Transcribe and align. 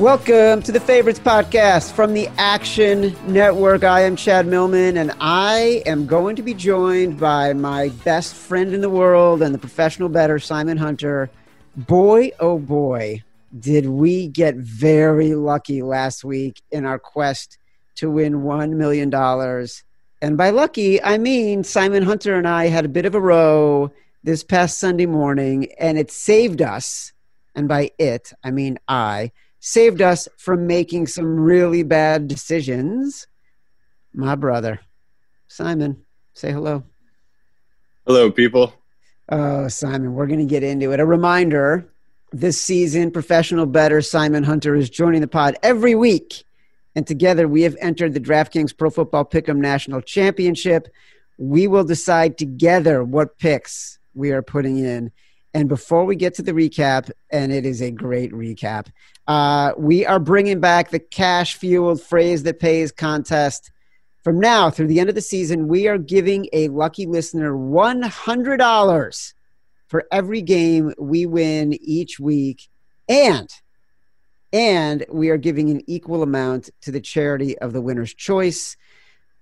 Welcome 0.00 0.62
to 0.62 0.72
the 0.72 0.80
Favorites 0.80 1.18
Podcast 1.18 1.92
from 1.92 2.14
the 2.14 2.26
Action 2.38 3.14
Network. 3.30 3.84
I 3.84 4.00
am 4.00 4.16
Chad 4.16 4.46
Millman, 4.46 4.96
and 4.96 5.12
I 5.20 5.82
am 5.84 6.06
going 6.06 6.36
to 6.36 6.42
be 6.42 6.54
joined 6.54 7.20
by 7.20 7.52
my 7.52 7.90
best 8.02 8.34
friend 8.34 8.72
in 8.72 8.80
the 8.80 8.88
world 8.88 9.42
and 9.42 9.54
the 9.54 9.58
professional 9.58 10.08
bettor, 10.08 10.38
Simon 10.38 10.78
Hunter. 10.78 11.28
Boy, 11.76 12.30
oh 12.40 12.58
boy, 12.58 13.22
did 13.58 13.90
we 13.90 14.28
get 14.28 14.54
very 14.54 15.34
lucky 15.34 15.82
last 15.82 16.24
week 16.24 16.62
in 16.70 16.86
our 16.86 16.98
quest 16.98 17.58
to 17.96 18.10
win 18.10 18.36
$1 18.36 18.70
million. 18.70 19.14
And 20.22 20.38
by 20.38 20.48
lucky, 20.48 21.02
I 21.02 21.18
mean 21.18 21.62
Simon 21.62 22.04
Hunter 22.04 22.36
and 22.36 22.48
I 22.48 22.68
had 22.68 22.86
a 22.86 22.88
bit 22.88 23.04
of 23.04 23.14
a 23.14 23.20
row 23.20 23.92
this 24.24 24.44
past 24.44 24.78
Sunday 24.78 25.04
morning, 25.04 25.70
and 25.78 25.98
it 25.98 26.10
saved 26.10 26.62
us. 26.62 27.12
And 27.54 27.68
by 27.68 27.90
it, 27.98 28.32
I 28.42 28.50
mean 28.50 28.78
I 28.88 29.32
saved 29.60 30.02
us 30.02 30.26
from 30.36 30.66
making 30.66 31.06
some 31.06 31.38
really 31.38 31.82
bad 31.82 32.26
decisions. 32.26 33.26
My 34.12 34.34
brother, 34.34 34.80
Simon, 35.48 36.04
say 36.34 36.50
hello. 36.50 36.82
Hello, 38.06 38.30
people. 38.30 38.74
Oh, 39.28 39.68
Simon, 39.68 40.14
we're 40.14 40.26
going 40.26 40.40
to 40.40 40.46
get 40.46 40.64
into 40.64 40.90
it. 40.92 40.98
A 40.98 41.06
reminder 41.06 41.86
this 42.32 42.60
season, 42.60 43.10
professional 43.10 43.66
bettor 43.66 44.00
Simon 44.00 44.42
Hunter 44.42 44.74
is 44.74 44.90
joining 44.90 45.20
the 45.20 45.28
pod 45.28 45.56
every 45.62 45.94
week. 45.94 46.44
And 46.96 47.06
together 47.06 47.46
we 47.46 47.62
have 47.62 47.76
entered 47.80 48.14
the 48.14 48.20
DraftKings 48.20 48.76
Pro 48.76 48.90
Football 48.90 49.26
Pick'em 49.26 49.58
National 49.58 50.00
Championship. 50.00 50.88
We 51.38 51.68
will 51.68 51.84
decide 51.84 52.36
together 52.36 53.04
what 53.04 53.38
picks 53.38 53.98
we 54.14 54.32
are 54.32 54.42
putting 54.42 54.78
in. 54.78 55.12
And 55.52 55.68
before 55.68 56.04
we 56.04 56.16
get 56.16 56.34
to 56.34 56.42
the 56.42 56.52
recap, 56.52 57.10
and 57.30 57.52
it 57.52 57.66
is 57.66 57.82
a 57.82 57.90
great 57.90 58.32
recap, 58.32 58.86
uh, 59.26 59.72
we 59.76 60.06
are 60.06 60.20
bringing 60.20 60.60
back 60.60 60.90
the 60.90 60.98
cash 60.98 61.56
fueled 61.56 62.00
phrase 62.02 62.44
that 62.44 62.60
pays 62.60 62.92
contest. 62.92 63.70
From 64.22 64.38
now 64.38 64.70
through 64.70 64.88
the 64.88 65.00
end 65.00 65.08
of 65.08 65.14
the 65.14 65.20
season, 65.20 65.66
we 65.66 65.88
are 65.88 65.98
giving 65.98 66.48
a 66.52 66.68
lucky 66.68 67.06
listener 67.06 67.52
$100 67.52 69.34
for 69.88 70.06
every 70.12 70.42
game 70.42 70.92
we 70.98 71.26
win 71.26 71.72
each 71.82 72.20
week. 72.20 72.68
And 73.08 73.48
and 74.52 75.04
we 75.10 75.30
are 75.30 75.36
giving 75.36 75.70
an 75.70 75.82
equal 75.86 76.22
amount 76.22 76.70
to 76.82 76.90
the 76.90 77.00
charity 77.00 77.56
of 77.58 77.72
the 77.72 77.80
winner's 77.80 78.14
choice. 78.14 78.76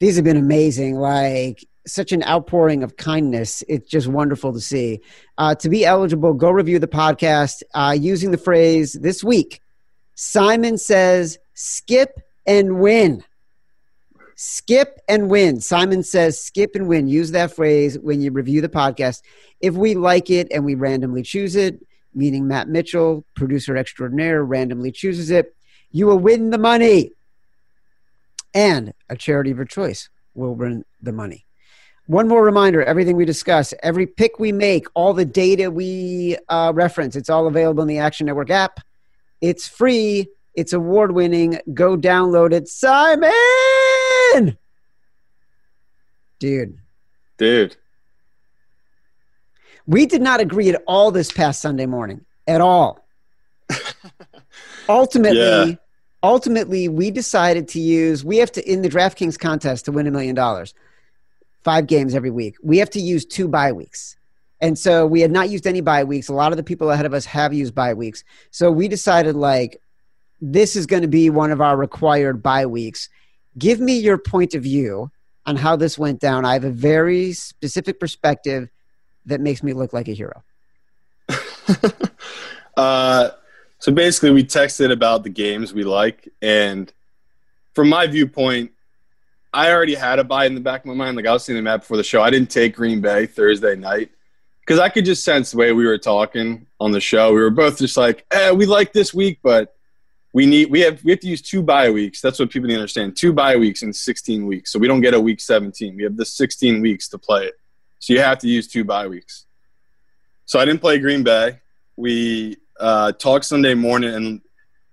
These 0.00 0.16
have 0.16 0.24
been 0.24 0.36
amazing. 0.36 0.96
Like 0.96 1.64
such 1.88 2.12
an 2.12 2.22
outpouring 2.24 2.82
of 2.82 2.96
kindness. 2.96 3.62
It's 3.68 3.88
just 3.88 4.06
wonderful 4.06 4.52
to 4.52 4.60
see. 4.60 5.00
Uh, 5.36 5.54
to 5.56 5.68
be 5.68 5.84
eligible, 5.84 6.34
go 6.34 6.50
review 6.50 6.78
the 6.78 6.88
podcast 6.88 7.62
uh, 7.74 7.96
using 7.98 8.30
the 8.30 8.38
phrase 8.38 8.92
this 8.92 9.24
week. 9.24 9.60
Simon 10.14 10.78
says, 10.78 11.38
skip 11.54 12.20
and 12.46 12.80
win. 12.80 13.24
Skip 14.34 15.00
and 15.08 15.28
win. 15.28 15.60
Simon 15.60 16.02
says, 16.02 16.40
skip 16.40 16.74
and 16.74 16.88
win. 16.88 17.08
Use 17.08 17.32
that 17.32 17.54
phrase 17.54 17.98
when 17.98 18.20
you 18.20 18.30
review 18.30 18.60
the 18.60 18.68
podcast. 18.68 19.22
If 19.60 19.74
we 19.74 19.94
like 19.94 20.30
it 20.30 20.48
and 20.52 20.64
we 20.64 20.74
randomly 20.74 21.22
choose 21.22 21.56
it, 21.56 21.84
meaning 22.14 22.46
Matt 22.46 22.68
Mitchell, 22.68 23.24
producer 23.34 23.76
extraordinaire, 23.76 24.44
randomly 24.44 24.92
chooses 24.92 25.30
it, 25.30 25.54
you 25.90 26.06
will 26.06 26.18
win 26.18 26.50
the 26.50 26.58
money. 26.58 27.12
And 28.54 28.94
a 29.08 29.16
charity 29.16 29.50
of 29.50 29.56
your 29.56 29.66
choice 29.66 30.08
will 30.34 30.54
win 30.54 30.84
the 31.02 31.12
money. 31.12 31.44
One 32.08 32.26
more 32.26 32.42
reminder 32.42 32.82
everything 32.82 33.16
we 33.16 33.26
discuss, 33.26 33.74
every 33.82 34.06
pick 34.06 34.38
we 34.38 34.50
make, 34.50 34.86
all 34.94 35.12
the 35.12 35.26
data 35.26 35.70
we 35.70 36.38
uh, 36.48 36.72
reference, 36.74 37.16
it's 37.16 37.28
all 37.28 37.46
available 37.46 37.82
in 37.82 37.88
the 37.88 37.98
Action 37.98 38.24
Network 38.26 38.48
app. 38.48 38.80
It's 39.42 39.68
free, 39.68 40.26
it's 40.54 40.72
award 40.72 41.12
winning. 41.12 41.60
Go 41.74 41.98
download 41.98 42.52
it. 42.54 42.66
Simon! 42.66 44.56
Dude. 46.38 46.78
Dude. 47.36 47.76
We 49.86 50.06
did 50.06 50.22
not 50.22 50.40
agree 50.40 50.70
at 50.70 50.82
all 50.86 51.10
this 51.10 51.30
past 51.30 51.60
Sunday 51.60 51.84
morning, 51.84 52.24
at 52.46 52.62
all. 52.62 53.06
ultimately, 54.88 55.38
yeah. 55.40 55.74
ultimately, 56.22 56.88
we 56.88 57.10
decided 57.10 57.68
to 57.68 57.80
use, 57.80 58.24
we 58.24 58.38
have 58.38 58.52
to, 58.52 58.66
in 58.66 58.80
the 58.80 58.88
DraftKings 58.88 59.38
contest 59.38 59.84
to 59.84 59.92
win 59.92 60.06
a 60.06 60.10
million 60.10 60.34
dollars 60.34 60.72
five 61.64 61.86
games 61.86 62.14
every 62.14 62.30
week. 62.30 62.56
We 62.62 62.78
have 62.78 62.90
to 62.90 63.00
use 63.00 63.24
two 63.24 63.48
bye 63.48 63.72
weeks. 63.72 64.16
And 64.60 64.78
so 64.78 65.06
we 65.06 65.20
had 65.20 65.30
not 65.30 65.50
used 65.50 65.66
any 65.66 65.80
bye 65.80 66.04
weeks. 66.04 66.28
A 66.28 66.32
lot 66.32 66.52
of 66.52 66.56
the 66.56 66.64
people 66.64 66.90
ahead 66.90 67.06
of 67.06 67.14
us 67.14 67.24
have 67.26 67.54
used 67.54 67.74
bye 67.74 67.94
weeks. 67.94 68.24
So 68.50 68.70
we 68.72 68.88
decided 68.88 69.36
like 69.36 69.80
this 70.40 70.76
is 70.76 70.86
going 70.86 71.02
to 71.02 71.08
be 71.08 71.30
one 71.30 71.50
of 71.50 71.60
our 71.60 71.76
required 71.76 72.42
bye 72.42 72.66
weeks. 72.66 73.08
Give 73.56 73.80
me 73.80 73.98
your 73.98 74.18
point 74.18 74.54
of 74.54 74.62
view 74.62 75.10
on 75.46 75.56
how 75.56 75.76
this 75.76 75.98
went 75.98 76.20
down. 76.20 76.44
I 76.44 76.52
have 76.52 76.64
a 76.64 76.70
very 76.70 77.32
specific 77.32 77.98
perspective 77.98 78.68
that 79.26 79.40
makes 79.40 79.62
me 79.62 79.72
look 79.72 79.92
like 79.92 80.08
a 80.08 80.12
hero. 80.12 80.42
uh, 82.76 83.30
so 83.78 83.92
basically, 83.92 84.30
we 84.30 84.44
texted 84.44 84.90
about 84.92 85.22
the 85.22 85.30
games 85.30 85.72
we 85.72 85.84
like, 85.84 86.28
and 86.42 86.92
from 87.74 87.88
my 87.88 88.06
viewpoint, 88.06 88.72
I 89.52 89.72
already 89.72 89.94
had 89.94 90.18
a 90.18 90.24
bye 90.24 90.46
in 90.46 90.54
the 90.54 90.60
back 90.60 90.80
of 90.80 90.86
my 90.86 90.94
mind. 90.94 91.16
Like 91.16 91.26
I 91.26 91.32
was 91.32 91.44
seeing 91.44 91.56
the 91.56 91.62
map 91.62 91.80
before 91.80 91.96
the 91.96 92.04
show. 92.04 92.22
I 92.22 92.30
didn't 92.30 92.50
take 92.50 92.76
Green 92.76 93.00
Bay 93.00 93.26
Thursday 93.26 93.76
night 93.76 94.10
because 94.60 94.78
I 94.78 94.88
could 94.88 95.04
just 95.04 95.24
sense 95.24 95.52
the 95.52 95.56
way 95.56 95.72
we 95.72 95.86
were 95.86 95.98
talking 95.98 96.66
on 96.78 96.92
the 96.92 97.00
show. 97.00 97.32
We 97.32 97.40
were 97.40 97.50
both 97.50 97.78
just 97.78 97.96
like, 97.96 98.26
eh, 98.30 98.50
we 98.50 98.66
like 98.66 98.92
this 98.92 99.14
week, 99.14 99.38
but 99.42 99.74
we 100.34 100.44
need 100.44 100.70
we 100.70 100.80
have 100.80 101.02
we 101.02 101.10
have 101.12 101.20
to 101.20 101.28
use 101.28 101.40
two 101.40 101.62
bye 101.62 101.90
weeks. 101.90 102.20
That's 102.20 102.38
what 102.38 102.50
people 102.50 102.68
need 102.68 102.74
to 102.74 102.80
understand. 102.80 103.16
Two 103.16 103.32
bye 103.32 103.56
weeks 103.56 103.82
in 103.82 103.92
16 103.92 104.46
weeks. 104.46 104.70
So 104.70 104.78
we 104.78 104.86
don't 104.86 105.00
get 105.00 105.14
a 105.14 105.20
week 105.20 105.40
17. 105.40 105.96
We 105.96 106.02
have 106.02 106.16
the 106.16 106.26
16 106.26 106.82
weeks 106.82 107.08
to 107.08 107.18
play 107.18 107.46
it. 107.46 107.54
So 107.98 108.12
you 108.12 108.20
have 108.20 108.38
to 108.40 108.48
use 108.48 108.68
two 108.68 108.84
bye 108.84 109.06
weeks. 109.06 109.46
So 110.44 110.58
I 110.58 110.64
didn't 110.64 110.80
play 110.80 110.98
Green 110.98 111.22
Bay. 111.22 111.60
We 111.96 112.56
uh, 112.78 113.12
talked 113.12 113.44
Sunday 113.44 113.74
morning, 113.74 114.14
and 114.14 114.40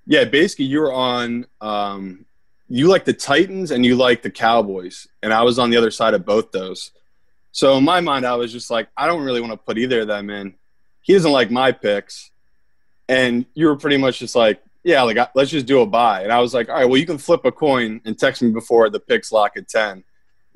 yeah, 0.07 0.23
basically 0.25 0.65
you 0.65 0.79
were 0.79 0.93
on 0.93 1.45
um, 1.61 2.24
you 2.67 2.87
like 2.87 3.05
the 3.05 3.13
Titans 3.13 3.71
and 3.71 3.85
you 3.85 3.95
like 3.95 4.21
the 4.21 4.31
Cowboys, 4.31 5.07
and 5.21 5.33
I 5.33 5.43
was 5.43 5.59
on 5.59 5.69
the 5.69 5.77
other 5.77 5.91
side 5.91 6.13
of 6.13 6.25
both 6.25 6.51
those. 6.51 6.91
So 7.51 7.77
in 7.77 7.83
my 7.83 8.01
mind, 8.01 8.25
I 8.25 8.35
was 8.35 8.51
just 8.51 8.69
like, 8.69 8.89
I 8.97 9.07
don't 9.07 9.23
really 9.23 9.39
want 9.39 9.53
to 9.53 9.57
put 9.57 9.77
either 9.77 10.01
of 10.01 10.07
them 10.07 10.29
in. 10.29 10.55
He 11.01 11.13
doesn't 11.13 11.31
like 11.31 11.51
my 11.51 11.71
picks, 11.71 12.31
and 13.07 13.45
you 13.53 13.67
were 13.67 13.75
pretty 13.75 13.97
much 13.97 14.19
just 14.19 14.35
like, 14.35 14.61
yeah, 14.83 15.03
like 15.03 15.17
let's 15.35 15.51
just 15.51 15.65
do 15.65 15.81
a 15.81 15.85
bye. 15.85 16.23
And 16.23 16.31
I 16.31 16.39
was 16.39 16.53
like, 16.53 16.69
all 16.69 16.75
right, 16.75 16.85
well, 16.85 16.97
you 16.97 17.05
can 17.05 17.17
flip 17.17 17.45
a 17.45 17.51
coin 17.51 18.01
and 18.05 18.17
text 18.17 18.41
me 18.41 18.51
before 18.51 18.89
the 18.89 18.99
picks 18.99 19.31
lock 19.31 19.57
at 19.57 19.67
ten. 19.67 20.03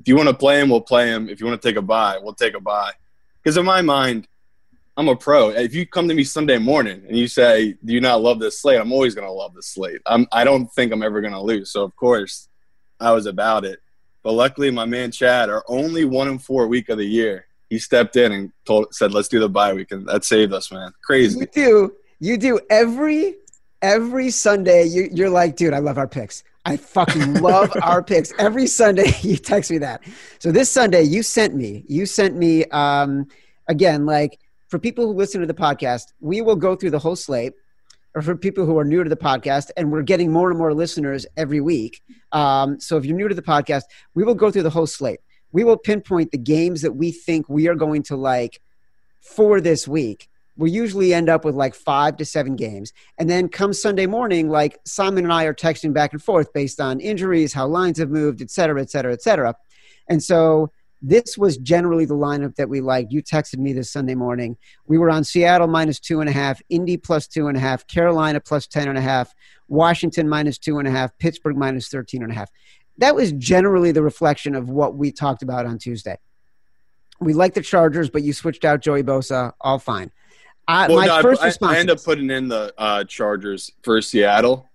If 0.00 0.08
you 0.08 0.16
want 0.16 0.28
to 0.28 0.34
play 0.34 0.60
him, 0.60 0.70
we'll 0.70 0.80
play 0.80 1.08
him. 1.08 1.28
If 1.28 1.40
you 1.40 1.46
want 1.46 1.60
to 1.60 1.68
take 1.68 1.76
a 1.76 1.82
bye, 1.82 2.18
we'll 2.20 2.34
take 2.34 2.54
a 2.54 2.60
bye. 2.60 2.92
Because 3.42 3.56
in 3.56 3.64
my 3.64 3.82
mind, 3.82 4.26
I'm 4.96 5.08
a 5.08 5.16
pro. 5.16 5.50
If 5.50 5.74
you 5.74 5.86
come 5.86 6.08
to 6.08 6.14
me 6.14 6.24
Sunday 6.24 6.58
morning 6.58 7.02
and 7.08 7.16
you 7.16 7.28
say, 7.28 7.74
"Do 7.84 7.92
you 7.92 8.00
not 8.00 8.22
love 8.22 8.38
this 8.38 8.60
slate?" 8.60 8.80
I'm 8.80 8.92
always 8.92 9.14
going 9.14 9.26
to 9.26 9.32
love 9.32 9.54
this 9.54 9.68
slate. 9.68 10.00
I'm, 10.06 10.26
I 10.32 10.44
don't 10.44 10.70
think 10.72 10.92
I'm 10.92 11.02
ever 11.02 11.20
going 11.20 11.32
to 11.32 11.40
lose. 11.40 11.70
So 11.70 11.84
of 11.84 11.94
course, 11.96 12.48
I 12.98 13.12
was 13.12 13.26
about 13.26 13.64
it. 13.64 13.80
But 14.22 14.32
luckily, 14.32 14.70
my 14.70 14.84
man 14.84 15.10
Chad, 15.10 15.48
our 15.48 15.64
only 15.68 16.04
one 16.04 16.28
and 16.28 16.42
four 16.42 16.66
week 16.66 16.88
of 16.88 16.98
the 16.98 17.06
year, 17.06 17.46
he 17.70 17.78
stepped 17.78 18.16
in 18.16 18.32
and 18.32 18.52
told 18.66 18.94
said, 18.94 19.12
"Let's 19.12 19.28
do 19.28 19.40
the 19.40 19.48
bye 19.48 19.72
week," 19.72 19.92
and 19.92 20.06
that 20.08 20.24
saved 20.24 20.52
us, 20.52 20.70
man. 20.70 20.92
Crazy. 21.02 21.38
You 21.38 21.46
do. 21.46 21.94
You 22.18 22.36
do 22.36 22.60
every 22.68 23.36
every 23.80 24.30
Sunday. 24.30 24.84
You, 24.84 25.08
you're 25.12 25.30
like, 25.30 25.56
dude, 25.56 25.72
I 25.72 25.78
love 25.78 25.96
our 25.96 26.08
picks. 26.08 26.44
I 26.66 26.76
fucking 26.76 27.34
love 27.40 27.72
our 27.82 28.02
picks. 28.02 28.32
Every 28.38 28.66
Sunday, 28.66 29.12
you 29.22 29.36
text 29.36 29.70
me 29.70 29.78
that. 29.78 30.02
So 30.40 30.52
this 30.52 30.70
Sunday, 30.70 31.02
you 31.02 31.22
sent 31.22 31.54
me. 31.54 31.84
You 31.88 32.04
sent 32.04 32.36
me. 32.36 32.64
Um, 32.66 33.28
again, 33.70 34.04
like 34.04 34.39
for 34.70 34.78
people 34.78 35.06
who 35.06 35.12
listen 35.12 35.42
to 35.42 35.46
the 35.46 35.52
podcast, 35.52 36.04
we 36.20 36.40
will 36.40 36.56
go 36.56 36.74
through 36.74 36.92
the 36.92 36.98
whole 36.98 37.16
slate. 37.16 37.52
Or 38.12 38.22
for 38.22 38.34
people 38.34 38.66
who 38.66 38.76
are 38.76 38.84
new 38.84 39.04
to 39.04 39.08
the 39.08 39.14
podcast, 39.30 39.70
and 39.76 39.92
we're 39.92 40.02
getting 40.02 40.32
more 40.32 40.50
and 40.50 40.58
more 40.58 40.74
listeners 40.74 41.26
every 41.36 41.60
week. 41.60 42.02
Um, 42.32 42.80
so 42.80 42.96
if 42.96 43.04
you're 43.04 43.16
new 43.16 43.28
to 43.28 43.36
the 43.36 43.40
podcast, 43.54 43.84
we 44.16 44.24
will 44.24 44.34
go 44.34 44.50
through 44.50 44.64
the 44.64 44.70
whole 44.70 44.88
slate. 44.88 45.20
we 45.52 45.64
will 45.64 45.76
pinpoint 45.76 46.30
the 46.30 46.38
games 46.38 46.82
that 46.82 46.92
we 46.92 47.10
think 47.10 47.48
we 47.48 47.68
are 47.68 47.74
going 47.74 48.02
to 48.04 48.16
like 48.16 48.60
for 49.20 49.60
this 49.60 49.86
week. 49.86 50.28
We 50.56 50.70
usually 50.70 51.14
end 51.14 51.28
up 51.28 51.44
with 51.44 51.54
like 51.54 51.74
five 51.74 52.16
to 52.18 52.24
seven 52.24 52.56
games. 52.56 52.92
And 53.18 53.30
then 53.30 53.48
come 53.48 53.72
Sunday 53.72 54.06
morning, 54.06 54.48
like 54.48 54.78
Simon 54.84 55.24
and 55.24 55.32
I 55.32 55.44
are 55.44 55.54
texting 55.54 55.92
back 55.94 56.12
and 56.12 56.22
forth 56.22 56.52
based 56.52 56.80
on 56.80 57.00
injuries, 57.00 57.52
how 57.52 57.66
lines 57.66 57.98
have 57.98 58.10
moved, 58.10 58.42
et 58.42 58.50
cetera, 58.50 58.80
et 58.80 58.90
cetera, 58.90 59.12
et 59.12 59.22
cetera. 59.22 59.54
And 60.08 60.22
so 60.22 60.70
this 61.02 61.38
was 61.38 61.56
generally 61.56 62.04
the 62.04 62.14
lineup 62.14 62.56
that 62.56 62.68
we 62.68 62.80
liked. 62.80 63.12
You 63.12 63.22
texted 63.22 63.58
me 63.58 63.72
this 63.72 63.90
Sunday 63.90 64.14
morning. 64.14 64.56
We 64.86 64.98
were 64.98 65.10
on 65.10 65.24
Seattle 65.24 65.66
minus 65.66 65.98
two 65.98 66.20
and 66.20 66.28
a 66.28 66.32
half, 66.32 66.60
Indy 66.68 66.96
plus 66.96 67.26
two 67.26 67.48
and 67.48 67.56
a 67.56 67.60
half, 67.60 67.86
Carolina 67.86 68.40
plus 68.40 68.66
ten 68.66 68.88
and 68.88 68.98
a 68.98 69.00
half, 69.00 69.34
Washington 69.68 70.28
minus 70.28 70.58
two 70.58 70.78
and 70.78 70.86
a 70.86 70.90
half, 70.90 71.16
Pittsburgh 71.18 71.56
minus 71.56 71.88
13 71.88 72.22
and 72.22 72.32
a 72.32 72.34
half. 72.34 72.50
That 72.98 73.14
was 73.14 73.32
generally 73.32 73.92
the 73.92 74.02
reflection 74.02 74.54
of 74.54 74.68
what 74.68 74.94
we 74.94 75.10
talked 75.10 75.42
about 75.42 75.64
on 75.64 75.78
Tuesday. 75.78 76.18
We 77.20 77.32
like 77.32 77.54
the 77.54 77.62
Chargers, 77.62 78.10
but 78.10 78.22
you 78.22 78.32
switched 78.32 78.64
out 78.64 78.80
Joey 78.80 79.02
Bosa. 79.02 79.52
All 79.60 79.78
fine. 79.78 80.10
I, 80.68 80.88
well, 80.88 80.98
my 80.98 81.06
no, 81.06 81.22
first 81.22 81.42
I, 81.42 81.46
response. 81.46 81.76
I 81.76 81.78
end 81.80 81.90
up 81.90 82.02
putting 82.02 82.30
in 82.30 82.48
the 82.48 82.74
uh, 82.76 83.04
Chargers 83.04 83.72
for 83.82 84.00
Seattle 84.02 84.69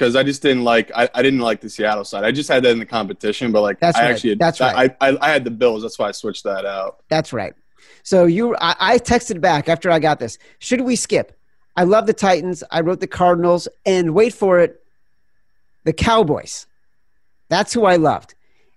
because 0.00 0.16
I 0.16 0.22
just 0.22 0.40
didn't 0.40 0.64
like 0.64 0.90
I, 0.96 1.10
I 1.14 1.22
didn't 1.22 1.40
like 1.40 1.60
the 1.60 1.68
Seattle 1.68 2.06
side. 2.06 2.24
I 2.24 2.32
just 2.32 2.48
had 2.48 2.62
that 2.62 2.70
in 2.70 2.78
the 2.78 2.86
competition, 2.86 3.52
but 3.52 3.60
like 3.60 3.80
that's 3.80 3.98
I 3.98 4.04
right. 4.04 4.10
actually 4.10 4.34
that's 4.36 4.58
right. 4.58 4.90
I, 4.98 5.08
I, 5.10 5.18
I 5.20 5.30
had 5.30 5.44
the 5.44 5.50
Bills. 5.50 5.82
That's 5.82 5.98
why 5.98 6.08
I 6.08 6.12
switched 6.12 6.44
that 6.44 6.64
out. 6.64 7.04
That's 7.10 7.34
right. 7.34 7.52
So 8.02 8.24
you 8.24 8.56
I, 8.56 8.74
I 8.80 8.98
texted 8.98 9.42
back 9.42 9.68
after 9.68 9.90
I 9.90 9.98
got 9.98 10.18
this. 10.18 10.38
Should 10.58 10.80
we 10.80 10.96
skip? 10.96 11.38
I 11.76 11.84
love 11.84 12.06
the 12.06 12.14
Titans. 12.14 12.64
I 12.70 12.80
wrote 12.80 13.00
the 13.00 13.06
Cardinals, 13.06 13.68
and 13.84 14.14
wait 14.14 14.32
for 14.32 14.58
it, 14.58 14.82
the 15.84 15.92
Cowboys. 15.92 16.66
That's 17.50 17.74
who 17.74 17.84
I 17.84 17.96
loved. 17.96 18.34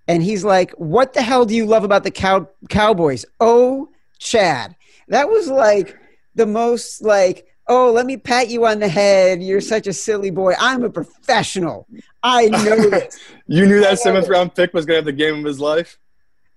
And 0.09 0.21
he's 0.21 0.43
like, 0.43 0.71
"What 0.71 1.13
the 1.13 1.21
hell 1.21 1.45
do 1.45 1.55
you 1.55 1.65
love 1.65 1.85
about 1.85 2.03
the 2.03 2.11
cow 2.11 2.49
Cowboys?" 2.67 3.25
Oh, 3.39 3.87
Chad, 4.19 4.75
that 5.07 5.29
was 5.29 5.47
like 5.47 5.97
the 6.35 6.45
most 6.45 7.01
like 7.01 7.47
oh, 7.67 7.91
let 7.91 8.05
me 8.05 8.17
pat 8.17 8.49
you 8.49 8.65
on 8.65 8.79
the 8.79 8.87
head. 8.87 9.41
You're 9.41 9.61
such 9.61 9.87
a 9.87 9.93
silly 9.93 10.31
boy. 10.31 10.53
I'm 10.59 10.83
a 10.83 10.89
professional. 10.89 11.87
I 12.21 12.47
know 12.47 12.59
this. 12.89 13.19
you 13.47 13.65
knew 13.65 13.81
that 13.81 13.99
seventh 13.99 14.27
round 14.27 14.55
pick 14.55 14.73
was 14.73 14.85
going 14.85 14.95
to 14.95 14.99
have 14.99 15.05
the 15.05 15.11
game 15.11 15.39
of 15.39 15.45
his 15.45 15.59
life? 15.59 15.97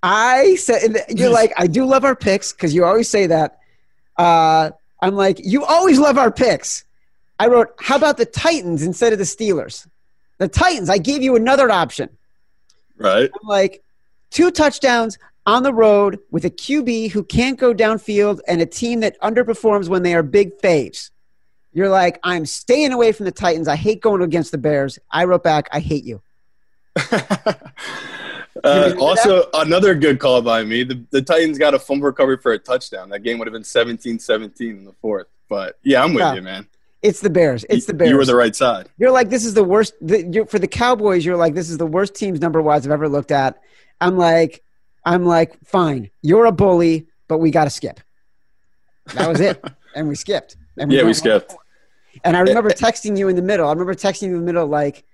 I 0.02 0.56
said, 0.56 1.04
you're 1.08 1.30
like, 1.30 1.52
I 1.56 1.66
do 1.66 1.84
love 1.84 2.04
our 2.04 2.16
picks 2.16 2.52
because 2.52 2.74
you 2.74 2.84
always 2.84 3.08
say 3.08 3.26
that. 3.26 3.58
Uh, 4.16 4.70
I'm 5.00 5.14
like, 5.14 5.40
you 5.42 5.64
always 5.64 5.98
love 5.98 6.18
our 6.18 6.30
picks. 6.30 6.84
I 7.38 7.48
wrote, 7.48 7.68
how 7.80 7.96
about 7.96 8.16
the 8.16 8.24
Titans 8.24 8.82
instead 8.82 9.12
of 9.12 9.18
the 9.18 9.24
Steelers? 9.24 9.86
The 10.38 10.48
Titans, 10.48 10.90
I 10.90 10.98
gave 10.98 11.22
you 11.22 11.36
another 11.36 11.70
option. 11.70 12.08
Right. 12.96 13.30
I'm 13.40 13.48
like, 13.48 13.82
two 14.30 14.50
touchdowns 14.50 15.18
on 15.46 15.62
the 15.62 15.72
road 15.72 16.18
with 16.30 16.44
a 16.44 16.50
QB 16.50 17.12
who 17.12 17.22
can't 17.22 17.58
go 17.58 17.72
downfield 17.72 18.40
and 18.48 18.60
a 18.60 18.66
team 18.66 19.00
that 19.00 19.18
underperforms 19.20 19.88
when 19.88 20.02
they 20.02 20.14
are 20.14 20.22
big 20.22 20.58
faves. 20.58 21.10
You're 21.72 21.88
like, 21.88 22.18
I'm 22.22 22.46
staying 22.46 22.92
away 22.92 23.12
from 23.12 23.26
the 23.26 23.32
Titans. 23.32 23.68
I 23.68 23.76
hate 23.76 24.00
going 24.00 24.22
against 24.22 24.50
the 24.50 24.58
Bears. 24.58 24.98
I 25.10 25.24
wrote 25.24 25.44
back, 25.44 25.68
I 25.72 25.80
hate 25.80 26.04
you. 26.04 26.20
uh, 27.12 28.94
also, 28.98 29.42
that? 29.42 29.50
another 29.54 29.94
good 29.94 30.18
call 30.18 30.40
by 30.42 30.64
me. 30.64 30.82
The, 30.84 31.04
the 31.10 31.22
Titans 31.22 31.58
got 31.58 31.74
a 31.74 31.78
fumble 31.78 32.06
recovery 32.06 32.38
for 32.38 32.52
a 32.52 32.58
touchdown. 32.58 33.10
That 33.10 33.20
game 33.20 33.38
would 33.38 33.46
have 33.46 33.52
been 33.52 33.64
17 33.64 34.18
17 34.18 34.70
in 34.70 34.84
the 34.84 34.92
fourth. 35.02 35.26
But 35.48 35.78
yeah, 35.82 36.02
I'm 36.02 36.14
with 36.14 36.22
yeah. 36.22 36.34
you, 36.34 36.42
man. 36.42 36.66
It's 37.02 37.20
the 37.20 37.30
Bears. 37.30 37.64
It's 37.68 37.86
the 37.86 37.94
Bears. 37.94 38.10
You 38.10 38.16
were 38.16 38.24
the 38.24 38.34
right 38.34 38.56
side. 38.56 38.88
You're 38.96 39.12
like, 39.12 39.28
this 39.28 39.44
is 39.44 39.54
the 39.54 39.62
worst. 39.62 39.94
The, 40.00 40.46
for 40.48 40.58
the 40.58 40.66
Cowboys, 40.66 41.24
you're 41.24 41.36
like, 41.36 41.54
this 41.54 41.70
is 41.70 41.78
the 41.78 41.86
worst 41.86 42.14
teams 42.14 42.40
number 42.40 42.60
wise 42.60 42.86
I've 42.86 42.92
ever 42.92 43.08
looked 43.08 43.30
at. 43.30 43.60
I'm 44.00 44.16
like, 44.16 44.64
I'm 45.06 45.24
like, 45.24 45.56
fine, 45.64 46.10
you're 46.20 46.46
a 46.46 46.52
bully, 46.52 47.06
but 47.28 47.38
we 47.38 47.52
got 47.52 47.64
to 47.64 47.70
skip. 47.70 48.00
That 49.14 49.28
was 49.28 49.40
it. 49.40 49.64
and 49.94 50.08
we 50.08 50.16
skipped. 50.16 50.56
And 50.76 50.90
we 50.90 50.96
yeah, 50.96 51.04
we 51.04 51.14
skipped. 51.14 51.54
And 52.24 52.36
I 52.36 52.40
eh, 52.40 52.42
remember 52.42 52.70
eh. 52.70 52.74
texting 52.74 53.16
you 53.16 53.28
in 53.28 53.36
the 53.36 53.42
middle. 53.42 53.68
I 53.68 53.70
remember 53.70 53.94
texting 53.94 54.28
you 54.28 54.34
in 54.34 54.40
the 54.40 54.44
middle, 54.44 54.66
like, 54.66 55.04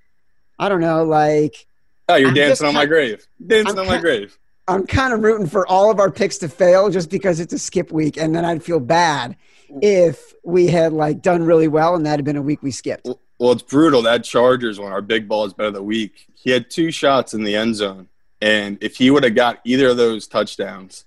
I 0.59 0.71
don't 0.71 0.81
know, 0.81 1.05
like. 1.05 1.67
Oh, 2.09 2.17
you're 2.17 2.31
I'm 2.31 2.35
dancing 2.35 2.67
on 2.67 2.75
my 2.75 2.87
grave. 2.87 3.27
Dancing 3.47 3.79
I'm 3.79 3.81
on 3.81 3.87
my 3.87 4.01
grave. 4.01 4.37
I'm 4.67 4.87
kind 4.87 5.13
of 5.13 5.23
rooting 5.23 5.47
for 5.47 5.67
all 5.67 5.91
of 5.91 6.01
our 6.01 6.11
picks 6.11 6.39
to 6.39 6.49
fail 6.49 6.89
just 6.89 7.11
because 7.11 7.39
it's 7.39 7.53
a 7.53 7.59
skip 7.59 7.93
week. 7.93 8.17
And 8.17 8.35
then 8.35 8.45
I'd 8.45 8.63
feel 8.63 8.81
bad 8.81 9.37
if 9.83 10.35
we 10.43 10.69
had 10.69 10.93
like 10.93 11.21
done 11.21 11.43
really 11.43 11.69
well 11.69 11.95
and 11.95 12.07
that 12.07 12.19
had 12.19 12.25
been 12.25 12.37
a 12.37 12.43
week 12.43 12.63
we 12.63 12.71
skipped. 12.71 13.09
Well, 13.39 13.53
it's 13.53 13.63
brutal. 13.63 14.03
That 14.03 14.25
Chargers 14.25 14.79
one, 14.79 14.93
our 14.93 15.03
big 15.03 15.29
ball 15.29 15.45
is 15.45 15.53
better 15.53 15.73
the 15.73 15.83
week. 15.83 16.29
He 16.35 16.51
had 16.51 16.71
two 16.71 16.91
shots 16.91 17.35
in 17.35 17.43
the 17.43 17.57
end 17.57 17.75
zone 17.77 18.09
and 18.43 18.77
if 18.81 18.97
he 18.97 19.09
would 19.13 19.23
have 19.23 19.37
got 19.37 19.61
either 19.65 19.91
of 19.91 19.97
those 19.97 20.27
touchdowns, 20.27 21.05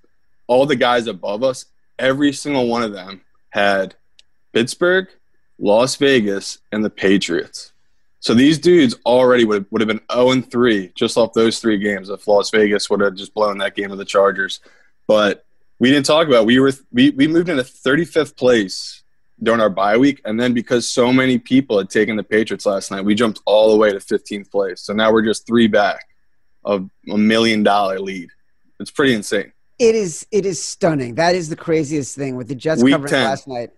all 0.48 0.66
the 0.66 0.78
guys 0.78 1.06
above 1.06 1.44
us, 1.44 1.66
every 2.00 2.32
single 2.32 2.68
one 2.68 2.82
of 2.82 2.94
them 2.94 3.22
had 3.50 3.94
Pittsburgh, 4.54 5.10
Las 5.60 5.98
Vegas, 5.98 6.60
and 6.72 6.84
the 6.84 6.90
Patriots. 6.90 7.74
So 8.22 8.34
these 8.34 8.58
dudes 8.58 8.96
already 9.06 9.44
would, 9.44 9.66
would 9.70 9.82
have 9.82 9.88
been 9.90 10.00
0 10.12 10.32
and 10.32 10.50
3 10.50 10.94
just 10.96 11.18
off 11.18 11.34
those 11.34 11.60
three 11.60 11.78
games 11.78 12.10
if 12.10 12.26
Las 12.26 12.50
Vegas 12.52 12.90
would 12.90 13.02
have 13.02 13.16
just 13.16 13.34
blown 13.34 13.58
that 13.58 13.76
game 13.76 13.92
of 13.92 13.98
the 13.98 14.06
Chargers. 14.06 14.62
But 15.06 15.46
we 15.78 15.92
didn't 15.92 16.06
talk 16.06 16.28
about 16.30 16.44
it. 16.44 16.48
we 16.48 16.60
were 16.60 16.72
we, 16.94 17.10
we 17.12 17.28
moved 17.28 17.50
into 17.50 17.64
35th 17.64 18.38
place 18.38 19.04
during 19.44 19.60
our 19.60 19.70
bye 19.70 19.98
week, 19.98 20.22
and 20.24 20.40
then 20.40 20.54
because 20.54 20.88
so 20.88 21.12
many 21.12 21.38
people 21.38 21.78
had 21.78 21.90
taken 21.90 22.16
the 22.16 22.24
Patriots 22.24 22.66
last 22.66 22.92
night, 22.92 23.04
we 23.04 23.14
jumped 23.14 23.42
all 23.44 23.72
the 23.72 23.78
way 23.78 23.92
to 23.92 23.98
15th 23.98 24.50
place. 24.50 24.80
So 24.80 24.94
now 24.94 25.12
we're 25.12 25.22
just 25.22 25.46
three 25.46 25.68
back 25.68 26.08
of 26.66 26.90
a 27.10 27.18
million 27.18 27.64
dollar 27.64 28.00
lead. 28.00 28.30
It's 28.80 28.92
pretty 28.92 29.14
insane. 29.14 29.54
It 29.80 29.96
is. 29.96 30.26
It 30.32 30.46
is 30.46 30.62
stunning. 30.62 31.16
That 31.16 31.36
is 31.36 31.50
the 31.50 31.56
craziest 31.56 32.16
thing 32.16 32.36
with 32.36 32.48
the 32.48 32.56
Jets 32.56 32.84
Week 32.84 32.94
covering 32.94 33.12
10. 33.12 33.24
last 33.24 33.48
night. 33.48 33.70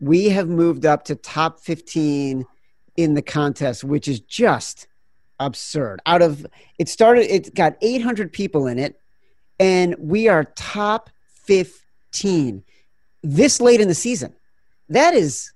We 0.00 0.30
have 0.30 0.48
moved 0.48 0.86
up 0.86 1.04
to 1.04 1.14
top 1.14 1.60
fifteen 1.60 2.46
in 2.96 3.14
the 3.14 3.22
contest, 3.22 3.84
which 3.84 4.08
is 4.08 4.20
just 4.20 4.86
absurd. 5.38 6.00
Out 6.06 6.22
of 6.22 6.46
it 6.78 6.88
started, 6.88 7.32
it 7.32 7.54
got 7.54 7.76
800 7.80 8.32
people 8.32 8.66
in 8.66 8.78
it, 8.78 9.00
and 9.58 9.96
we 9.98 10.28
are 10.28 10.44
top 10.56 11.10
15 11.44 12.62
this 13.22 13.60
late 13.60 13.80
in 13.80 13.88
the 13.88 13.94
season. 13.94 14.34
That 14.88 15.14
is 15.14 15.52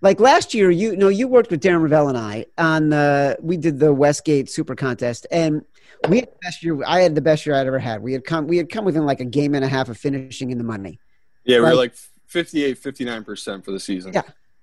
like 0.00 0.20
last 0.20 0.54
year. 0.54 0.70
You, 0.70 0.96
know, 0.96 1.08
you 1.08 1.28
worked 1.28 1.50
with 1.50 1.62
Darren 1.62 1.86
Rovell 1.86 2.08
and 2.08 2.18
I 2.18 2.46
on 2.58 2.90
the. 2.90 3.36
We 3.40 3.56
did 3.56 3.78
the 3.78 3.92
Westgate 3.92 4.50
Super 4.50 4.74
Contest, 4.74 5.26
and 5.30 5.62
we 6.08 6.16
had 6.18 6.28
the 6.28 6.38
best 6.42 6.62
year. 6.62 6.80
I 6.86 7.00
had 7.00 7.14
the 7.14 7.20
best 7.20 7.46
year 7.46 7.54
I'd 7.54 7.66
ever 7.66 7.78
had. 7.78 8.02
We 8.02 8.12
had 8.12 8.24
come. 8.24 8.46
We 8.46 8.56
had 8.56 8.70
come 8.70 8.84
within 8.84 9.04
like 9.04 9.20
a 9.20 9.24
game 9.24 9.54
and 9.54 9.64
a 9.64 9.68
half 9.68 9.88
of 9.88 9.98
finishing 9.98 10.50
in 10.50 10.58
the 10.58 10.64
money. 10.64 10.98
Yeah, 11.44 11.58
we 11.58 11.64
were 11.64 11.74
like 11.74 11.94
58, 12.26 12.78
59 12.78 13.24
percent 13.24 13.64
for 13.64 13.72
the 13.72 13.80
season. 13.80 14.12
Yeah, 14.12 14.22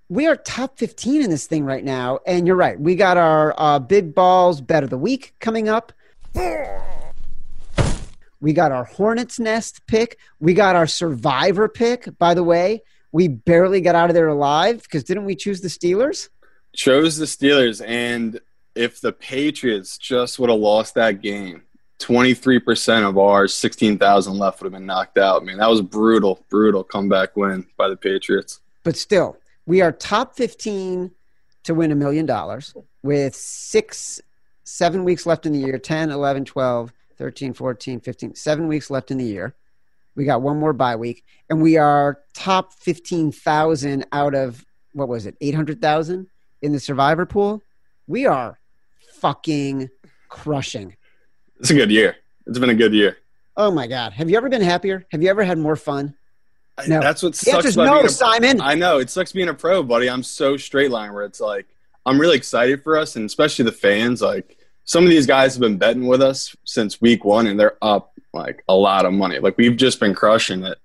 we 0.10 0.28
are 0.28 0.36
top 0.36 0.78
fifteen 0.78 1.22
in 1.22 1.30
this 1.30 1.48
thing 1.48 1.64
right 1.64 1.84
now. 1.84 2.20
And 2.26 2.48
you're 2.48 2.56
right. 2.56 2.80
We 2.80 2.96
got 2.96 3.18
our 3.18 3.54
uh, 3.58 3.80
big 3.80 4.16
balls 4.16 4.62
bet 4.62 4.84
of 4.84 4.90
the 4.90 4.98
week 4.98 5.36
coming 5.40 5.70
up. 5.70 5.92
We 8.40 8.54
got 8.54 8.72
our 8.72 8.84
Hornets 8.84 9.40
Nest 9.40 9.86
pick. 9.88 10.20
We 10.40 10.54
got 10.54 10.76
our 10.76 10.88
Survivor 10.88 11.68
pick. 11.68 12.18
By 12.20 12.34
the 12.34 12.44
way, 12.44 12.84
we 13.12 13.28
barely 13.28 13.82
got 13.82 13.96
out 13.96 14.10
of 14.10 14.14
there 14.14 14.28
alive 14.28 14.84
because 14.84 15.04
didn't 15.04 15.26
we 15.26 15.36
choose 15.36 15.62
the 15.62 15.70
Steelers? 15.70 16.30
Chose 16.76 17.18
the 17.18 17.26
Steelers, 17.26 17.84
and 17.86 18.40
if 18.78 19.02
the 19.02 19.12
Patriots 19.12 19.98
just 19.98 20.40
would 20.40 20.50
have 20.50 20.60
lost 20.60 20.96
that 20.96 21.22
game, 21.22 21.64
23% 22.00 23.08
of 23.08 23.18
our 23.18 23.48
16,000 23.48 24.38
left 24.38 24.62
would 24.62 24.66
have 24.66 24.80
been 24.80 24.86
knocked 24.86 25.18
out. 25.18 25.44
Man, 25.44 25.58
that 25.58 25.70
was 25.70 25.82
brutal, 25.82 26.46
brutal 26.50 26.84
comeback 26.84 27.36
win 27.36 27.66
by 27.76 27.90
the 27.90 27.98
Patriots. 27.98 28.60
But 28.84 28.96
still, 28.96 29.38
we 29.66 29.82
are 29.82 29.92
top 29.92 30.36
15 30.36 31.12
to 31.64 31.74
win 31.74 31.92
a 31.92 31.96
million 31.96 32.26
dollars 32.26 32.74
with 33.04 33.36
six, 33.36 34.22
seven 34.64 35.04
weeks 35.04 35.26
left 35.26 35.46
in 35.46 35.54
the 35.54 35.60
year 35.60 35.78
10, 35.78 36.12
11, 36.12 36.46
12, 36.46 36.94
13, 37.18 37.54
14, 37.54 38.00
15, 38.00 38.36
seven 38.36 38.68
weeks 38.68 38.90
left 38.90 39.12
in 39.12 39.18
the 39.18 39.26
year. 39.26 39.56
We 40.16 40.26
got 40.26 40.42
one 40.42 40.60
more 40.60 40.74
bye 40.74 40.96
week, 40.96 41.24
and 41.50 41.62
we 41.62 41.78
are 41.78 42.20
top 42.34 42.74
15,000 42.74 44.06
out 44.12 44.34
of 44.34 44.66
what 44.94 45.08
was 45.08 45.26
it, 45.26 45.36
800,000 45.42 46.28
in 46.62 46.72
the 46.72 46.80
survivor 46.80 47.26
pool. 47.26 47.62
We 48.08 48.26
are 48.26 48.60
fucking 49.22 49.90
crushing. 50.30 50.96
It's 51.60 51.70
a 51.70 51.74
good 51.74 51.92
year. 51.92 52.18
It's 52.46 52.60
been 52.60 52.70
a 52.70 52.76
good 52.76 52.94
year. 52.94 53.18
Oh 53.56 53.72
my 53.72 53.88
god! 53.88 54.14
Have 54.14 54.30
you 54.30 54.38
ever 54.38 54.50
been 54.50 54.62
happier? 54.62 55.06
Have 55.12 55.24
you 55.24 55.30
ever 55.30 55.44
had 55.44 55.58
more 55.58 55.76
fun? 55.76 56.16
No. 56.88 57.00
That's 57.00 57.24
what 57.24 57.34
sucks. 57.34 57.74
The 57.74 57.82
about 57.82 58.02
no, 58.02 58.06
a, 58.06 58.10
Simon. 58.10 58.62
I 58.62 58.76
know 58.76 59.00
it 59.00 59.10
sucks 59.10 59.32
being 59.32 59.50
a 59.50 59.54
pro, 59.54 59.82
buddy. 59.82 60.10
I'm 60.10 60.22
so 60.22 60.58
straight 60.58 60.92
line 60.92 61.12
where 61.12 61.26
it's 61.26 61.40
like 61.40 61.66
I'm 62.06 62.22
really 62.22 62.38
excited 62.38 62.84
for 62.84 62.98
us, 62.98 63.16
and 63.16 63.26
especially 63.26 63.66
the 63.66 63.72
fans. 63.72 64.22
Like 64.22 64.58
some 64.84 65.04
of 65.04 65.10
these 65.10 65.26
guys 65.26 65.56
have 65.56 65.62
been 65.62 65.78
betting 65.78 66.06
with 66.06 66.22
us 66.22 66.56
since 66.66 67.02
week 67.02 67.26
one, 67.26 67.48
and 67.48 67.60
they're 67.60 67.78
up 67.82 68.14
like 68.34 68.64
a 68.70 68.76
lot 68.76 69.06
of 69.06 69.14
money. 69.14 69.40
Like 69.40 69.58
we've 69.58 69.76
just 69.76 70.00
been 70.00 70.14
crushing 70.14 70.64
it. 70.64 70.78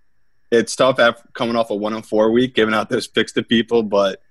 It's 0.50 0.74
tough 0.74 0.98
after 0.98 1.22
coming 1.34 1.56
off 1.56 1.70
a 1.70 1.74
one 1.74 1.92
and 1.92 2.04
four 2.04 2.30
week, 2.30 2.54
giving 2.54 2.74
out 2.74 2.88
those 2.88 3.06
picks 3.06 3.32
to 3.32 3.42
people, 3.42 3.82
but 3.82 4.22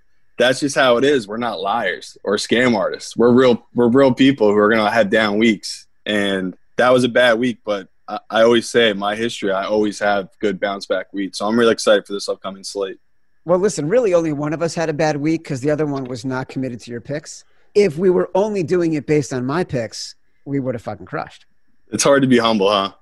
that's 0.42 0.60
just 0.60 0.76
how 0.76 0.98
it 0.98 1.04
is. 1.04 1.28
We're 1.28 1.38
not 1.38 1.62
liars 1.62 2.18
or 2.24 2.36
scam 2.36 2.76
artists. 2.76 3.16
We're 3.16 3.32
real. 3.32 3.66
We're 3.74 3.90
real 3.90 4.14
people 4.14 4.50
who 4.50 4.58
are 4.58 4.70
gonna 4.70 4.90
have 4.90 5.10
down 5.10 5.38
weeks, 5.38 5.88
and 6.06 6.58
that 6.78 6.92
was 6.92 7.04
a 7.04 7.10
bad 7.10 7.40
week. 7.40 7.60
But 7.64 7.88
I, 8.08 8.20
I 8.30 8.42
always 8.42 8.68
say 8.68 8.94
my 8.94 9.16
history, 9.16 9.52
I 9.52 9.66
always 9.66 10.00
have 10.00 10.30
good 10.40 10.60
bounce 10.60 10.86
back 10.86 11.14
weeks. 11.14 11.38
So 11.38 11.48
I'm 11.48 11.58
really 11.58 11.72
excited 11.72 12.06
for 12.06 12.14
this 12.14 12.28
upcoming 12.28 12.64
slate. 12.64 13.00
Well, 13.46 13.60
listen, 13.60 13.88
really, 13.88 14.14
only 14.14 14.34
one 14.34 14.54
of 14.54 14.62
us 14.62 14.76
had 14.76 14.90
a 14.90 14.94
bad 14.94 15.18
week 15.18 15.44
because 15.44 15.62
the 15.62 15.72
other 15.72 15.86
one 15.86 16.06
was 16.06 16.26
not 16.26 16.48
committed 16.48 16.80
to 16.82 16.92
your 16.92 17.02
picks. 17.02 17.44
If 17.74 17.98
we 17.98 18.10
were 18.10 18.30
only 18.36 18.64
doing 18.64 18.94
it 18.94 19.08
based 19.08 19.34
on 19.34 19.46
my 19.46 19.64
picks, 19.64 20.16
we 20.46 20.60
would 20.60 20.76
have 20.76 20.82
fucking 20.82 21.06
crushed. 21.06 21.46
It's 21.92 22.04
hard 22.04 22.22
to 22.22 22.28
be 22.28 22.38
humble, 22.38 22.70
huh? 22.70 22.94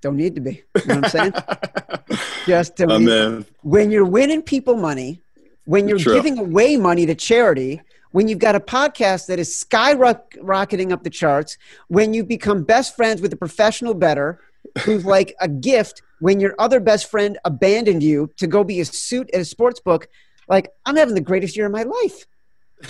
Don't 0.00 0.16
need 0.16 0.34
to 0.34 0.40
be. 0.40 0.62
You 0.76 0.86
know 0.86 0.94
what 0.96 1.04
I'm 1.04 1.10
saying? 1.10 2.18
Just 2.46 2.76
don't. 2.76 3.08
Oh, 3.08 3.44
when 3.62 3.90
you're 3.90 4.04
winning 4.04 4.42
people 4.42 4.76
money, 4.76 5.22
when 5.64 5.88
you're 5.88 5.98
True. 5.98 6.14
giving 6.14 6.38
away 6.38 6.76
money 6.76 7.06
to 7.06 7.14
charity, 7.14 7.80
when 8.12 8.28
you've 8.28 8.38
got 8.38 8.54
a 8.54 8.60
podcast 8.60 9.26
that 9.26 9.38
is 9.38 9.50
skyrocketing 9.50 10.92
up 10.92 11.02
the 11.02 11.10
charts, 11.10 11.58
when 11.88 12.14
you 12.14 12.22
become 12.22 12.62
best 12.62 12.94
friends 12.94 13.20
with 13.20 13.32
a 13.32 13.36
professional 13.36 13.94
bettor 13.94 14.40
who's 14.84 15.04
like 15.04 15.34
a 15.40 15.48
gift 15.48 16.02
when 16.20 16.40
your 16.40 16.54
other 16.58 16.80
best 16.80 17.10
friend 17.10 17.38
abandoned 17.44 18.02
you 18.02 18.30
to 18.36 18.46
go 18.46 18.64
be 18.64 18.80
a 18.80 18.84
suit 18.84 19.28
at 19.34 19.40
a 19.40 19.44
sports 19.44 19.80
book, 19.80 20.08
like 20.48 20.70
I'm 20.86 20.96
having 20.96 21.14
the 21.14 21.20
greatest 21.20 21.56
year 21.56 21.66
of 21.66 21.72
my 21.72 21.82
life. 21.82 22.26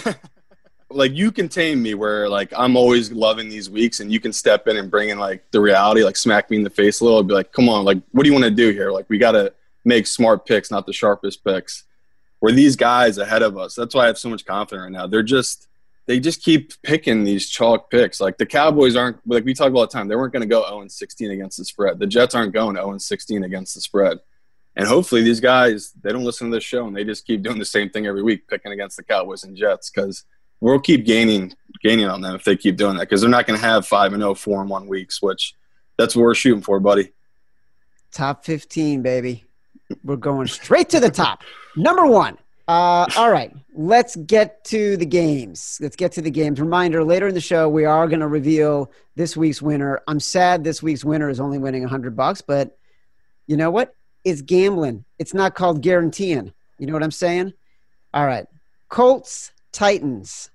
like 0.91 1.13
you 1.15 1.33
contain 1.33 1.83
me 1.83 1.95
where 1.95 2.29
like 2.29 2.53
I'm 2.57 2.77
always 2.77 3.11
loving 3.11 3.49
these 3.49 3.69
weeks 3.69 4.01
and 4.01 4.13
you 4.13 4.21
can 4.21 4.33
step 4.33 4.69
in 4.69 4.77
and 4.77 4.91
bring 4.91 5.09
in 5.09 5.19
like 5.19 5.51
the 5.51 5.61
reality, 5.61 6.05
like 6.05 6.17
smack 6.17 6.51
me 6.51 6.59
in 6.59 6.63
the 6.63 6.71
face 6.71 7.01
a 7.01 7.05
little 7.05 7.19
and 7.21 7.29
be 7.29 7.35
like, 7.35 7.53
come 7.53 7.69
on, 7.69 7.85
like 7.85 7.99
what 8.13 8.23
do 8.25 8.29
you 8.29 8.35
want 8.35 8.45
to 8.45 8.51
do 8.51 8.71
here? 8.71 8.91
Like 8.91 9.07
we 9.09 9.19
gotta 9.19 9.53
make 9.85 10.07
smart 10.07 10.47
picks, 10.47 10.71
not 10.71 10.87
the 10.87 10.93
sharpest 10.93 11.45
picks. 11.45 11.85
Where 12.45 12.53
these 12.53 12.77
guys 12.77 13.17
ahead 13.17 13.41
of 13.41 13.57
us, 13.57 13.75
that's 13.75 13.95
why 13.95 14.05
I 14.05 14.07
have 14.09 14.19
so 14.19 14.29
much 14.29 14.45
confidence 14.45 14.83
right 14.83 14.93
now. 14.93 15.07
They're 15.07 15.23
just 15.23 15.67
they 16.05 16.21
just 16.21 16.43
keep 16.43 16.75
picking 16.83 17.25
these 17.25 17.49
chalk 17.49 17.91
picks. 17.91 18.21
Like 18.21 18.37
the 18.37 18.45
Cowboys 18.45 18.97
aren't 18.97 19.17
like 19.27 19.47
we 19.47 19.55
talk 19.55 19.69
about 19.69 19.79
all 19.79 19.87
the 19.87 19.93
time, 19.93 20.09
they 20.09 20.15
weren't 20.15 20.35
gonna 20.35 20.45
go 20.45 20.63
0 20.69 20.87
16 20.87 21.31
against 21.31 21.57
the 21.57 21.65
spread. 21.65 21.99
The 21.99 22.07
Jets 22.07 22.35
aren't 22.35 22.53
going 22.53 22.77
0 22.77 22.99
16 22.99 23.45
against 23.45 23.75
the 23.75 23.81
spread. 23.81 24.19
And 24.77 24.87
hopefully 24.87 25.23
these 25.23 25.41
guys 25.41 25.95
they 26.03 26.13
don't 26.13 26.23
listen 26.23 26.51
to 26.51 26.55
this 26.55 26.63
show 26.63 26.87
and 26.87 26.95
they 26.95 27.03
just 27.03 27.27
keep 27.27 27.43
doing 27.43 27.59
the 27.59 27.65
same 27.65 27.89
thing 27.89 28.07
every 28.07 28.23
week, 28.23 28.47
picking 28.47 28.73
against 28.73 28.99
the 28.99 29.05
Cowboys 29.05 29.45
and 29.45 29.57
Jets 29.57 29.89
because 29.89 30.25
we'll 30.61 30.81
keep 30.81 31.07
gaining 31.07 31.55
gaining 31.83 32.09
on 32.09 32.21
them 32.21 32.35
if 32.35 32.45
they 32.45 32.59
keep 32.59 32.77
doing 32.77 32.97
that 32.97 33.09
because 33.09 33.23
they're 33.23 33.31
not 33.31 33.47
going 33.47 33.59
to 33.59 33.67
have 33.67 33.87
five 33.87 34.13
and 34.13 34.21
0, 34.21 34.35
4 34.35 34.61
and 34.61 34.69
one 34.69 34.87
weeks, 34.87 35.23
which 35.23 35.55
that's 35.97 36.15
what 36.15 36.21
we're 36.25 36.35
shooting 36.35 36.61
for, 36.61 36.79
buddy. 36.79 37.11
Top 38.13 38.45
15, 38.45 39.01
baby. 39.01 39.47
We're 40.05 40.17
going 40.17 40.47
straight 40.47 40.91
to 40.91 41.01
the 41.01 41.11
top. 41.11 41.43
Number 41.77 42.07
one. 42.07 42.39
Uh, 42.67 43.07
all 43.17 43.31
right, 43.31 43.53
let's 43.75 44.17
get 44.17 44.65
to 44.65 44.97
the 44.97 45.05
games. 45.05 45.79
Let's 45.83 45.97
get 45.97 46.13
to 46.13 46.23
the 46.23 46.31
games. 46.31 46.61
Reminder 46.61 47.05
later 47.05 47.29
in 47.29 47.35
the 47.35 47.41
show, 47.41 47.69
we 47.69 47.85
are 47.85 48.09
going 48.09 48.21
to 48.21 48.29
reveal 48.29 48.91
this 49.17 49.37
week's 49.37 49.61
winner. 49.61 50.01
I'm 50.09 50.19
sad 50.19 50.65
this 50.65 50.83
week's 50.83 51.05
winner 51.05 51.29
is 51.29 51.41
only 51.41 51.59
winning 51.59 51.83
100 51.83 52.17
bucks, 52.17 52.41
but 52.41 52.79
you 53.47 53.59
know 53.59 53.71
what? 53.71 53.95
It's 54.25 54.41
gambling. 54.41 55.05
It's 55.19 55.35
not 55.35 55.55
called 55.55 55.83
guaranteeing. 55.83 56.55
You 56.79 56.87
know 56.87 56.95
what 56.95 57.03
I'm 57.03 57.11
saying? 57.11 57.53
All 58.15 58.27
right. 58.27 58.47
Colts, 58.89 59.53
Titans. 59.73 60.51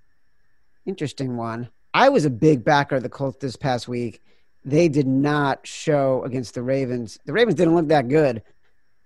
Interesting 0.88 1.38
one. 1.38 1.69
I 1.93 2.09
was 2.09 2.25
a 2.25 2.31
big 2.31 2.63
backer 2.63 2.95
of 2.95 3.03
the 3.03 3.09
Colts 3.09 3.38
this 3.39 3.55
past 3.55 3.88
week. 3.88 4.21
They 4.65 4.88
did 4.89 5.07
not 5.07 5.67
show 5.67 6.23
against 6.23 6.55
the 6.55 6.63
Ravens. 6.63 7.19
The 7.25 7.33
Ravens 7.33 7.55
didn't 7.55 7.75
look 7.75 7.89
that 7.89 8.07
good. 8.07 8.41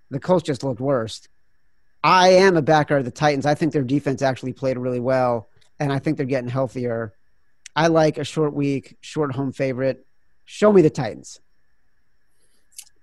The 0.10 0.20
Colts 0.20 0.43
just 0.43 0.63
looked 0.63 0.79
worse. 0.79 1.27
I 2.03 2.29
am 2.29 2.57
a 2.57 2.62
backer 2.62 2.98
of 2.98 3.05
the 3.05 3.12
Titans. 3.12 3.45
I 3.45 3.55
think 3.55 3.72
their 3.72 3.83
defense 3.83 4.22
actually 4.22 4.53
played 4.53 4.77
really 4.77 5.00
well, 5.00 5.48
and 5.79 5.91
I 5.91 6.00
think 6.00 6.17
they're 6.17 6.25
getting 6.25 6.50
healthier. 6.50 7.13
I 7.75 7.88
like 7.88 8.17
a 8.17 8.24
short 8.24 8.53
week, 8.53 8.98
short 9.01 9.33
home 9.33 9.53
favorite. 9.53 10.05
Show 10.45 10.74
me 10.74 10.81
the 10.81 10.89
Titans. 10.89 11.39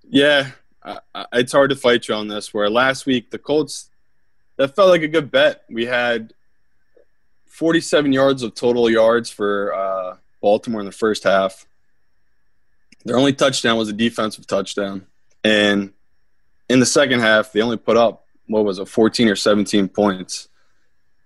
Yeah, 0.08 0.50
I, 0.82 0.98
I, 1.14 1.26
it's 1.34 1.52
hard 1.52 1.70
to 1.70 1.76
fight 1.76 2.08
you 2.08 2.14
on 2.14 2.28
this. 2.28 2.52
Where 2.52 2.68
last 2.68 3.06
week 3.06 3.30
the 3.30 3.38
Colts, 3.38 3.88
that 4.56 4.76
felt 4.76 4.90
like 4.90 5.02
a 5.02 5.08
good 5.08 5.30
bet. 5.30 5.64
We 5.70 5.86
had 5.86 6.34
47 7.46 8.12
yards 8.12 8.42
of 8.42 8.54
total 8.54 8.90
yards 8.90 9.30
for 9.30 9.74
uh, 9.74 10.16
Baltimore 10.42 10.80
in 10.80 10.86
the 10.86 10.92
first 10.92 11.24
half. 11.24 11.66
Their 13.04 13.16
only 13.16 13.32
touchdown 13.32 13.78
was 13.78 13.88
a 13.88 13.94
defensive 13.94 14.46
touchdown, 14.46 15.06
and 15.42 15.94
in 16.68 16.80
the 16.80 16.86
second 16.86 17.20
half 17.20 17.50
they 17.52 17.62
only 17.62 17.78
put 17.78 17.96
up 17.96 18.26
what 18.50 18.64
was 18.64 18.78
it, 18.78 18.88
14 18.88 19.28
or 19.28 19.36
17 19.36 19.88
points. 19.88 20.48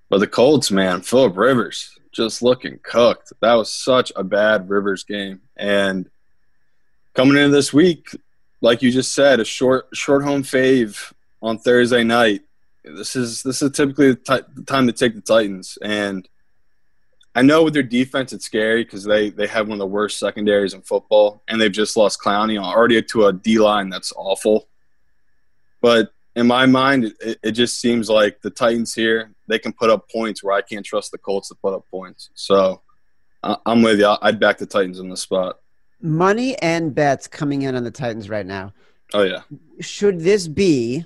But 0.08 0.18
the 0.18 0.26
Colts, 0.26 0.70
man, 0.70 1.00
Philip 1.00 1.36
Rivers 1.36 1.98
just 2.12 2.42
looking 2.42 2.78
cooked. 2.82 3.32
That 3.40 3.54
was 3.54 3.72
such 3.72 4.12
a 4.14 4.22
bad 4.22 4.68
Rivers 4.68 5.04
game, 5.04 5.40
and 5.56 6.08
coming 7.14 7.36
into 7.36 7.50
this 7.50 7.72
week, 7.72 8.08
like 8.60 8.82
you 8.82 8.90
just 8.90 9.12
said, 9.12 9.40
a 9.40 9.44
short 9.44 9.88
short 9.94 10.22
home 10.22 10.42
fave 10.42 11.12
on 11.42 11.58
Thursday 11.58 12.04
night. 12.04 12.42
This 12.84 13.16
is 13.16 13.42
this 13.42 13.62
is 13.62 13.72
typically 13.72 14.12
the, 14.12 14.46
the 14.54 14.62
time 14.62 14.86
to 14.86 14.92
take 14.92 15.14
the 15.14 15.20
Titans, 15.20 15.78
and 15.82 16.28
I 17.34 17.42
know 17.42 17.64
with 17.64 17.74
their 17.74 17.82
defense 17.82 18.32
it's 18.32 18.44
scary 18.44 18.84
because 18.84 19.04
they 19.04 19.30
they 19.30 19.48
have 19.48 19.66
one 19.66 19.76
of 19.76 19.80
the 19.80 19.86
worst 19.86 20.18
secondaries 20.18 20.74
in 20.74 20.82
football, 20.82 21.42
and 21.48 21.60
they've 21.60 21.72
just 21.72 21.96
lost 21.96 22.20
Clowney 22.20 22.62
already 22.62 23.02
to 23.02 23.26
a 23.26 23.32
D 23.32 23.58
line 23.58 23.88
that's 23.88 24.12
awful. 24.16 24.68
But 25.80 26.12
in 26.36 26.46
my 26.46 26.66
mind, 26.66 27.14
it, 27.20 27.38
it 27.42 27.52
just 27.52 27.80
seems 27.80 28.08
like 28.10 28.40
the 28.42 28.50
Titans 28.50 28.94
here 28.94 29.30
they 29.46 29.58
can 29.58 29.72
put 29.72 29.90
up 29.90 30.10
points 30.10 30.42
where 30.42 30.54
I 30.54 30.62
can't 30.62 30.84
trust 30.84 31.10
the 31.12 31.18
Colts 31.18 31.48
to 31.50 31.54
put 31.54 31.74
up 31.74 31.84
points. 31.90 32.30
So 32.34 32.80
I- 33.42 33.58
I'm 33.66 33.82
with 33.82 33.98
you. 34.00 34.16
I'd 34.22 34.40
back 34.40 34.58
the 34.58 34.66
Titans 34.66 34.98
in 35.00 35.08
this 35.10 35.20
spot. 35.20 35.58
Money 36.00 36.56
and 36.58 36.94
bets 36.94 37.26
coming 37.26 37.62
in 37.62 37.76
on 37.76 37.84
the 37.84 37.90
Titans 37.90 38.28
right 38.28 38.46
now. 38.46 38.72
Oh 39.12 39.22
yeah. 39.22 39.42
Should 39.80 40.20
this 40.20 40.48
be? 40.48 41.04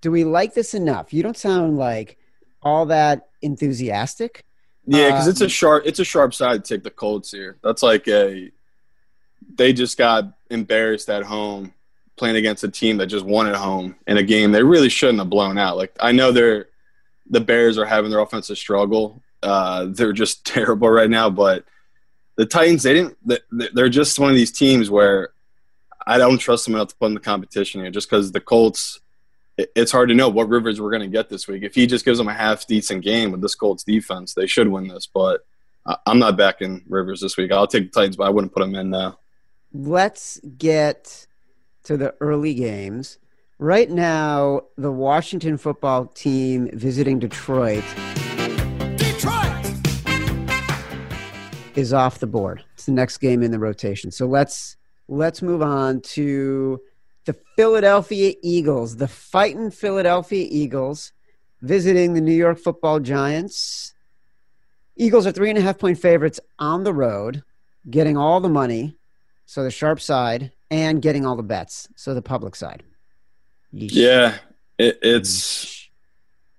Do 0.00 0.10
we 0.10 0.24
like 0.24 0.54
this 0.54 0.74
enough? 0.74 1.12
You 1.12 1.22
don't 1.22 1.36
sound 1.36 1.76
like 1.78 2.18
all 2.62 2.86
that 2.86 3.28
enthusiastic. 3.42 4.44
Yeah, 4.86 5.10
because 5.10 5.28
it's 5.28 5.40
a 5.40 5.44
Um, 5.44 5.50
sharp 5.50 5.82
it's 5.86 5.98
a 5.98 6.04
sharp 6.04 6.34
side 6.34 6.64
to 6.64 6.74
take 6.74 6.82
the 6.82 6.90
Colts 6.90 7.30
here. 7.30 7.58
That's 7.62 7.82
like 7.82 8.06
a 8.08 8.50
they 9.54 9.72
just 9.72 9.96
got 9.98 10.32
embarrassed 10.50 11.08
at 11.10 11.22
home 11.24 11.72
playing 12.18 12.36
against 12.36 12.64
a 12.64 12.68
team 12.68 12.96
that 12.98 13.06
just 13.06 13.24
won 13.24 13.46
at 13.46 13.54
home 13.56 13.96
in 14.06 14.16
a 14.18 14.22
game 14.22 14.52
they 14.52 14.62
really 14.62 14.88
shouldn't 14.88 15.18
have 15.18 15.30
blown 15.30 15.56
out. 15.58 15.76
Like 15.76 15.96
I 16.00 16.12
know 16.12 16.32
they're 16.32 16.66
the 17.30 17.40
Bears 17.40 17.78
are 17.78 17.84
having 17.84 18.10
their 18.10 18.20
offensive 18.20 18.58
struggle. 18.58 19.22
Uh, 19.42 19.86
they're 19.90 20.12
just 20.12 20.44
terrible 20.54 20.88
right 20.90 21.10
now, 21.10 21.30
but 21.30 21.64
the 22.36 22.46
Titans 22.46 22.82
they 22.82 22.94
didn't 22.94 23.16
they- 23.26 23.68
they're 23.74 23.88
just 23.88 24.18
one 24.18 24.30
of 24.30 24.36
these 24.36 24.52
teams 24.52 24.90
where 24.90 25.30
I 26.06 26.16
don't 26.18 26.38
trust 26.38 26.64
them 26.64 26.74
enough 26.74 26.88
to 26.88 26.96
put 26.96 27.06
in 27.06 27.14
the 27.14 27.20
competition 27.20 27.82
here 27.82 27.90
just 27.90 28.08
because 28.08 28.32
the 28.32 28.40
Colts 28.40 29.00
it's 29.74 29.90
hard 29.90 30.08
to 30.08 30.14
know 30.14 30.28
what 30.28 30.48
Rivers 30.48 30.80
we're 30.80 30.90
going 30.90 31.02
to 31.02 31.08
get 31.08 31.28
this 31.28 31.48
week. 31.48 31.64
If 31.64 31.74
he 31.74 31.86
just 31.88 32.04
gives 32.04 32.18
them 32.18 32.28
a 32.28 32.32
half 32.32 32.66
decent 32.66 33.02
game 33.02 33.32
with 33.32 33.40
this 33.40 33.56
Colts 33.56 33.82
defense, 33.82 34.32
they 34.32 34.46
should 34.46 34.68
win 34.68 34.86
this. 34.86 35.08
But 35.12 35.44
I'm 36.06 36.18
not 36.20 36.36
backing 36.36 36.84
Rivers 36.88 37.20
this 37.20 37.36
week. 37.36 37.50
I'll 37.50 37.66
take 37.66 37.90
the 37.92 38.00
Titans, 38.00 38.16
but 38.16 38.24
I 38.24 38.30
wouldn't 38.30 38.52
put 38.52 38.60
them 38.60 38.74
in 38.76 38.90
now. 38.90 39.18
Let's 39.72 40.38
get 40.58 41.26
to 41.88 41.96
the 41.96 42.14
early 42.20 42.52
games. 42.52 43.18
Right 43.58 43.90
now, 43.90 44.60
the 44.76 44.92
Washington 44.92 45.56
football 45.56 46.04
team 46.04 46.68
visiting 46.74 47.18
Detroit 47.18 47.82
is 51.74 51.94
off 51.94 52.18
the 52.18 52.26
board. 52.26 52.62
It's 52.74 52.84
the 52.84 52.92
next 52.92 53.16
game 53.18 53.42
in 53.42 53.52
the 53.52 53.58
rotation. 53.58 54.10
So 54.10 54.26
let's 54.26 54.76
let's 55.08 55.40
move 55.40 55.62
on 55.62 56.02
to 56.02 56.78
the 57.24 57.32
Philadelphia 57.56 58.34
Eagles, 58.42 58.96
the 58.96 59.08
fighting 59.08 59.70
Philadelphia 59.70 60.46
Eagles 60.50 61.12
visiting 61.62 62.12
the 62.12 62.20
New 62.20 62.34
York 62.34 62.58
football 62.58 63.00
giants. 63.00 63.94
Eagles 64.94 65.26
are 65.26 65.32
three 65.32 65.48
and 65.48 65.58
a 65.58 65.62
half 65.62 65.78
point 65.78 65.98
favorites 65.98 66.38
on 66.58 66.84
the 66.84 66.92
road, 66.92 67.42
getting 67.88 68.18
all 68.18 68.40
the 68.40 68.50
money. 68.50 68.98
So 69.46 69.64
the 69.64 69.70
sharp 69.70 70.02
side 70.02 70.52
and 70.70 71.00
getting 71.02 71.26
all 71.26 71.36
the 71.36 71.42
bets. 71.42 71.88
So 71.96 72.14
the 72.14 72.22
public 72.22 72.56
side. 72.56 72.82
Yeesh. 73.74 73.90
Yeah, 73.92 74.38
it, 74.78 74.98
it's 75.02 75.88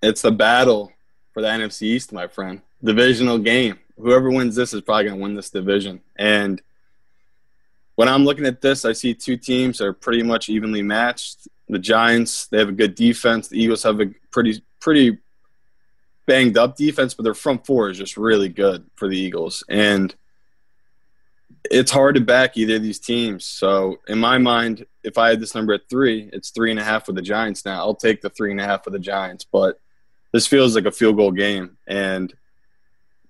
it's 0.02 0.22
the 0.22 0.32
battle 0.32 0.92
for 1.34 1.42
the 1.42 1.48
NFC 1.48 1.84
East, 1.84 2.14
my 2.14 2.28
friend. 2.28 2.62
Divisional 2.84 3.38
game. 3.40 3.80
Whoever 3.98 4.30
wins 4.30 4.56
this 4.56 4.74
is 4.74 4.82
probably 4.82 5.06
going 5.06 5.18
to 5.18 5.22
win 5.22 5.36
this 5.36 5.50
division. 5.50 6.02
And 6.16 6.62
when 7.96 8.08
I'm 8.08 8.24
looking 8.24 8.46
at 8.46 8.62
this, 8.62 8.86
I 8.86 8.94
see 8.94 9.14
two 9.14 9.36
teams 9.36 9.82
are 9.82 9.92
pretty 9.92 10.24
much 10.24 10.48
evenly 10.48 10.82
matched. 10.82 11.50
The 11.68 11.80
Giants, 11.80 12.48
they 12.48 12.58
have 12.60 12.70
a 12.70 12.74
good 12.74 12.96
defense. 12.96 13.50
The 13.50 13.62
Eagles 13.62 13.84
have 13.84 14.00
a 14.00 14.08
pretty 14.32 14.64
pretty 14.80 15.18
banged 16.26 16.58
up 16.58 16.78
defense, 16.78 17.14
but 17.14 17.24
their 17.24 17.34
front 17.34 17.66
four 17.66 17.90
is 17.90 17.98
just 17.98 18.16
really 18.16 18.50
good 18.50 18.86
for 18.96 19.10
the 19.10 19.18
Eagles. 19.18 19.64
And 19.68 20.16
it's 21.66 21.92
hard 21.92 22.16
to 22.16 22.22
back 22.22 22.58
either 22.58 22.76
of 22.76 22.84
these 22.84 23.00
teams. 23.00 23.46
So 23.46 24.00
in 24.08 24.20
my 24.20 24.38
mind, 24.38 24.86
if 25.04 25.18
I 25.18 25.30
had 25.30 25.40
this 25.40 25.56
number 25.56 25.74
at 25.74 25.90
three, 25.90 26.30
it's 26.34 26.50
three 26.50 26.72
and 26.72 26.80
a 26.80 26.84
half 26.84 27.06
for 27.06 27.12
the 27.12 27.22
Giants 27.22 27.66
now. 27.66 27.80
I'll 27.80 27.96
take 27.96 28.22
the 28.22 28.30
three 28.30 28.52
and 28.52 28.62
a 28.62 28.66
half 28.66 28.84
for 28.84 28.90
the 28.90 29.00
Giants, 29.00 29.46
but 29.46 29.80
this 30.32 30.48
feels 30.48 30.76
like 30.76 30.86
a 30.86 30.92
field 30.92 31.18
goal 31.18 31.32
game. 31.32 31.78
And 31.88 32.34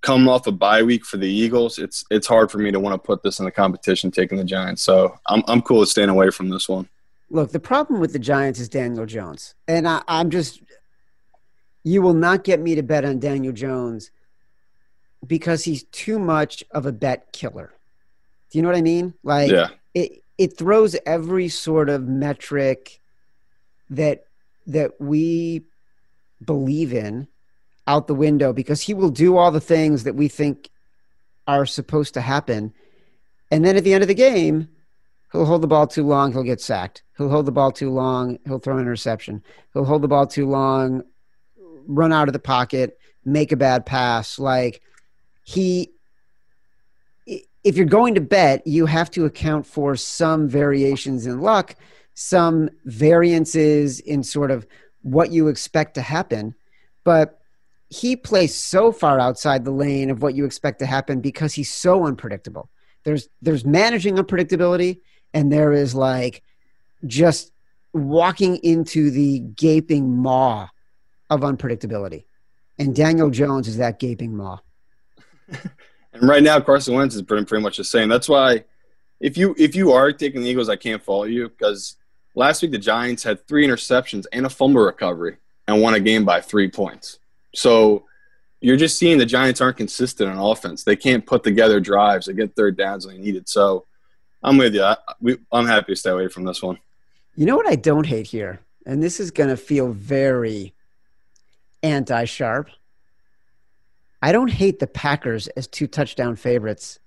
come 0.02 0.30
off 0.30 0.48
a 0.48 0.52
bye 0.52 0.84
week 0.84 1.06
for 1.06 1.18
the 1.18 1.28
Eagles, 1.28 1.78
it's 1.78 2.06
it's 2.10 2.28
hard 2.28 2.52
for 2.52 2.58
me 2.58 2.72
to 2.72 2.80
want 2.80 2.94
to 2.94 3.06
put 3.06 3.24
this 3.24 3.40
in 3.40 3.46
the 3.46 3.52
competition 3.52 4.12
taking 4.12 4.38
the 4.38 4.44
Giants. 4.44 4.84
So 4.84 5.18
I'm 5.28 5.44
I'm 5.48 5.62
cool 5.62 5.80
with 5.80 5.90
staying 5.90 6.10
away 6.10 6.30
from 6.30 6.50
this 6.50 6.70
one. 6.70 6.88
Look, 7.30 7.52
the 7.52 7.60
problem 7.60 8.00
with 8.00 8.14
the 8.14 8.20
Giants 8.20 8.60
is 8.60 8.70
Daniel 8.70 9.06
Jones, 9.06 9.56
and 9.68 9.88
I, 9.88 10.02
I'm 10.08 10.30
just 10.30 10.62
you 11.84 12.02
will 12.02 12.14
not 12.14 12.44
get 12.44 12.60
me 12.60 12.76
to 12.76 12.84
bet 12.84 13.06
on 13.06 13.20
Daniel 13.20 13.54
Jones 13.54 14.12
because 15.26 15.64
he's 15.64 15.84
too 15.84 16.20
much 16.20 16.64
of 16.72 16.86
a 16.86 16.92
bet 16.92 17.32
killer. 17.32 17.74
Do 18.50 18.58
you 18.58 18.62
know 18.62 18.70
what 18.70 18.78
I 18.78 18.82
mean? 18.82 19.14
Like 19.24 19.52
Yeah. 19.52 19.70
it 19.94 20.24
it 20.38 20.58
throws 20.58 20.96
every 21.06 21.50
sort 21.50 21.90
of 21.90 22.08
metric 22.08 23.00
that 23.90 24.26
that 24.68 25.00
we 25.00 25.64
believe 26.44 26.94
in 26.94 27.28
out 27.88 28.08
the 28.08 28.16
window 28.16 28.54
because 28.54 28.82
he 28.82 28.94
will 28.94 29.10
do 29.10 29.36
all 29.36 29.52
the 29.52 29.60
things 29.60 30.04
that 30.04 30.16
we 30.16 30.28
think 30.28 30.70
are 31.48 31.66
supposed 31.66 32.14
to 32.14 32.22
happen. 32.22 32.74
And 33.52 33.66
then 33.66 33.76
at 33.76 33.84
the 33.84 33.94
end 33.94 34.04
of 34.04 34.08
the 34.08 34.14
game, 34.14 34.70
he'll 35.32 35.46
hold 35.46 35.64
the 35.64 35.68
ball 35.68 35.88
too 35.88 36.06
long, 36.06 36.32
he'll 36.32 36.44
get 36.44 36.62
sacked. 36.62 37.02
He'll 37.18 37.30
hold 37.30 37.48
the 37.48 37.52
ball 37.52 37.72
too 37.72 37.90
long, 37.90 38.38
he'll 38.46 38.60
throw 38.60 38.76
an 38.76 38.82
interception. 38.82 39.44
He'll 39.74 39.86
hold 39.86 40.04
the 40.04 40.08
ball 40.08 40.28
too 40.28 40.48
long, 40.48 41.04
run 41.88 42.14
out 42.14 42.30
of 42.30 42.34
the 42.34 42.40
pocket, 42.40 43.00
make 43.26 43.52
a 43.52 43.58
bad 43.58 43.86
pass. 43.86 44.38
Like 44.38 44.82
he 45.44 45.92
if 47.64 47.76
you're 47.76 47.86
going 47.86 48.16
to 48.16 48.22
bet, 48.22 48.66
you 48.66 48.86
have 48.86 49.12
to 49.12 49.26
account 49.26 49.66
for 49.66 49.96
some 49.96 50.48
variations 50.48 51.26
in 51.26 51.42
luck, 51.42 51.76
some 52.14 52.70
variances 52.86 54.00
in 54.00 54.24
sort 54.24 54.52
of 54.52 54.66
what 55.02 55.32
you 55.32 55.48
expect 55.48 55.96
to 55.96 56.02
happen. 56.02 56.56
But 57.04 57.40
he 57.90 58.16
plays 58.16 58.56
so 58.56 58.92
far 58.92 59.20
outside 59.20 59.66
the 59.66 59.72
lane 59.72 60.10
of 60.10 60.22
what 60.22 60.36
you 60.36 60.46
expect 60.46 60.80
to 60.80 60.86
happen 60.86 61.22
because 61.22 61.54
he's 61.54 61.72
so 61.72 62.06
unpredictable. 62.06 62.70
There's 63.04 63.30
there's 63.42 63.66
managing 63.66 64.16
unpredictability 64.16 65.00
and 65.34 65.52
there 65.52 65.74
is 65.74 65.96
like 65.96 66.44
just 67.06 67.52
walking 67.94 68.58
into 68.58 69.10
the 69.10 69.40
gaping 69.40 70.18
maw 70.18 70.68
of 71.30 71.42
unpredictability. 71.42 72.26
And 72.78 72.96
Daniel 72.96 73.30
Jones 73.30 73.68
is 73.68 73.78
that 73.78 74.00
gaping 74.00 74.36
maw. 74.36 74.60
And 76.14 76.28
right 76.28 76.44
now, 76.44 76.60
Carson 76.60 76.96
Wentz 76.96 77.16
is 77.16 77.22
pretty, 77.22 77.46
pretty 77.46 77.64
much 77.64 77.78
the 77.78 77.84
same. 77.84 78.10
That's 78.10 78.28
why 78.30 78.64
if 79.20 79.38
you 79.38 79.56
if 79.58 79.76
you 79.76 79.92
are 79.92 80.12
taking 80.12 80.42
the 80.42 80.50
Eagles, 80.50 80.70
I 80.70 80.76
can't 80.76 81.04
fault 81.04 81.30
you 81.30 81.50
because 81.50 81.96
last 82.36 82.62
week 82.62 82.72
the 82.72 82.78
Giants 82.78 83.24
had 83.24 83.48
three 83.48 83.68
interceptions 83.68 84.26
and 84.32 84.46
a 84.46 84.50
fumble 84.50 84.82
recovery 84.82 85.38
and 85.68 85.82
won 85.82 85.94
a 85.94 86.00
game 86.00 86.26
by 86.26 86.42
three 86.42 86.70
points. 86.70 87.20
So 87.54 88.06
you're 88.62 88.78
just 88.78 88.98
seeing 88.98 89.18
the 89.18 89.26
Giants 89.26 89.62
aren't 89.62 89.78
consistent 89.78 90.30
on 90.30 90.38
offense. 90.38 90.84
They 90.84 90.96
can't 90.96 91.26
put 91.26 91.44
together 91.44 91.80
drives. 91.80 92.26
They 92.26 92.34
get 92.34 92.56
third 92.56 92.78
downs 92.78 93.06
when 93.06 93.16
they 93.16 93.22
need 93.22 93.36
it. 93.36 93.48
So 93.48 93.86
I'm 94.44 94.58
with 94.58 94.74
you. 94.74 94.84
I, 94.84 94.98
I'm 95.52 95.66
happy 95.66 95.94
to 95.94 95.96
stay 95.96 96.10
away 96.10 96.28
from 96.28 96.44
this 96.44 96.62
one. 96.62 96.80
You 97.36 97.46
know 97.46 97.56
what 97.56 97.68
I 97.68 97.76
don't 97.76 98.06
hate 98.06 98.28
here? 98.28 98.60
And 98.86 99.02
this 99.02 99.20
is 99.20 99.32
going 99.32 99.50
to 99.50 99.58
feel 99.58 99.92
very 99.92 100.74
anti 101.84 102.26
sharp. 102.26 102.70
I 104.22 104.32
don't 104.32 104.52
hate 104.52 104.80
the 104.80 104.88
Packers 104.88 105.48
as 105.50 105.68
two 105.68 105.88
touchdown 105.88 106.36
favorites 106.36 107.00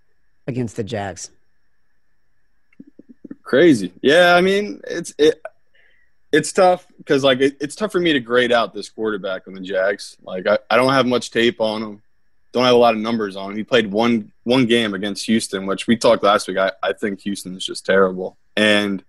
against 0.47 0.77
the 0.77 0.85
Jags. 0.85 1.31
Crazy. 3.43 3.93
Yeah, 4.01 4.35
I 4.35 4.41
mean 4.41 4.81
it's 4.87 5.15
it. 5.19 5.43
It's 6.33 6.53
tough 6.53 6.87
because 6.97 7.23
like 7.23 7.41
it, 7.41 7.57
it's 7.61 7.75
tough 7.75 7.93
for 7.93 8.01
me 8.01 8.15
to 8.15 8.21
grade 8.21 8.53
out 8.53 8.73
this 8.73 8.89
quarterback 8.89 9.47
on 9.47 9.55
the 9.55 9.61
Jags. 9.61 10.17
Like 10.23 10.47
I, 10.47 10.59
I 10.71 10.77
don't 10.77 10.93
have 10.93 11.07
much 11.07 11.31
tape 11.31 11.61
on 11.61 11.83
him. 11.83 12.03
Don't 12.53 12.65
have 12.65 12.75
a 12.75 12.79
lot 12.79 12.95
of 12.95 13.01
numbers 13.01 13.37
on 13.37 13.51
him. 13.51 13.57
He 13.57 13.65
played 13.65 13.91
one 13.91 14.33
one 14.45 14.65
game 14.65 14.95
against 14.95 15.27
Houston, 15.27 15.67
which 15.67 15.87
we 15.87 15.97
talked 15.97 16.23
last 16.23 16.49
week. 16.49 16.57
I, 16.57 16.73
I 16.83 16.95
think 16.95 17.21
Houston 17.21 17.55
is 17.55 17.67
just 17.67 17.85
terrible. 17.85 18.39
And 18.57 19.05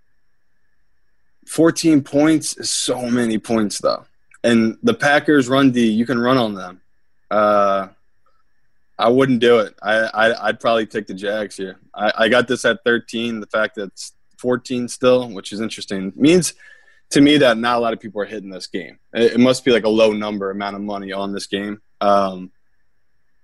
14 1.47 2.03
points 2.03 2.57
is 2.57 2.69
so 2.69 3.09
many 3.09 3.37
points 3.37 3.79
though. 3.79 4.05
And 4.43 4.77
the 4.83 4.93
Packers 4.93 5.47
run 5.47 5.71
D, 5.71 5.87
you 5.87 6.05
can 6.05 6.19
run 6.19 6.37
on 6.37 6.53
them. 6.53 6.81
Uh 7.33 7.87
I 8.97 9.09
wouldn't 9.09 9.39
do 9.39 9.59
it. 9.59 9.75
I, 9.81 9.93
I 9.93 10.47
I'd 10.47 10.59
probably 10.59 10.85
take 10.85 11.07
the 11.07 11.13
Jags 11.13 11.57
here. 11.57 11.79
I, 11.95 12.13
I 12.19 12.29
got 12.29 12.47
this 12.47 12.63
at 12.63 12.83
13. 12.85 13.39
The 13.39 13.47
fact 13.47 13.75
that 13.75 13.85
it's 13.85 14.13
14 14.37 14.87
still, 14.87 15.29
which 15.29 15.51
is 15.51 15.61
interesting, 15.61 16.13
means 16.15 16.53
to 17.09 17.21
me 17.21 17.37
that 17.37 17.57
not 17.57 17.77
a 17.77 17.79
lot 17.79 17.93
of 17.93 17.99
people 17.99 18.21
are 18.21 18.25
hitting 18.25 18.49
this 18.49 18.67
game. 18.67 18.99
It, 19.13 19.33
it 19.33 19.39
must 19.39 19.65
be 19.65 19.71
like 19.71 19.83
a 19.83 19.89
low 19.89 20.13
number 20.13 20.51
amount 20.51 20.75
of 20.75 20.81
money 20.81 21.11
on 21.11 21.33
this 21.33 21.47
game. 21.47 21.81
Um, 22.01 22.51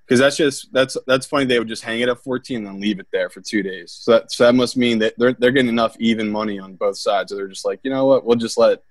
because 0.05 0.19
that's 0.19 0.37
just 0.37 0.73
that's 0.73 0.97
that's 1.05 1.27
funny. 1.27 1.45
They 1.45 1.59
would 1.59 1.67
just 1.67 1.83
hang 1.83 1.99
it 1.99 2.09
at 2.09 2.23
14 2.23 2.57
and 2.57 2.65
then 2.65 2.79
leave 2.81 2.99
it 2.99 3.05
there 3.11 3.29
for 3.29 3.41
two 3.41 3.61
days. 3.61 3.91
So 3.91 4.13
that 4.13 4.31
so 4.31 4.43
that 4.45 4.55
must 4.55 4.75
mean 4.75 4.97
that 4.99 5.13
they're 5.17 5.33
they're 5.33 5.51
getting 5.51 5.69
enough 5.69 5.95
even 5.99 6.31
money 6.31 6.57
on 6.57 6.73
both 6.73 6.97
sides. 6.97 7.29
So 7.29 7.35
they're 7.35 7.47
just 7.47 7.65
like, 7.65 7.79
you 7.83 7.91
know 7.91 8.05
what, 8.05 8.25
we'll 8.25 8.35
just 8.35 8.57
let 8.57 8.83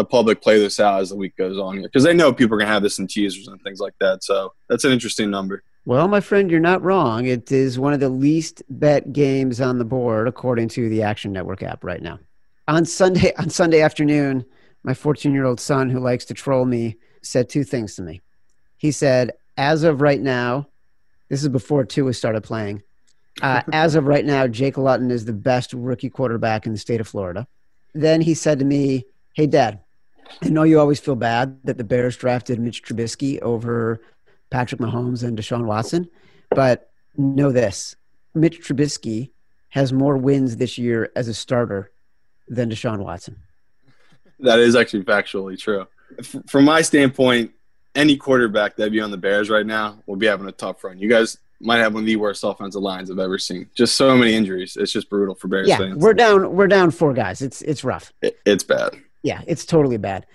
the 0.00 0.04
public 0.04 0.40
play 0.40 0.58
this 0.58 0.80
out 0.80 1.00
as 1.00 1.10
the 1.10 1.16
week 1.16 1.36
goes 1.36 1.58
on 1.58 1.74
here 1.74 1.82
because 1.82 2.04
they 2.04 2.14
know 2.14 2.32
people 2.32 2.56
are 2.56 2.58
gonna 2.58 2.70
have 2.70 2.82
this 2.82 2.98
in 2.98 3.06
teasers 3.06 3.48
and 3.48 3.60
things 3.62 3.80
like 3.80 3.94
that. 4.00 4.24
So 4.24 4.54
that's 4.68 4.84
an 4.84 4.92
interesting 4.92 5.30
number. 5.30 5.62
Well, 5.84 6.08
my 6.08 6.20
friend, 6.20 6.50
you're 6.50 6.60
not 6.60 6.82
wrong. 6.82 7.26
It 7.26 7.52
is 7.52 7.78
one 7.78 7.92
of 7.92 8.00
the 8.00 8.08
least 8.08 8.62
bet 8.68 9.12
games 9.12 9.60
on 9.60 9.78
the 9.78 9.84
board 9.84 10.28
according 10.28 10.68
to 10.68 10.88
the 10.88 11.02
Action 11.02 11.32
Network 11.32 11.62
app 11.62 11.84
right 11.84 12.02
now. 12.02 12.18
On 12.68 12.84
Sunday 12.84 13.34
on 13.38 13.50
Sunday 13.50 13.82
afternoon, 13.82 14.44
my 14.82 14.92
14-year-old 14.92 15.60
son 15.60 15.90
who 15.90 16.00
likes 16.00 16.24
to 16.26 16.34
troll 16.34 16.64
me 16.64 16.96
said 17.22 17.48
two 17.48 17.64
things 17.64 17.96
to 17.96 18.02
me. 18.02 18.20
He 18.78 18.90
said, 18.90 19.32
"As 19.56 19.84
of 19.84 20.00
right 20.00 20.20
now, 20.20 20.68
this 21.28 21.42
is 21.42 21.48
before 21.48 21.84
two 21.84 22.02
Tua 22.02 22.14
started 22.14 22.42
playing. 22.42 22.82
Uh, 23.42 23.62
as 23.72 23.94
of 23.94 24.06
right 24.06 24.26
now, 24.26 24.46
Jake 24.46 24.76
Luton 24.76 25.10
is 25.10 25.24
the 25.24 25.32
best 25.32 25.72
rookie 25.72 26.10
quarterback 26.10 26.66
in 26.66 26.72
the 26.72 26.78
state 26.78 27.00
of 27.00 27.08
Florida." 27.08 27.46
Then 27.94 28.20
he 28.20 28.34
said 28.34 28.58
to 28.58 28.64
me, 28.66 29.06
"Hey, 29.34 29.46
Dad, 29.46 29.80
I 30.42 30.48
know 30.48 30.62
you 30.62 30.78
always 30.80 31.00
feel 31.00 31.16
bad 31.16 31.58
that 31.64 31.78
the 31.78 31.84
Bears 31.84 32.16
drafted 32.16 32.58
Mitch 32.58 32.82
Trubisky 32.82 33.40
over 33.42 34.00
Patrick 34.50 34.80
Mahomes 34.80 35.22
and 35.22 35.36
Deshaun 35.38 35.64
Watson. 35.66 36.08
But 36.50 36.90
know 37.16 37.52
this 37.52 37.96
Mitch 38.34 38.60
Trubisky 38.60 39.30
has 39.68 39.92
more 39.92 40.16
wins 40.16 40.56
this 40.56 40.78
year 40.78 41.10
as 41.14 41.28
a 41.28 41.34
starter 41.34 41.90
than 42.48 42.70
Deshaun 42.70 42.98
Watson. 42.98 43.36
That 44.40 44.58
is 44.58 44.74
actually 44.74 45.04
factually 45.04 45.58
true. 45.58 45.86
From 46.48 46.64
my 46.64 46.82
standpoint, 46.82 47.52
any 47.94 48.16
quarterback 48.16 48.76
that'd 48.76 48.92
be 48.92 49.00
on 49.00 49.10
the 49.10 49.16
Bears 49.16 49.50
right 49.50 49.66
now 49.66 50.02
will 50.06 50.16
be 50.16 50.26
having 50.26 50.48
a 50.48 50.52
tough 50.52 50.82
run. 50.82 50.98
You 50.98 51.08
guys 51.08 51.38
might 51.60 51.78
have 51.78 51.92
one 51.94 52.04
of 52.04 52.06
the 52.06 52.16
worst 52.16 52.42
offensive 52.42 52.80
lines 52.80 53.10
I've 53.10 53.18
ever 53.18 53.38
seen. 53.38 53.68
Just 53.74 53.96
so 53.96 54.16
many 54.16 54.34
injuries. 54.34 54.76
It's 54.80 54.92
just 54.92 55.10
brutal 55.10 55.34
for 55.34 55.48
Bears 55.48 55.68
Yeah, 55.68 55.76
fans. 55.78 55.96
we're 55.98 56.14
down 56.14 56.54
we're 56.56 56.66
down 56.68 56.90
four 56.90 57.12
guys. 57.12 57.42
It's 57.42 57.60
it's 57.62 57.84
rough. 57.84 58.12
It- 58.22 58.38
it's 58.46 58.64
bad. 58.64 58.94
Yeah, 59.22 59.42
it's 59.46 59.64
totally 59.64 59.98
bad. 59.98 60.26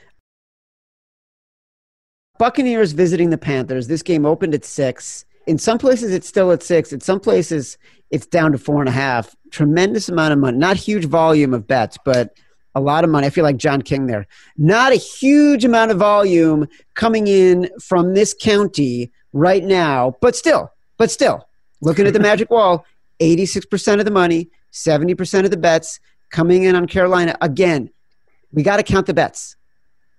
Buccaneers 2.38 2.92
visiting 2.92 3.30
the 3.30 3.38
Panthers. 3.38 3.88
This 3.88 4.04
game 4.04 4.26
opened 4.26 4.54
at 4.54 4.66
six. 4.66 5.26
In 5.48 5.58
some 5.58 5.78
places, 5.78 6.12
it's 6.12 6.28
still 6.28 6.52
at 6.52 6.64
six. 6.64 6.92
In 6.92 7.00
some 7.00 7.20
places, 7.20 7.78
it's 8.12 8.26
down 8.26 8.52
to 8.52 8.58
four 8.58 8.82
and 8.82 8.90
a 8.90 8.92
half. 8.92 9.36
Tremendous 9.52 10.10
amount 10.10 10.34
of 10.34 10.40
money. 10.40 10.58
Not 10.58 10.76
huge 10.76 11.06
volume 11.06 11.54
of 11.54 11.66
bets, 11.68 11.98
but 12.04 12.38
a 12.76 12.82
lot 12.82 13.04
of 13.04 13.10
money. 13.10 13.28
I 13.28 13.30
feel 13.30 13.44
like 13.44 13.58
John 13.58 13.82
King 13.82 14.08
there. 14.08 14.28
Not 14.58 14.92
a 14.92 14.96
huge 14.96 15.64
amount 15.64 15.92
of 15.92 15.98
volume 15.98 16.68
coming 16.94 17.28
in 17.28 17.70
from 17.82 18.14
this 18.14 18.36
county 18.40 19.12
right 19.32 19.64
now, 19.64 20.16
but 20.20 20.36
still, 20.36 20.72
but 20.98 21.10
still, 21.10 21.48
looking 21.82 22.06
at 22.06 22.14
the 22.14 22.20
magic 22.32 22.50
wall, 22.50 22.86
86% 23.22 24.00
of 24.00 24.06
the 24.06 24.12
money, 24.12 24.50
70% 24.74 25.46
of 25.46 25.52
the 25.52 25.58
bets 25.58 26.00
coming 26.32 26.64
in 26.64 26.76
on 26.76 26.86
Carolina. 26.86 27.38
Again, 27.42 27.90
we 28.56 28.64
got 28.64 28.78
to 28.78 28.84
count 28.84 29.06
the 29.06 29.14
bets. 29.14 29.58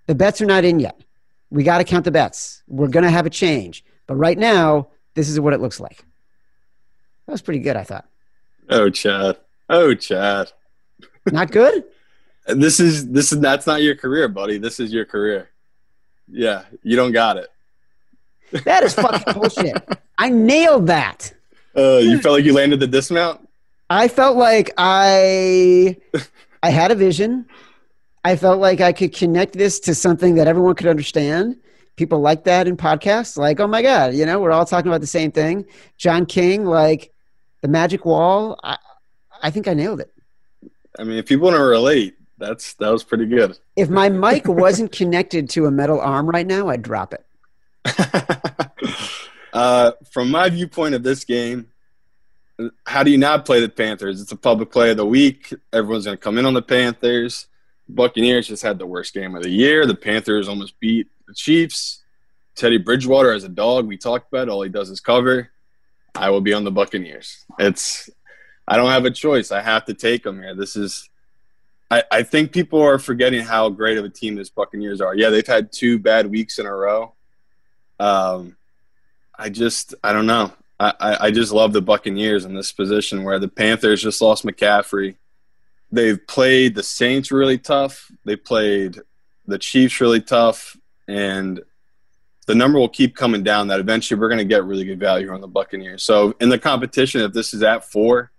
The 0.05 0.15
bets 0.15 0.39
are 0.41 0.45
not 0.45 0.63
in 0.63 0.79
yet. 0.79 1.01
We 1.49 1.63
got 1.63 1.79
to 1.79 1.83
count 1.83 2.05
the 2.05 2.11
bets. 2.11 2.63
We're 2.67 2.87
going 2.87 3.03
to 3.03 3.09
have 3.09 3.25
a 3.25 3.29
change. 3.29 3.83
But 4.05 4.15
right 4.15 4.37
now, 4.37 4.87
this 5.15 5.27
is 5.27 5.39
what 5.39 5.53
it 5.53 5.59
looks 5.59 5.79
like. 5.79 5.97
That 7.25 7.33
was 7.33 7.41
pretty 7.41 7.59
good, 7.59 7.75
I 7.75 7.83
thought. 7.83 8.05
Oh, 8.69 8.89
Chad. 8.89 9.37
Oh, 9.69 9.93
Chad. 9.95 10.51
Not 11.31 11.51
good? 11.51 11.83
This 12.45 12.79
is 12.79 13.09
this 13.09 13.33
is 13.33 13.41
that's 13.41 13.67
not 13.67 13.81
your 13.81 13.93
career, 13.93 14.29
buddy. 14.29 14.57
This 14.57 14.79
is 14.79 14.93
your 14.93 15.03
career. 15.03 15.49
Yeah, 16.31 16.63
you 16.81 16.95
don't 16.95 17.11
got 17.11 17.35
it. 17.35 17.49
That 18.63 18.83
is 18.83 18.93
fucking 18.93 19.33
bullshit. 19.33 19.85
I 20.17 20.29
nailed 20.29 20.87
that. 20.87 21.33
Uh, 21.75 21.97
you 21.97 22.21
felt 22.21 22.35
like 22.37 22.45
you 22.45 22.53
landed 22.53 22.79
the 22.79 22.87
dismount. 22.87 23.49
I 23.89 24.07
felt 24.07 24.37
like 24.37 24.73
I 24.77 25.97
I 26.63 26.69
had 26.69 26.91
a 26.91 26.95
vision. 26.95 27.47
I 28.27 28.35
felt 28.35 28.59
like 28.59 28.81
I 28.81 28.91
could 28.91 29.13
connect 29.13 29.53
this 29.53 29.79
to 29.81 29.95
something 29.95 30.35
that 30.35 30.47
everyone 30.47 30.75
could 30.75 30.87
understand. 30.87 31.55
People 31.95 32.19
like 32.19 32.43
that 32.43 32.67
in 32.67 32.75
podcasts. 32.75 33.37
Like, 33.37 33.61
oh 33.61 33.67
my 33.67 33.81
God, 33.81 34.15
you 34.15 34.25
know, 34.25 34.41
we're 34.41 34.51
all 34.51 34.65
talking 34.65 34.91
about 34.91 34.99
the 34.99 35.07
same 35.07 35.31
thing. 35.31 35.65
John 35.97 36.25
King, 36.25 36.65
like 36.65 37.13
the 37.61 37.69
magic 37.69 38.03
wall. 38.03 38.59
I, 38.61 38.77
I 39.41 39.49
think 39.49 39.69
I 39.69 39.73
nailed 39.73 40.01
it. 40.01 40.13
I 40.99 41.05
mean, 41.05 41.17
if 41.17 41.25
people 41.25 41.45
want 41.45 41.55
to 41.55 41.63
relate, 41.63 42.17
that's 42.37 42.73
that 42.75 42.89
was 42.89 43.05
pretty 43.05 43.27
good. 43.27 43.57
If 43.77 43.89
my 43.89 44.09
mic 44.09 44.45
wasn't 44.45 44.91
connected 44.91 45.49
to 45.51 45.65
a 45.65 45.71
metal 45.71 46.01
arm 46.01 46.27
right 46.27 46.45
now, 46.45 46.67
I'd 46.67 46.81
drop 46.81 47.13
it. 47.13 47.25
Uh, 49.53 49.93
from 50.11 50.29
my 50.29 50.49
viewpoint 50.49 50.93
of 50.93 51.01
this 51.01 51.23
game, 51.23 51.67
how 52.85 53.01
do 53.01 53.09
you 53.09 53.17
not 53.17 53.43
play 53.43 53.59
the 53.59 53.69
Panthers? 53.69 54.21
It's 54.21 54.31
a 54.31 54.35
public 54.35 54.69
play 54.69 54.91
of 54.91 54.97
the 54.97 55.05
week. 55.05 55.51
Everyone's 55.73 56.05
going 56.05 56.17
to 56.17 56.21
come 56.21 56.37
in 56.37 56.45
on 56.45 56.53
the 56.53 56.61
Panthers. 56.61 57.47
Buccaneers 57.89 58.47
just 58.47 58.63
had 58.63 58.79
the 58.79 58.85
worst 58.85 59.13
game 59.13 59.35
of 59.35 59.43
the 59.43 59.49
year. 59.49 59.85
The 59.85 59.95
Panthers 59.95 60.47
almost 60.47 60.79
beat 60.79 61.07
the 61.27 61.33
Chiefs. 61.33 62.03
Teddy 62.55 62.77
Bridgewater 62.77 63.31
as 63.31 63.43
a 63.43 63.49
dog, 63.49 63.85
we 63.85 63.97
talked 63.97 64.31
about. 64.31 64.49
All 64.49 64.63
he 64.63 64.69
does 64.69 64.89
is 64.89 64.99
cover. 64.99 65.51
I 66.15 66.31
will 66.31 66.41
be 66.41 66.53
on 66.53 66.63
the 66.63 66.71
Buccaneers. 66.71 67.45
It's 67.59 68.09
I 68.67 68.75
don't 68.75 68.89
have 68.89 69.05
a 69.05 69.11
choice. 69.11 69.51
I 69.51 69.61
have 69.61 69.85
to 69.85 69.93
take 69.93 70.23
them 70.23 70.41
here. 70.41 70.55
This 70.55 70.75
is 70.75 71.09
I, 71.89 72.03
I 72.11 72.23
think 72.23 72.51
people 72.51 72.81
are 72.81 72.99
forgetting 72.99 73.43
how 73.43 73.69
great 73.69 73.97
of 73.97 74.03
a 74.05 74.09
team 74.09 74.35
this 74.35 74.49
Buccaneers 74.49 74.99
are. 74.99 75.15
Yeah, 75.15 75.29
they've 75.29 75.45
had 75.45 75.71
two 75.71 75.99
bad 75.99 76.27
weeks 76.27 76.59
in 76.59 76.65
a 76.65 76.73
row. 76.73 77.13
Um, 77.99 78.57
I 79.37 79.49
just 79.49 79.93
I 80.03 80.11
don't 80.11 80.25
know. 80.25 80.51
I, 80.79 81.17
I 81.21 81.31
just 81.31 81.51
love 81.51 81.73
the 81.73 81.81
Buccaneers 81.81 82.45
in 82.45 82.53
this 82.53 82.71
position 82.71 83.23
where 83.23 83.39
the 83.39 83.47
Panthers 83.47 84.03
just 84.03 84.21
lost 84.21 84.45
McCaffrey. 84.45 85.15
They've 85.91 86.25
played 86.27 86.75
the 86.75 86.83
Saints 86.83 87.31
really 87.31 87.57
tough. 87.57 88.11
They 88.25 88.35
played 88.35 88.99
the 89.45 89.57
Chiefs 89.57 90.01
really 90.01 90.21
tough, 90.21 90.75
and 91.07 91.61
the 92.45 92.55
number 92.55 92.79
will 92.79 92.89
keep 92.89 93.15
coming 93.15 93.43
down. 93.43 93.67
That 93.67 93.79
eventually 93.79 94.19
we're 94.19 94.27
going 94.27 94.39
to 94.39 94.45
get 94.45 94.65
really 94.65 94.83
good 94.83 94.99
value 94.99 95.31
on 95.31 95.41
the 95.41 95.47
Buccaneers. 95.47 96.03
So 96.03 96.35
in 96.41 96.49
the 96.49 96.59
competition, 96.59 97.21
if 97.21 97.33
this 97.33 97.53
is 97.53 97.63
at 97.63 97.89
four, 97.89 98.31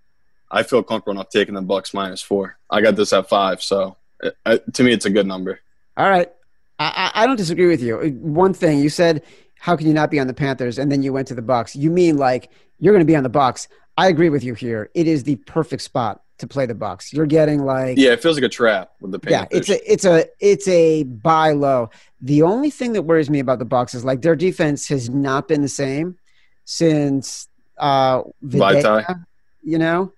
I 0.51 0.63
feel 0.63 0.83
comfortable 0.83 1.13
enough 1.13 1.29
taking 1.29 1.55
the 1.55 1.61
Bucks 1.61 1.93
minus 1.93 2.21
four. 2.21 2.57
I 2.69 2.81
got 2.81 2.95
this 2.95 3.13
at 3.13 3.29
five, 3.29 3.61
so 3.63 3.97
it, 4.21 4.35
it, 4.45 4.73
to 4.75 4.83
me, 4.83 4.93
it's 4.93 5.05
a 5.05 5.09
good 5.09 5.25
number. 5.27 5.59
All 5.97 6.09
right, 6.09 6.31
I, 6.77 7.11
I 7.13 7.27
don't 7.27 7.35
disagree 7.35 7.67
with 7.67 7.81
you. 7.81 7.97
One 8.21 8.53
thing 8.53 8.79
you 8.79 8.89
said 8.89 9.23
how 9.59 9.75
can 9.75 9.87
you 9.87 9.93
not 9.93 10.09
be 10.09 10.19
on 10.19 10.27
the 10.27 10.33
Panthers? 10.33 10.79
And 10.79 10.91
then 10.91 11.03
you 11.03 11.13
went 11.13 11.27
to 11.27 11.35
the 11.35 11.41
Bucks. 11.41 11.75
You 11.75 11.91
mean 11.91 12.17
like 12.17 12.49
you're 12.79 12.93
going 12.93 13.05
to 13.05 13.11
be 13.11 13.15
on 13.15 13.23
the 13.23 13.29
Bucks? 13.29 13.67
I 13.97 14.07
agree 14.07 14.29
with 14.29 14.43
you 14.43 14.53
here. 14.53 14.89
It 14.95 15.05
is 15.05 15.23
the 15.23 15.35
perfect 15.35 15.83
spot 15.83 16.23
to 16.39 16.47
play 16.47 16.65
the 16.65 16.75
Bucks. 16.75 17.13
You're 17.13 17.25
getting 17.25 17.63
like 17.63 17.97
yeah, 17.97 18.11
it 18.11 18.21
feels 18.21 18.35
like 18.35 18.43
a 18.43 18.49
trap 18.49 18.91
with 18.99 19.11
the. 19.11 19.19
Yeah, 19.29 19.45
it's 19.51 19.69
a 19.69 19.91
it's 19.91 20.05
a 20.05 20.25
it's 20.39 20.67
a 20.67 21.03
buy 21.03 21.51
low. 21.51 21.89
The 22.21 22.41
only 22.41 22.69
thing 22.69 22.93
that 22.93 23.03
worries 23.03 23.29
me 23.29 23.39
about 23.39 23.59
the 23.59 23.65
Bucks 23.65 23.93
is 23.93 24.03
like 24.03 24.21
their 24.21 24.35
defense 24.35 24.87
has 24.89 25.09
not 25.09 25.47
been 25.47 25.61
the 25.61 25.69
same 25.69 26.17
since 26.65 27.47
uh 27.77 28.23
Videa, 28.43 29.25
you 29.63 29.77
know. 29.77 30.11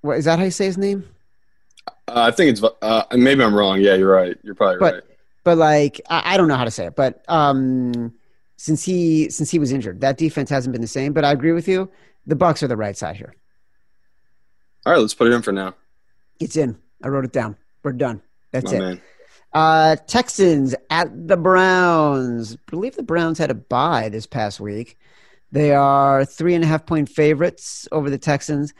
What 0.00 0.18
is 0.18 0.24
that 0.24 0.38
how 0.38 0.44
you 0.44 0.50
say 0.50 0.66
his 0.66 0.78
name? 0.78 1.08
Uh, 2.08 2.22
I 2.22 2.30
think 2.30 2.50
it's 2.50 2.62
uh, 2.82 3.04
maybe 3.12 3.44
I'm 3.44 3.54
wrong. 3.54 3.80
Yeah, 3.80 3.94
you're 3.94 4.12
right. 4.12 4.36
You're 4.42 4.54
probably 4.54 4.78
but, 4.78 4.94
right. 4.94 5.02
But 5.44 5.58
like 5.58 6.00
I, 6.08 6.34
I 6.34 6.36
don't 6.36 6.48
know 6.48 6.56
how 6.56 6.64
to 6.64 6.70
say 6.70 6.86
it, 6.86 6.96
but 6.96 7.24
um 7.28 8.14
since 8.56 8.84
he 8.84 9.30
since 9.30 9.50
he 9.50 9.58
was 9.58 9.72
injured. 9.72 10.00
That 10.02 10.18
defense 10.18 10.50
hasn't 10.50 10.72
been 10.72 10.82
the 10.82 10.88
same, 10.88 11.12
but 11.12 11.24
I 11.24 11.32
agree 11.32 11.52
with 11.52 11.66
you. 11.66 11.90
The 12.26 12.36
Bucks 12.36 12.62
are 12.62 12.68
the 12.68 12.76
right 12.76 12.96
side 12.96 13.16
here. 13.16 13.34
All 14.86 14.92
right, 14.92 14.98
let's 14.98 15.14
put 15.14 15.26
it 15.26 15.32
in 15.32 15.42
for 15.42 15.52
now. 15.52 15.74
It's 16.38 16.56
in. 16.56 16.78
I 17.02 17.08
wrote 17.08 17.24
it 17.24 17.32
down. 17.32 17.56
We're 17.82 17.92
done. 17.92 18.22
That's 18.50 18.72
it. 18.72 18.78
Man. 18.78 19.00
Uh, 19.52 19.96
Texans 20.06 20.74
at 20.90 21.28
the 21.28 21.36
Browns. 21.36 22.54
I 22.54 22.70
believe 22.70 22.96
the 22.96 23.02
Browns 23.02 23.38
had 23.38 23.50
a 23.50 23.54
bye 23.54 24.08
this 24.08 24.26
past 24.26 24.60
week. 24.60 24.96
They 25.52 25.72
are 25.72 26.24
three 26.24 26.54
and 26.54 26.62
a 26.62 26.66
half 26.66 26.86
point 26.86 27.08
favorites 27.08 27.88
over 27.90 28.08
the 28.08 28.18
Texans. 28.18 28.72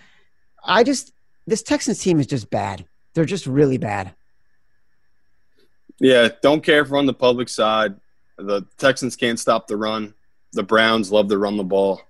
I 0.64 0.84
just 0.84 1.12
this 1.46 1.62
Texans 1.62 2.00
team 2.00 2.20
is 2.20 2.26
just 2.26 2.50
bad. 2.50 2.84
They're 3.14 3.24
just 3.24 3.46
really 3.46 3.78
bad. 3.78 4.14
Yeah, 5.98 6.28
don't 6.42 6.62
care 6.62 6.82
if 6.82 6.88
we're 6.88 6.98
on 6.98 7.06
the 7.06 7.12
public 7.12 7.48
side. 7.48 7.96
The 8.38 8.62
Texans 8.78 9.16
can't 9.16 9.38
stop 9.38 9.66
the 9.66 9.76
run. 9.76 10.14
The 10.52 10.62
Browns 10.62 11.10
love 11.10 11.28
to 11.28 11.38
run 11.38 11.56
the 11.56 11.64
ball. 11.64 12.00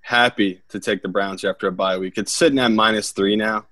Happy 0.00 0.62
to 0.68 0.80
take 0.80 1.02
the 1.02 1.08
Browns 1.08 1.44
after 1.44 1.66
a 1.66 1.72
bye 1.72 1.98
week. 1.98 2.16
It's 2.16 2.32
sitting 2.32 2.58
at 2.58 2.72
minus 2.72 3.12
three 3.12 3.36
now. 3.36 3.66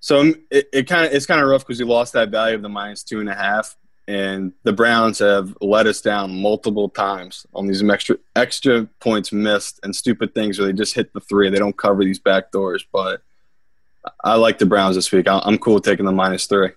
So 0.00 0.20
um, 0.20 0.34
it, 0.50 0.68
it 0.72 0.88
kind 0.88 1.06
of 1.06 1.12
it's 1.12 1.26
kind 1.26 1.40
of 1.40 1.48
rough 1.48 1.66
because 1.66 1.78
we 1.78 1.84
lost 1.84 2.12
that 2.12 2.30
value 2.30 2.56
of 2.56 2.62
the 2.62 2.68
minus 2.68 3.02
two 3.02 3.20
and 3.20 3.28
a 3.28 3.34
half, 3.34 3.76
and 4.06 4.52
the 4.62 4.72
Browns 4.72 5.18
have 5.18 5.56
let 5.60 5.86
us 5.86 6.00
down 6.00 6.40
multiple 6.40 6.88
times 6.88 7.46
on 7.54 7.66
these 7.66 7.82
extra 7.82 8.16
extra 8.34 8.84
points 9.00 9.32
missed 9.32 9.80
and 9.82 9.94
stupid 9.94 10.34
things 10.34 10.58
where 10.58 10.68
they 10.68 10.72
just 10.72 10.94
hit 10.94 11.12
the 11.12 11.20
three. 11.20 11.50
They 11.50 11.58
don't 11.58 11.76
cover 11.76 12.04
these 12.04 12.18
back 12.18 12.52
doors, 12.52 12.84
but 12.92 13.22
I 14.22 14.34
like 14.36 14.58
the 14.58 14.66
Browns 14.66 14.96
this 14.96 15.10
week. 15.10 15.26
I'm 15.28 15.58
cool 15.58 15.80
taking 15.80 16.06
the 16.06 16.12
minus 16.12 16.46
three. 16.46 16.70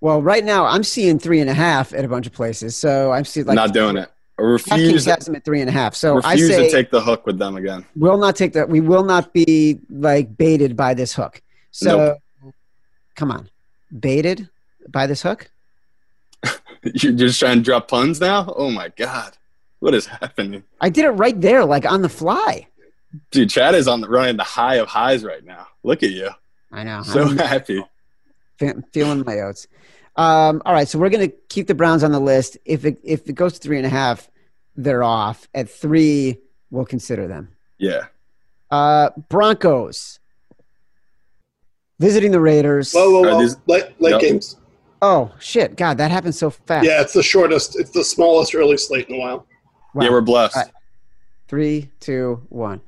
Well, 0.00 0.22
right 0.22 0.44
now 0.44 0.64
I'm 0.64 0.84
seeing 0.84 1.18
three 1.18 1.40
and 1.40 1.50
a 1.50 1.54
half 1.54 1.92
at 1.92 2.04
a 2.04 2.08
bunch 2.08 2.26
of 2.26 2.32
places. 2.32 2.76
So 2.76 3.10
I'm 3.10 3.24
seeing 3.24 3.46
like 3.46 3.56
not 3.56 3.72
doing 3.72 3.96
it. 3.96 4.10
I 4.38 4.42
refuse 4.42 5.04
has 5.06 5.26
them 5.26 5.34
at 5.34 5.44
three 5.44 5.60
and 5.60 5.68
a 5.68 5.72
half. 5.72 5.94
So 5.94 6.16
refuse 6.16 6.50
I 6.50 6.54
say 6.54 6.66
to 6.66 6.70
take 6.70 6.90
the 6.90 7.00
hook 7.00 7.26
with 7.26 7.38
them 7.38 7.56
again. 7.56 7.84
We 7.96 8.08
will 8.08 8.18
not 8.18 8.36
take 8.36 8.52
that. 8.52 8.68
We 8.68 8.80
will 8.80 9.04
not 9.04 9.32
be 9.32 9.80
like 9.90 10.36
baited 10.36 10.76
by 10.76 10.94
this 10.94 11.14
hook. 11.14 11.42
So 11.72 12.18
nope. 12.42 12.54
come 13.16 13.30
on, 13.30 13.50
baited 13.98 14.48
by 14.88 15.06
this 15.06 15.22
hook. 15.22 15.50
You're 16.82 17.14
just 17.14 17.40
trying 17.40 17.58
to 17.58 17.62
drop 17.62 17.88
puns 17.88 18.20
now. 18.20 18.52
Oh 18.56 18.70
my 18.70 18.90
god, 18.90 19.36
what 19.80 19.94
is 19.94 20.06
happening? 20.06 20.62
I 20.80 20.88
did 20.88 21.04
it 21.04 21.10
right 21.10 21.38
there, 21.40 21.64
like 21.64 21.84
on 21.90 22.02
the 22.02 22.08
fly. 22.08 22.68
Dude, 23.30 23.50
Chad 23.50 23.74
is 23.74 23.88
on 23.88 24.00
the 24.00 24.08
running 24.08 24.36
the 24.36 24.44
high 24.44 24.76
of 24.76 24.86
highs 24.88 25.24
right 25.24 25.44
now. 25.44 25.66
Look 25.82 26.02
at 26.02 26.10
you. 26.10 26.30
I 26.70 26.84
know. 26.84 27.02
So 27.02 27.22
I'm, 27.22 27.38
happy. 27.38 27.82
Feeling 28.92 29.24
my 29.24 29.40
oats. 29.40 29.66
Um, 30.18 30.60
all 30.66 30.72
right, 30.72 30.88
so 30.88 30.98
we're 30.98 31.10
going 31.10 31.30
to 31.30 31.36
keep 31.48 31.68
the 31.68 31.76
Browns 31.76 32.02
on 32.02 32.10
the 32.10 32.18
list. 32.18 32.58
If 32.64 32.84
it 32.84 32.98
if 33.04 33.28
it 33.28 33.34
goes 33.34 33.52
to 33.54 33.60
three 33.60 33.76
and 33.76 33.86
a 33.86 33.88
half, 33.88 34.28
they're 34.76 35.04
off. 35.04 35.48
At 35.54 35.70
three, 35.70 36.38
we'll 36.72 36.84
consider 36.84 37.28
them. 37.28 37.50
Yeah. 37.78 38.06
Uh, 38.68 39.10
Broncos 39.28 40.18
visiting 42.00 42.32
the 42.32 42.40
Raiders. 42.40 42.92
Whoa, 42.92 43.10
whoa, 43.10 43.22
whoa! 43.22 43.40
These, 43.40 43.56
late, 43.66 43.84
late 44.00 44.20
games. 44.20 44.56
Oh 45.00 45.32
shit! 45.38 45.76
God, 45.76 45.98
that 45.98 46.10
happened 46.10 46.34
so 46.34 46.50
fast. 46.50 46.84
Yeah, 46.84 47.00
it's 47.00 47.12
the 47.12 47.22
shortest. 47.22 47.78
It's 47.78 47.90
the 47.90 48.02
smallest 48.04 48.56
early 48.56 48.76
slate 48.76 49.08
in 49.08 49.14
a 49.14 49.18
while. 49.18 49.46
Wow. 49.94 50.04
Yeah, 50.04 50.10
we're 50.10 50.20
blessed. 50.20 50.56
Right. 50.56 50.66
Three, 51.46 51.90
two, 52.00 52.42
one. 52.48 52.80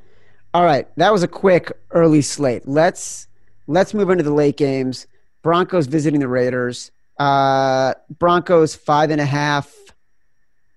All 0.53 0.65
right, 0.65 0.89
that 0.97 1.13
was 1.13 1.23
a 1.23 1.29
quick 1.29 1.71
early 1.93 2.23
slate. 2.23 2.67
Let's 2.67 3.29
let's 3.69 3.95
move 3.95 4.11
into 4.11 4.25
the 4.25 4.35
late 4.35 4.57
games. 4.57 5.07
Broncos 5.43 5.87
visiting 5.87 6.19
the 6.19 6.29
Raiders. 6.29 6.91
Uh, 7.21 7.93
Broncos 8.19 8.75
five 8.75 9.11
and 9.11 9.21
a 9.21 9.27
half, 9.27 9.71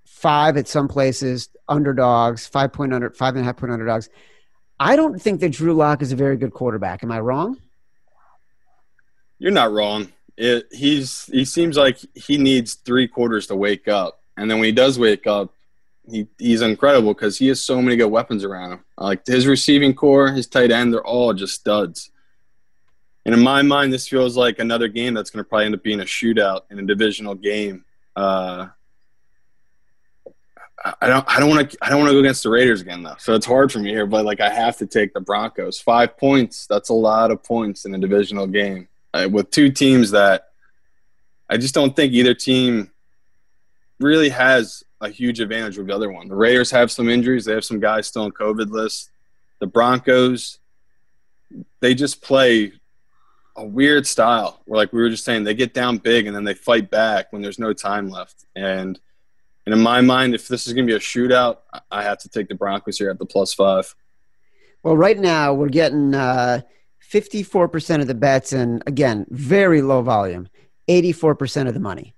five 0.04 0.58
at 0.58 0.68
some 0.68 0.90
places, 0.90 1.48
underdogs, 1.70 2.46
five 2.46 2.74
point 2.74 2.94
under, 2.94 3.10
five 3.12 3.36
and 3.36 3.44
a 3.44 3.46
half 3.46 3.56
point 3.56 3.72
underdogs. 3.72 4.10
I 4.78 4.98
don't 4.98 5.22
think 5.22 5.40
that 5.40 5.54
Drew 5.54 5.74
Lock 5.74 6.02
is 6.02 6.12
a 6.12 6.18
very 6.18 6.36
good 6.36 6.52
quarterback. 6.52 7.02
Am 7.02 7.14
I 7.14 7.22
wrong? 7.22 7.62
You're 9.40 9.54
not 9.54 9.72
wrong. 9.72 10.12
It, 10.36 10.68
he's 10.70 11.28
he 11.28 11.46
seems 11.46 11.78
like 11.78 12.00
he 12.14 12.38
needs 12.38 12.74
three 12.74 13.08
quarters 13.08 13.48
to 13.48 13.56
wake 13.56 13.88
up, 13.88 14.20
and 14.36 14.52
then 14.52 14.58
when 14.58 14.66
he 14.66 14.74
does 14.74 15.00
wake 15.00 15.26
up, 15.26 15.54
he 16.10 16.28
he's 16.38 16.62
incredible 16.62 17.14
because 17.14 17.38
he 17.38 17.48
has 17.48 17.62
so 17.62 17.82
many 17.82 17.96
good 17.96 18.08
weapons 18.08 18.44
around 18.44 18.74
him. 18.74 18.80
Like 18.98 19.26
his 19.26 19.48
receiving 19.48 19.94
corps, 19.94 20.32
his 20.32 20.48
tight 20.48 20.72
end, 20.72 20.92
they're 20.92 21.06
all 21.06 21.34
just 21.34 21.54
studs. 21.54 22.10
And 23.26 23.34
in 23.34 23.42
my 23.42 23.62
mind, 23.62 23.94
this 23.94 24.08
feels 24.08 24.36
like 24.36 24.60
another 24.60 24.88
game 24.88 25.14
that's 25.14 25.30
going 25.30 25.44
to 25.44 25.48
probably 25.48 25.66
end 25.66 25.76
up 25.76 25.84
being 25.84 26.02
a 26.02 26.06
shootout 26.06 26.62
in 26.70 26.80
a 26.80 26.84
divisional 26.84 27.36
game. 27.36 27.86
Uh, 28.16 28.68
I 31.00 31.08
don't, 31.08 31.26
I 31.28 31.40
don't 31.40 31.50
want 31.50 31.72
to, 31.72 31.78
I 31.82 31.90
don't 31.90 32.00
want 32.00 32.10
to 32.10 32.14
go 32.14 32.20
against 32.20 32.44
the 32.44 32.50
Raiders 32.50 32.82
again 32.82 33.04
though. 33.04 33.16
So 33.18 33.34
it's 33.34 33.46
hard 33.46 33.72
for 33.72 33.80
me 33.80 33.92
here, 33.92 34.06
but 34.06 34.26
like 34.26 34.42
I 34.42 34.50
have 34.50 34.78
to 34.78 34.86
take 34.86 35.14
the 35.14 35.22
Broncos. 35.22 35.80
Five 35.80 36.18
points, 36.18 36.68
that's 36.68 36.90
a 36.90 36.94
lot 36.94 37.32
of 37.32 37.42
points 37.42 37.86
in 37.86 37.96
a 37.96 37.98
divisional 37.98 38.48
game 38.48 38.90
with 39.30 39.50
two 39.52 39.72
teams 39.72 40.12
that 40.12 40.50
I 41.50 41.58
just 41.58 41.74
don't 41.74 41.96
think 41.96 42.14
either 42.14 42.34
team 42.34 42.92
really 44.00 44.30
has 44.30 44.84
a 45.02 45.10
huge 45.10 45.40
advantage 45.40 45.78
with 45.78 45.88
the 45.88 45.96
other 45.96 46.12
one. 46.12 46.28
The 46.28 46.36
Raiders 46.36 46.72
have 46.72 46.92
some 46.92 47.10
injuries; 47.10 47.46
they 47.46 47.54
have 47.54 47.66
some 47.66 47.80
guys 47.80 48.08
still 48.08 48.24
on 48.24 48.32
COVID 48.32 48.70
list. 48.72 49.12
The 49.60 49.68
Broncos, 49.68 50.60
they 51.80 51.94
just 51.94 52.22
play 52.22 52.74
a 53.56 53.66
weird 53.66 54.08
style 54.08 54.62
where 54.66 54.78
like 54.78 54.92
we 54.94 55.02
were 55.02 55.10
just 55.10 55.26
saying 55.26 55.44
they 55.44 55.54
get 55.54 55.74
down 55.74 55.98
big 55.98 56.28
and 56.28 56.36
then 56.36 56.44
they 56.44 56.54
fight 56.54 56.90
back 56.90 57.32
when 57.32 57.42
there's 57.42 57.60
no 57.60 57.74
time 57.74 58.10
left. 58.10 58.46
And 58.56 59.00
and 59.66 59.74
in 59.74 59.80
my 59.80 60.02
mind 60.02 60.34
if 60.34 60.48
this 60.48 60.68
is 60.68 60.74
going 60.74 60.86
to 60.86 60.92
be 60.92 60.98
a 60.98 61.00
shootout 61.00 61.60
i 61.90 62.04
have 62.04 62.18
to 62.18 62.28
take 62.28 62.50
the 62.50 62.56
broncos 62.56 62.98
here 62.98 63.10
at 63.10 63.20
the 63.20 63.26
plus 63.26 63.54
five. 63.54 63.94
Well 64.82 64.98
right 64.98 65.18
now 65.18 65.54
we're 65.54 65.70
getting 65.70 66.14
uh, 66.14 66.62
54% 67.12 68.02
of 68.02 68.08
the 68.08 68.16
bets 68.16 68.54
and 68.54 68.84
again 68.88 69.26
very 69.30 69.82
low 69.82 70.02
volume 70.02 70.50
84% 70.88 71.68
of 71.68 71.74
the 71.74 71.80
money 71.80 72.14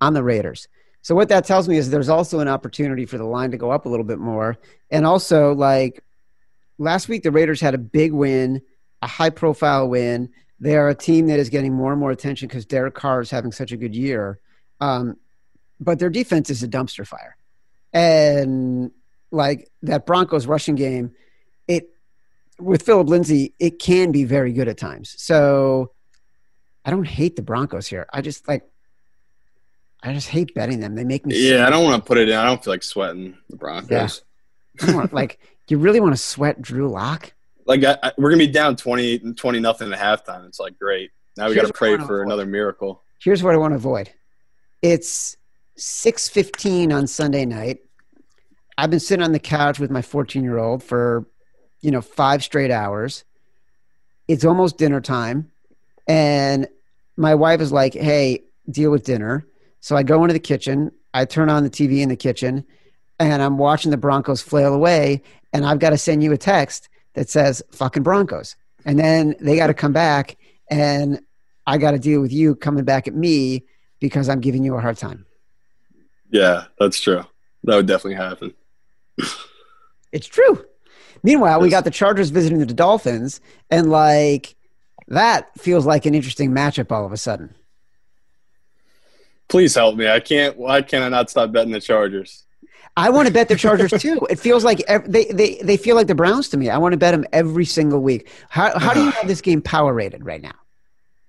on 0.00 0.14
the 0.14 0.22
raiders. 0.22 0.68
So 1.02 1.14
what 1.14 1.28
that 1.28 1.44
tells 1.44 1.68
me 1.68 1.76
is 1.76 1.90
there's 1.90 2.08
also 2.08 2.40
an 2.40 2.48
opportunity 2.48 3.06
for 3.06 3.18
the 3.18 3.24
line 3.24 3.52
to 3.52 3.56
go 3.56 3.70
up 3.70 3.86
a 3.86 3.88
little 3.88 4.04
bit 4.04 4.18
more. 4.18 4.58
And 4.90 5.06
also 5.06 5.54
like 5.54 6.02
last 6.78 7.08
week 7.08 7.22
the 7.22 7.30
raiders 7.30 7.60
had 7.60 7.74
a 7.74 7.78
big 7.78 8.12
win 8.12 8.62
a 9.02 9.06
high 9.06 9.30
profile 9.30 9.88
win 9.88 10.30
they 10.60 10.76
are 10.76 10.88
a 10.88 10.94
team 10.94 11.26
that 11.28 11.38
is 11.38 11.48
getting 11.48 11.72
more 11.72 11.92
and 11.92 12.00
more 12.00 12.10
attention 12.10 12.48
because 12.48 12.66
Derek 12.66 12.94
Carr 12.94 13.20
is 13.20 13.30
having 13.30 13.52
such 13.52 13.72
a 13.72 13.76
good 13.76 13.94
year. 13.94 14.40
Um, 14.80 15.16
but 15.80 15.98
their 15.98 16.10
defense 16.10 16.50
is 16.50 16.62
a 16.62 16.68
dumpster 16.68 17.06
fire. 17.06 17.36
And 17.92 18.90
like 19.30 19.70
that 19.82 20.06
Broncos 20.06 20.46
rushing 20.46 20.74
game, 20.74 21.12
it 21.68 21.90
with 22.58 22.82
Philip 22.82 23.08
Lindsay, 23.08 23.54
it 23.58 23.78
can 23.78 24.10
be 24.10 24.24
very 24.24 24.52
good 24.52 24.68
at 24.68 24.78
times. 24.78 25.14
So 25.18 25.92
I 26.84 26.90
don't 26.90 27.06
hate 27.06 27.36
the 27.36 27.42
Broncos 27.42 27.86
here. 27.86 28.06
I 28.12 28.20
just 28.20 28.48
like 28.48 28.68
I 30.02 30.12
just 30.12 30.28
hate 30.28 30.54
betting 30.54 30.80
them. 30.80 30.94
They 30.94 31.04
make 31.04 31.26
me 31.26 31.36
Yeah, 31.36 31.66
I 31.66 31.70
don't 31.70 31.84
want 31.84 32.02
to 32.02 32.06
put 32.06 32.18
it 32.18 32.28
in. 32.28 32.36
I 32.36 32.44
don't 32.44 32.62
feel 32.62 32.72
like 32.72 32.82
sweating 32.82 33.36
the 33.48 33.56
Broncos. 33.56 34.22
Want, 34.88 35.12
like 35.12 35.38
you 35.68 35.78
really 35.78 36.00
want 36.00 36.14
to 36.14 36.22
sweat 36.22 36.60
Drew 36.60 36.88
Lock? 36.88 37.32
Like 37.68 37.84
I, 37.84 37.98
I, 38.02 38.12
we're 38.16 38.30
gonna 38.30 38.38
be 38.38 38.46
down 38.48 38.76
20, 38.76 39.34
20 39.34 39.60
nothing 39.60 39.92
at 39.92 39.98
halftime. 39.98 40.46
It's 40.46 40.58
like 40.58 40.78
great. 40.78 41.10
Now 41.36 41.48
we 41.48 41.54
got 41.54 41.66
to 41.66 41.72
pray 41.72 41.96
for 41.98 42.20
wanna 42.20 42.22
another 42.22 42.46
miracle. 42.46 43.04
Here's 43.22 43.42
what 43.42 43.54
I 43.54 43.58
want 43.58 43.72
to 43.72 43.76
avoid. 43.76 44.10
It's 44.80 45.36
6:15 45.76 46.92
on 46.92 47.06
Sunday 47.06 47.44
night. 47.44 47.80
I've 48.78 48.90
been 48.90 49.00
sitting 49.00 49.22
on 49.22 49.32
the 49.32 49.38
couch 49.38 49.78
with 49.78 49.90
my 49.90 50.00
14-year-old 50.00 50.82
for, 50.82 51.26
you 51.80 51.90
know, 51.90 52.00
5 52.00 52.44
straight 52.44 52.70
hours. 52.70 53.24
It's 54.28 54.44
almost 54.44 54.78
dinner 54.78 55.00
time 55.00 55.50
and 56.06 56.68
my 57.16 57.34
wife 57.34 57.60
is 57.60 57.70
like, 57.70 57.92
"Hey, 57.92 58.44
deal 58.70 58.90
with 58.90 59.04
dinner." 59.04 59.46
So 59.80 59.94
I 59.94 60.02
go 60.02 60.22
into 60.24 60.32
the 60.32 60.40
kitchen, 60.40 60.90
I 61.12 61.26
turn 61.26 61.50
on 61.50 61.64
the 61.64 61.70
TV 61.70 62.00
in 62.00 62.08
the 62.08 62.16
kitchen, 62.16 62.64
and 63.20 63.42
I'm 63.42 63.58
watching 63.58 63.90
the 63.90 63.96
Broncos 63.98 64.40
flail 64.40 64.72
away 64.72 65.22
and 65.52 65.66
I've 65.66 65.80
got 65.80 65.90
to 65.90 65.98
send 65.98 66.22
you 66.22 66.32
a 66.32 66.38
text 66.38 66.88
that 67.14 67.28
says 67.28 67.62
fucking 67.72 68.02
Broncos. 68.02 68.56
And 68.84 68.98
then 68.98 69.34
they 69.40 69.56
got 69.56 69.66
to 69.68 69.74
come 69.74 69.92
back 69.92 70.36
and 70.70 71.20
I 71.66 71.78
got 71.78 71.90
to 71.92 71.98
deal 71.98 72.20
with 72.20 72.32
you 72.32 72.54
coming 72.54 72.84
back 72.84 73.08
at 73.08 73.14
me 73.14 73.64
because 74.00 74.28
I'm 74.28 74.40
giving 74.40 74.64
you 74.64 74.74
a 74.76 74.80
hard 74.80 74.96
time. 74.96 75.26
Yeah, 76.30 76.64
that's 76.78 77.00
true. 77.00 77.24
That 77.64 77.76
would 77.76 77.86
definitely 77.86 78.14
happen. 78.14 78.54
It's 80.10 80.26
true. 80.26 80.64
Meanwhile, 81.22 81.60
we 81.60 81.68
got 81.68 81.84
the 81.84 81.90
Chargers 81.90 82.30
visiting 82.30 82.58
the 82.60 82.66
Dolphins, 82.66 83.40
and 83.70 83.90
like 83.90 84.56
that 85.08 85.50
feels 85.58 85.86
like 85.86 86.06
an 86.06 86.14
interesting 86.14 86.50
matchup 86.50 86.92
all 86.92 87.04
of 87.04 87.12
a 87.12 87.16
sudden. 87.16 87.54
Please 89.48 89.74
help 89.74 89.96
me. 89.96 90.08
I 90.08 90.20
can't. 90.20 90.56
Why 90.56 90.82
can 90.82 91.02
I 91.02 91.08
not 91.08 91.30
stop 91.30 91.52
betting 91.52 91.72
the 91.72 91.80
Chargers? 91.80 92.44
I 92.96 93.10
want 93.10 93.28
to 93.28 93.32
bet 93.32 93.48
the 93.48 93.56
Chargers 93.56 93.92
too. 93.92 94.26
It 94.28 94.40
feels 94.40 94.64
like 94.64 94.84
they, 95.06 95.26
they, 95.26 95.60
they 95.62 95.76
feel 95.76 95.94
like 95.94 96.08
the 96.08 96.16
Browns 96.16 96.48
to 96.48 96.56
me. 96.56 96.68
I 96.68 96.78
want 96.78 96.92
to 96.94 96.96
bet 96.96 97.12
them 97.12 97.24
every 97.32 97.64
single 97.64 98.00
week. 98.00 98.30
How, 98.48 98.76
how 98.78 98.92
do 98.92 99.04
you 99.04 99.10
have 99.10 99.28
this 99.28 99.40
game 99.40 99.62
power 99.62 99.94
rated 99.94 100.24
right 100.24 100.42
now? 100.42 100.54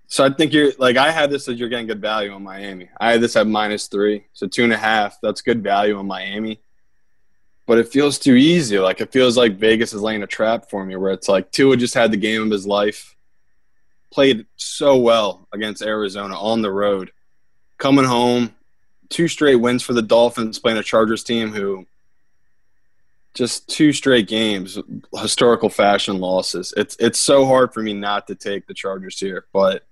So 0.07 0.25
I 0.25 0.31
think 0.31 0.51
you're 0.51 0.71
like 0.79 0.97
I 0.97 1.12
had 1.12 1.29
this 1.29 1.47
as 1.47 1.59
you're 1.59 1.69
getting 1.69 1.85
good 1.85 2.01
value 2.01 2.31
on 2.31 2.41
Miami. 2.43 2.89
I 2.99 3.12
had 3.12 3.21
this 3.21 3.35
at 3.35 3.45
minus 3.45 3.85
three, 3.85 4.25
so 4.33 4.47
two 4.47 4.63
and 4.63 4.73
a 4.73 4.77
half. 4.77 5.19
That's 5.21 5.41
good 5.41 5.62
value 5.62 5.95
on 5.97 6.07
Miami. 6.07 6.59
But 7.67 7.77
it 7.77 7.89
feels 7.89 8.17
too 8.17 8.33
easy. 8.33 8.79
Like 8.79 9.01
it 9.01 9.12
feels 9.12 9.38
like 9.38 9.57
Vegas 9.57 9.93
is 9.93 10.01
laying 10.01 10.23
a 10.23 10.27
trap 10.27 10.71
for 10.71 10.83
me, 10.83 10.95
where 10.95 11.12
it's 11.12 11.29
like 11.29 11.51
Tua 11.51 11.77
just 11.77 11.93
had 11.93 12.12
the 12.12 12.17
game 12.17 12.41
of 12.41 12.49
his 12.49 12.65
life, 12.65 13.15
played 14.09 14.47
so 14.55 14.97
well 14.97 15.47
against 15.53 15.83
Arizona 15.83 16.35
on 16.35 16.63
the 16.63 16.71
road, 16.71 17.12
coming 17.77 18.05
home, 18.05 18.55
two 19.09 19.27
straight 19.27 19.55
wins 19.55 19.83
for 19.83 19.93
the 19.93 20.01
Dolphins, 20.01 20.59
playing 20.59 20.77
a 20.77 20.83
Chargers 20.83 21.23
team 21.23 21.51
who 21.51 21.85
just 23.33 23.67
two 23.69 23.93
straight 23.93 24.27
games, 24.27 24.77
historical 25.15 25.69
fashion 25.69 26.19
losses. 26.19 26.73
It's 26.75 26.95
it's 26.99 27.19
so 27.19 27.45
hard 27.45 27.73
for 27.73 27.81
me 27.81 27.93
not 27.93 28.27
to 28.27 28.35
take 28.35 28.67
the 28.67 28.73
Chargers 28.73 29.19
here, 29.19 29.45
but 29.53 29.85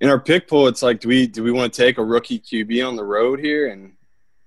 in 0.00 0.10
our 0.10 0.20
pick 0.20 0.48
pool, 0.48 0.66
it's 0.66 0.82
like, 0.82 1.00
do 1.00 1.08
we 1.08 1.26
do 1.26 1.42
we 1.42 1.52
want 1.52 1.72
to 1.72 1.82
take 1.82 1.98
a 1.98 2.04
rookie 2.04 2.38
QB 2.38 2.86
on 2.86 2.96
the 2.96 3.04
road 3.04 3.40
here 3.40 3.68
and 3.68 3.92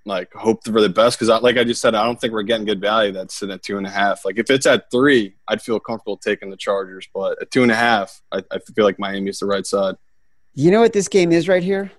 like 0.04 0.32
hope 0.32 0.64
for 0.64 0.80
the 0.80 0.88
best? 0.88 1.18
Because 1.18 1.42
like 1.42 1.56
I 1.56 1.64
just 1.64 1.80
said, 1.80 1.94
I 1.94 2.04
don't 2.04 2.20
think 2.20 2.32
we're 2.32 2.42
getting 2.42 2.66
good 2.66 2.80
value. 2.80 3.12
That's 3.12 3.34
sitting 3.34 3.54
at 3.54 3.62
two 3.62 3.78
and 3.78 3.86
a 3.86 3.90
half. 3.90 4.24
Like 4.24 4.38
if 4.38 4.50
it's 4.50 4.66
at 4.66 4.90
three, 4.90 5.34
I'd 5.48 5.62
feel 5.62 5.80
comfortable 5.80 6.16
taking 6.16 6.50
the 6.50 6.56
Chargers, 6.56 7.08
but 7.14 7.40
at 7.40 7.50
two 7.50 7.62
and 7.62 7.72
a 7.72 7.76
half, 7.76 8.20
I, 8.30 8.42
I 8.50 8.58
feel 8.58 8.84
like 8.84 8.98
Miami's 8.98 9.38
the 9.38 9.46
right 9.46 9.66
side. 9.66 9.96
You 10.54 10.70
know 10.70 10.80
what 10.80 10.92
this 10.92 11.08
game 11.08 11.32
is 11.32 11.48
right 11.48 11.62
here? 11.62 11.90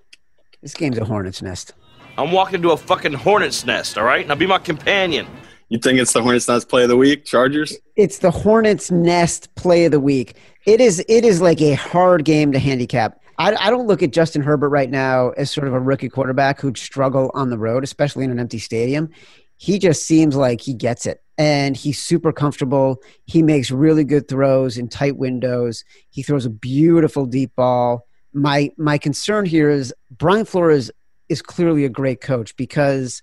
This 0.62 0.74
game's 0.74 0.98
a 0.98 1.04
hornet's 1.04 1.42
nest. 1.42 1.72
I'm 2.18 2.32
walking 2.32 2.56
into 2.56 2.70
a 2.70 2.76
fucking 2.76 3.14
hornet's 3.14 3.64
nest, 3.64 3.96
all 3.96 4.04
right? 4.04 4.26
Now 4.26 4.34
be 4.34 4.46
my 4.46 4.58
companion. 4.58 5.26
You 5.70 5.78
think 5.78 6.00
it's 6.00 6.12
the 6.12 6.20
Hornets' 6.20 6.48
Nest 6.48 6.68
play 6.68 6.82
of 6.82 6.88
the 6.88 6.96
week, 6.96 7.24
Chargers? 7.24 7.76
It's 7.94 8.18
the 8.18 8.32
Hornets 8.32 8.90
Nest 8.90 9.54
play 9.54 9.84
of 9.84 9.92
the 9.92 10.00
week. 10.00 10.36
It 10.66 10.80
is 10.80 10.98
it 11.08 11.24
is 11.24 11.40
like 11.40 11.62
a 11.62 11.74
hard 11.74 12.24
game 12.24 12.50
to 12.52 12.58
handicap. 12.58 13.20
I, 13.38 13.54
I 13.54 13.70
don't 13.70 13.86
look 13.86 14.02
at 14.02 14.12
Justin 14.12 14.42
Herbert 14.42 14.70
right 14.70 14.90
now 14.90 15.30
as 15.30 15.50
sort 15.50 15.68
of 15.68 15.72
a 15.72 15.80
rookie 15.80 16.08
quarterback 16.08 16.60
who'd 16.60 16.76
struggle 16.76 17.30
on 17.34 17.50
the 17.50 17.56
road, 17.56 17.84
especially 17.84 18.24
in 18.24 18.32
an 18.32 18.40
empty 18.40 18.58
stadium. 18.58 19.10
He 19.56 19.78
just 19.78 20.04
seems 20.04 20.34
like 20.34 20.60
he 20.60 20.74
gets 20.74 21.06
it 21.06 21.22
and 21.38 21.76
he's 21.76 22.02
super 22.02 22.32
comfortable. 22.32 23.00
He 23.26 23.42
makes 23.42 23.70
really 23.70 24.04
good 24.04 24.26
throws 24.26 24.76
in 24.76 24.88
tight 24.88 25.16
windows. 25.16 25.84
He 26.10 26.22
throws 26.22 26.46
a 26.46 26.50
beautiful 26.50 27.26
deep 27.26 27.54
ball. 27.54 28.06
My 28.32 28.70
my 28.76 28.98
concern 28.98 29.46
here 29.46 29.70
is 29.70 29.92
Brian 30.10 30.44
Flores 30.44 30.90
is 31.28 31.42
clearly 31.42 31.84
a 31.84 31.88
great 31.88 32.20
coach 32.20 32.56
because 32.56 33.22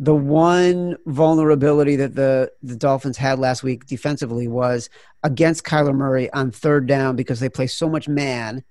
the 0.00 0.14
one 0.14 0.96
vulnerability 1.04 1.94
that 1.96 2.14
the, 2.14 2.50
the 2.62 2.74
Dolphins 2.74 3.18
had 3.18 3.38
last 3.38 3.62
week 3.62 3.84
defensively 3.84 4.48
was 4.48 4.88
against 5.22 5.64
Kyler 5.64 5.94
Murray 5.94 6.32
on 6.32 6.50
third 6.50 6.86
down 6.86 7.16
because 7.16 7.38
they 7.38 7.50
play 7.50 7.66
so 7.66 7.86
much 7.86 8.08
man. 8.08 8.64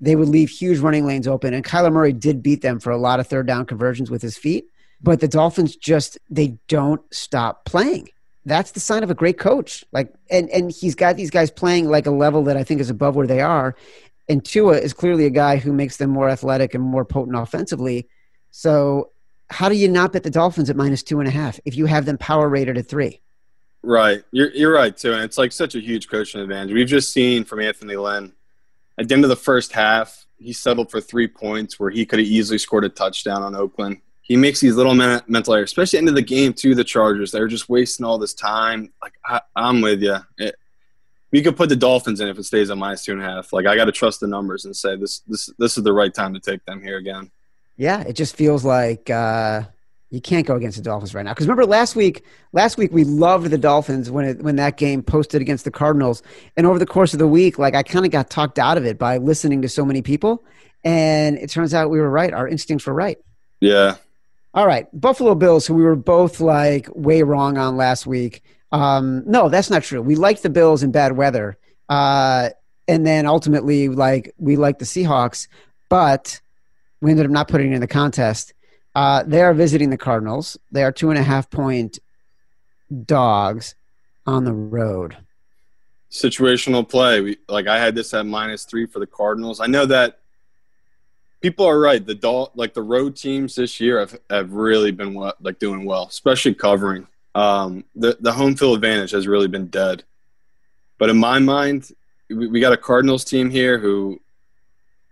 They 0.00 0.16
would 0.16 0.28
leave 0.28 0.50
huge 0.50 0.80
running 0.80 1.06
lanes 1.06 1.28
open. 1.28 1.54
And 1.54 1.64
Kyler 1.64 1.92
Murray 1.92 2.12
did 2.12 2.42
beat 2.42 2.62
them 2.62 2.80
for 2.80 2.90
a 2.90 2.96
lot 2.96 3.20
of 3.20 3.28
third 3.28 3.46
down 3.46 3.66
conversions 3.66 4.10
with 4.10 4.20
his 4.20 4.36
feet. 4.36 4.66
But 5.00 5.20
the 5.20 5.28
Dolphins 5.28 5.76
just, 5.76 6.18
they 6.28 6.58
don't 6.66 7.02
stop 7.14 7.64
playing. 7.64 8.08
That's 8.44 8.72
the 8.72 8.80
sign 8.80 9.04
of 9.04 9.10
a 9.10 9.14
great 9.14 9.38
coach. 9.38 9.84
Like, 9.92 10.12
and, 10.28 10.50
and 10.50 10.72
he's 10.72 10.96
got 10.96 11.16
these 11.16 11.30
guys 11.30 11.52
playing 11.52 11.88
like 11.88 12.06
a 12.06 12.10
level 12.10 12.42
that 12.44 12.56
I 12.56 12.64
think 12.64 12.80
is 12.80 12.90
above 12.90 13.14
where 13.14 13.28
they 13.28 13.40
are. 13.40 13.76
And 14.28 14.44
Tua 14.44 14.78
is 14.78 14.92
clearly 14.92 15.26
a 15.26 15.30
guy 15.30 15.56
who 15.56 15.72
makes 15.72 15.96
them 15.96 16.10
more 16.10 16.28
athletic 16.28 16.74
and 16.74 16.82
more 16.82 17.04
potent 17.04 17.36
offensively. 17.36 18.08
So 18.50 19.10
how 19.50 19.68
do 19.68 19.74
you 19.74 19.88
not 19.88 20.12
bet 20.12 20.22
the 20.22 20.30
Dolphins 20.30 20.70
at 20.70 20.76
minus 20.76 21.02
two 21.02 21.20
and 21.20 21.28
a 21.28 21.32
half 21.32 21.60
if 21.64 21.76
you 21.76 21.86
have 21.86 22.06
them 22.06 22.18
power 22.18 22.48
rated 22.48 22.78
at 22.78 22.88
three? 22.88 23.20
Right. 23.82 24.24
You're, 24.30 24.50
you're 24.52 24.72
right, 24.72 24.96
too. 24.96 25.12
And 25.12 25.22
it's 25.22 25.36
like 25.36 25.52
such 25.52 25.74
a 25.74 25.80
huge 25.80 26.08
coaching 26.08 26.40
advantage. 26.40 26.72
We've 26.72 26.86
just 26.86 27.12
seen 27.12 27.44
from 27.44 27.60
Anthony 27.60 27.96
Lynn 27.96 28.32
at 28.98 29.08
the 29.08 29.14
end 29.14 29.24
of 29.24 29.30
the 29.30 29.36
first 29.36 29.72
half, 29.72 30.26
he 30.38 30.52
settled 30.52 30.90
for 30.90 31.00
three 31.00 31.28
points 31.28 31.78
where 31.80 31.90
he 31.90 32.06
could 32.06 32.18
have 32.18 32.28
easily 32.28 32.58
scored 32.58 32.84
a 32.84 32.88
touchdown 32.88 33.42
on 33.42 33.54
Oakland. 33.54 34.00
He 34.22 34.36
makes 34.36 34.60
these 34.60 34.76
little 34.76 34.94
men- 34.94 35.22
mental 35.26 35.54
errors, 35.54 35.70
especially 35.70 35.98
into 35.98 36.12
the 36.12 36.22
game, 36.22 36.52
too, 36.52 36.74
the 36.74 36.84
Chargers. 36.84 37.30
They're 37.30 37.48
just 37.48 37.68
wasting 37.68 38.06
all 38.06 38.18
this 38.18 38.34
time. 38.34 38.92
Like, 39.02 39.14
I, 39.24 39.40
am 39.56 39.80
with 39.80 40.02
you. 40.02 40.16
It, 40.38 40.54
we 41.34 41.42
could 41.42 41.56
put 41.56 41.68
the 41.68 41.74
Dolphins 41.74 42.20
in 42.20 42.28
if 42.28 42.38
it 42.38 42.44
stays 42.44 42.70
at 42.70 42.78
minus 42.78 43.04
two 43.04 43.10
and 43.10 43.20
a 43.20 43.24
half. 43.24 43.52
Like, 43.52 43.66
I 43.66 43.74
got 43.74 43.86
to 43.86 43.92
trust 43.92 44.20
the 44.20 44.28
numbers 44.28 44.66
and 44.66 44.76
say 44.76 44.94
this, 44.94 45.18
this, 45.26 45.50
this 45.58 45.76
is 45.76 45.82
the 45.82 45.92
right 45.92 46.14
time 46.14 46.32
to 46.32 46.38
take 46.38 46.64
them 46.64 46.80
here 46.80 46.96
again. 46.96 47.28
Yeah, 47.76 48.02
it 48.02 48.12
just 48.12 48.36
feels 48.36 48.64
like 48.64 49.10
uh, 49.10 49.62
you 50.10 50.20
can't 50.20 50.46
go 50.46 50.54
against 50.54 50.76
the 50.76 50.84
Dolphins 50.84 51.12
right 51.12 51.24
now. 51.24 51.32
Because 51.32 51.48
remember 51.48 51.66
last 51.66 51.96
week, 51.96 52.22
last 52.52 52.78
week 52.78 52.92
we 52.92 53.02
loved 53.02 53.50
the 53.50 53.58
Dolphins 53.58 54.12
when 54.12 54.26
it, 54.26 54.42
when 54.42 54.54
that 54.56 54.76
game 54.76 55.02
posted 55.02 55.42
against 55.42 55.64
the 55.64 55.72
Cardinals, 55.72 56.22
and 56.56 56.68
over 56.68 56.78
the 56.78 56.86
course 56.86 57.14
of 57.14 57.18
the 57.18 57.26
week, 57.26 57.58
like 57.58 57.74
I 57.74 57.82
kind 57.82 58.06
of 58.06 58.12
got 58.12 58.30
talked 58.30 58.60
out 58.60 58.78
of 58.78 58.86
it 58.86 58.96
by 58.96 59.16
listening 59.16 59.60
to 59.62 59.68
so 59.68 59.84
many 59.84 60.02
people, 60.02 60.44
and 60.84 61.36
it 61.36 61.50
turns 61.50 61.74
out 61.74 61.90
we 61.90 61.98
were 61.98 62.10
right. 62.10 62.32
Our 62.32 62.46
instincts 62.46 62.86
were 62.86 62.94
right. 62.94 63.18
Yeah. 63.58 63.96
All 64.54 64.68
right, 64.68 64.86
Buffalo 64.92 65.34
Bills, 65.34 65.66
who 65.66 65.74
we 65.74 65.82
were 65.82 65.96
both 65.96 66.38
like 66.38 66.88
way 66.94 67.24
wrong 67.24 67.58
on 67.58 67.76
last 67.76 68.06
week. 68.06 68.44
Um, 68.74 69.22
no, 69.24 69.48
that's 69.48 69.70
not 69.70 69.84
true. 69.84 70.02
We 70.02 70.16
like 70.16 70.42
the 70.42 70.50
Bills 70.50 70.82
in 70.82 70.90
bad 70.90 71.16
weather, 71.16 71.56
uh, 71.88 72.50
and 72.88 73.06
then 73.06 73.24
ultimately, 73.24 73.88
like 73.88 74.34
we 74.36 74.56
like 74.56 74.80
the 74.80 74.84
Seahawks, 74.84 75.46
but 75.88 76.40
we 77.00 77.12
ended 77.12 77.26
up 77.26 77.30
not 77.30 77.46
putting 77.46 77.72
in 77.72 77.80
the 77.80 77.86
contest. 77.86 78.52
Uh, 78.96 79.22
they 79.24 79.42
are 79.42 79.54
visiting 79.54 79.90
the 79.90 79.96
Cardinals. 79.96 80.58
They 80.72 80.82
are 80.82 80.90
two 80.90 81.10
and 81.10 81.18
a 81.20 81.22
half 81.22 81.48
point 81.50 82.00
dogs 83.04 83.76
on 84.26 84.42
the 84.42 84.52
road. 84.52 85.16
Situational 86.10 86.88
play. 86.88 87.20
We, 87.20 87.36
like 87.48 87.68
I 87.68 87.78
had 87.78 87.94
this 87.94 88.12
at 88.12 88.26
minus 88.26 88.64
three 88.64 88.86
for 88.86 88.98
the 88.98 89.06
Cardinals. 89.06 89.60
I 89.60 89.66
know 89.66 89.86
that 89.86 90.18
people 91.40 91.64
are 91.64 91.78
right. 91.78 92.04
The 92.04 92.16
Dol- 92.16 92.50
like 92.56 92.74
the 92.74 92.82
road 92.82 93.14
teams 93.14 93.54
this 93.54 93.78
year 93.78 94.00
have, 94.00 94.18
have 94.30 94.52
really 94.52 94.90
been 94.90 95.14
like 95.14 95.60
doing 95.60 95.84
well, 95.84 96.06
especially 96.08 96.54
covering. 96.54 97.06
Um, 97.34 97.84
the 97.94 98.16
the 98.20 98.32
home 98.32 98.56
field 98.56 98.76
advantage 98.76 99.10
has 99.10 99.26
really 99.26 99.48
been 99.48 99.68
dead. 99.68 100.04
But 100.98 101.10
in 101.10 101.16
my 101.16 101.38
mind, 101.38 101.90
we, 102.28 102.46
we 102.46 102.60
got 102.60 102.72
a 102.72 102.76
Cardinals 102.76 103.24
team 103.24 103.50
here 103.50 103.78
who 103.78 104.20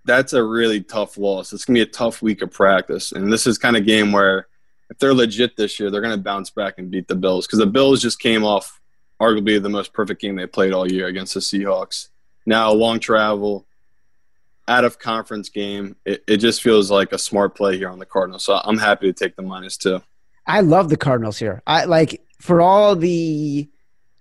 that's 0.04 0.32
a 0.32 0.42
really 0.42 0.82
tough 0.82 1.18
loss. 1.18 1.52
It's 1.52 1.64
gonna 1.64 1.78
be 1.78 1.82
a 1.82 1.86
tough 1.86 2.22
week 2.22 2.42
of 2.42 2.50
practice, 2.50 3.12
and 3.12 3.32
this 3.32 3.46
is 3.46 3.58
kind 3.58 3.76
of 3.76 3.86
game 3.86 4.12
where 4.12 4.46
if 4.90 4.98
they're 4.98 5.14
legit 5.14 5.56
this 5.56 5.80
year, 5.80 5.90
they're 5.90 6.00
gonna 6.00 6.16
bounce 6.16 6.50
back 6.50 6.74
and 6.78 6.90
beat 6.90 7.08
the 7.08 7.16
Bills 7.16 7.46
because 7.46 7.58
the 7.58 7.66
Bills 7.66 8.00
just 8.00 8.20
came 8.20 8.44
off 8.44 8.80
arguably 9.20 9.62
the 9.62 9.68
most 9.68 9.92
perfect 9.92 10.20
game 10.20 10.36
they 10.36 10.46
played 10.46 10.72
all 10.72 10.90
year 10.90 11.06
against 11.06 11.34
the 11.34 11.40
Seahawks. 11.40 12.08
Now 12.44 12.72
long 12.72 12.98
travel, 12.98 13.66
out 14.68 14.84
of 14.84 14.98
conference 14.98 15.48
game. 15.48 15.96
It, 16.04 16.22
it 16.26 16.36
just 16.38 16.62
feels 16.62 16.90
like 16.90 17.12
a 17.12 17.18
smart 17.18 17.54
play 17.54 17.76
here 17.76 17.88
on 17.88 17.98
the 17.98 18.06
Cardinals. 18.06 18.44
So 18.44 18.60
I'm 18.62 18.78
happy 18.78 19.06
to 19.06 19.12
take 19.12 19.36
the 19.36 19.42
minus 19.42 19.76
two. 19.76 20.02
I 20.46 20.60
love 20.60 20.88
the 20.88 20.96
Cardinals 20.96 21.38
here. 21.38 21.62
I 21.66 21.84
like 21.84 22.20
for 22.40 22.60
all 22.60 22.96
the 22.96 23.68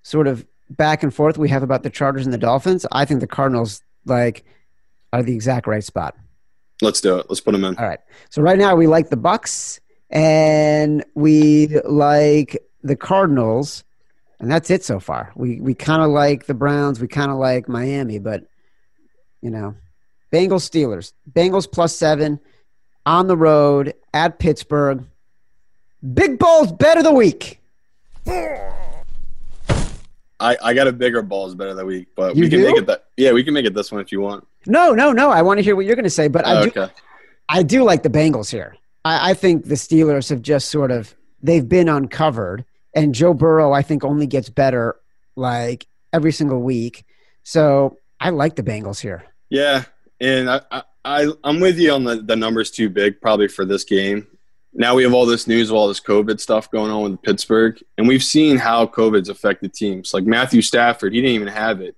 sort 0.04 0.28
of 0.28 0.46
back 0.70 1.04
and 1.04 1.14
forth 1.14 1.38
we 1.38 1.50
have 1.50 1.64
about 1.64 1.84
the 1.84 1.90
Chargers 1.90 2.26
and 2.26 2.34
the 2.34 2.38
Dolphins. 2.38 2.86
I 2.92 3.06
think 3.06 3.20
the 3.20 3.28
Cardinals 3.28 3.82
like 4.06 4.46
are 5.14 5.24
the 5.24 5.34
exact 5.34 5.68
right 5.68 5.84
spot. 5.84 6.16
Let's 6.82 7.02
do 7.02 7.18
it. 7.18 7.28
Let's 7.30 7.42
put 7.42 7.52
them 7.52 7.64
in. 7.64 7.76
All 7.78 7.86
right. 7.86 8.00
So 8.30 8.42
right 8.42 8.58
now 8.58 8.76
we 8.76 8.88
like 8.88 9.10
the 9.10 9.18
Bucks 9.18 9.80
and 10.10 11.06
we 11.16 11.68
like 11.86 12.58
the 12.84 12.96
Cardinals, 12.96 13.84
and 14.40 14.52
that's 14.52 14.70
it 14.70 14.84
so 14.84 15.00
far. 15.00 15.32
We 15.36 15.62
we 15.62 15.74
kind 15.74 16.02
of 16.02 16.10
like 16.10 16.46
the 16.46 16.54
Browns. 16.54 17.00
We 17.00 17.08
kind 17.08 17.32
of 17.32 17.38
like 17.38 17.70
Miami, 17.70 18.20
but 18.20 18.46
you 19.42 19.50
know, 19.50 19.76
Bengals 20.32 20.70
Steelers. 20.70 21.14
Bengals 21.32 21.72
plus 21.72 21.96
seven 21.96 22.40
on 23.06 23.28
the 23.28 23.38
road 23.38 23.94
at 24.14 24.40
Pittsburgh. 24.40 25.06
Big 26.14 26.40
Balls 26.40 26.72
bet 26.72 26.98
of 26.98 27.04
the 27.04 27.12
week. 27.14 27.60
I, 30.40 30.58
I 30.64 30.74
got 30.74 30.88
a 30.88 30.92
bigger 30.92 31.22
balls 31.22 31.54
bet 31.54 31.68
of 31.68 31.78
the 31.78 31.86
week, 31.86 32.08
but 32.16 32.36
You 32.36 32.44
we 32.44 32.50
can 32.50 32.60
do? 32.60 32.66
make 32.68 32.78
it 32.78 32.88
that. 32.88 33.06
Yeah, 33.16 33.32
we 33.32 33.44
can 33.44 33.54
make 33.54 33.66
it 33.66 33.76
this 33.76 33.92
one 33.92 34.02
if 34.02 34.12
you 34.12 34.22
want. 34.22 34.48
No, 34.66 34.94
no, 34.94 35.12
no. 35.12 35.30
I 35.30 35.44
want 35.44 35.60
to 35.60 35.64
hear 35.64 35.76
what 35.76 35.86
you're 35.86 35.96
going 35.96 36.04
to 36.04 36.10
say, 36.10 36.28
but 36.28 36.46
I 36.46 36.64
do. 36.64 36.70
okay. 36.70 36.92
I 37.48 37.62
do 37.64 37.84
like 37.84 38.02
the 38.04 38.10
Bengals 38.10 38.50
here. 38.50 38.76
I, 39.06 39.32
I 39.32 39.34
think 39.36 39.66
the 39.66 39.76
Steelers 39.76 40.30
have 40.30 40.42
just 40.42 40.70
sort 40.70 40.90
of 40.92 41.14
they've 41.44 41.68
been 41.68 41.90
uncovered, 41.90 42.66
and 42.96 43.14
Joe 43.14 43.34
Burrow 43.34 43.72
I 43.72 43.82
think 43.84 44.04
only 44.04 44.26
gets 44.26 44.50
better 44.50 44.96
like 45.36 45.86
every 46.14 46.32
single 46.32 46.62
week. 46.62 47.06
So 47.44 47.98
I 48.20 48.30
like 48.32 48.56
the 48.56 48.64
Bengals 48.64 49.00
here. 49.00 49.24
Yeah, 49.50 49.84
and 50.20 50.50
I, 50.50 50.62
I, 50.72 50.84
I 51.06 51.28
I'm 51.44 51.60
with 51.60 51.78
you 51.78 51.92
on 51.92 52.04
the 52.04 52.16
the 52.16 52.36
numbers 52.36 52.72
too 52.72 52.90
big 52.90 53.22
probably 53.22 53.48
for 53.48 53.66
this 53.66 53.84
game. 53.84 54.26
Now 54.74 54.96
we 54.96 55.04
have 55.04 55.14
all 55.14 55.26
this 55.26 55.48
news 55.48 55.70
of 55.70 55.76
all 55.76 55.88
this 55.88 56.00
COVID 56.00 56.40
stuff 56.40 56.72
going 56.72 56.92
on 56.92 57.04
with 57.04 57.22
Pittsburgh, 57.22 57.78
and 57.98 58.08
we've 58.08 58.24
seen 58.24 58.58
how 58.58 58.86
COVID's 58.86 59.30
affected 59.30 59.74
teams. 59.74 60.14
Like 60.14 60.24
Matthew 60.24 60.62
Stafford, 60.62 61.14
he 61.14 61.22
didn't 61.22 61.36
even 61.36 61.48
have 61.50 61.82
it, 61.82 61.96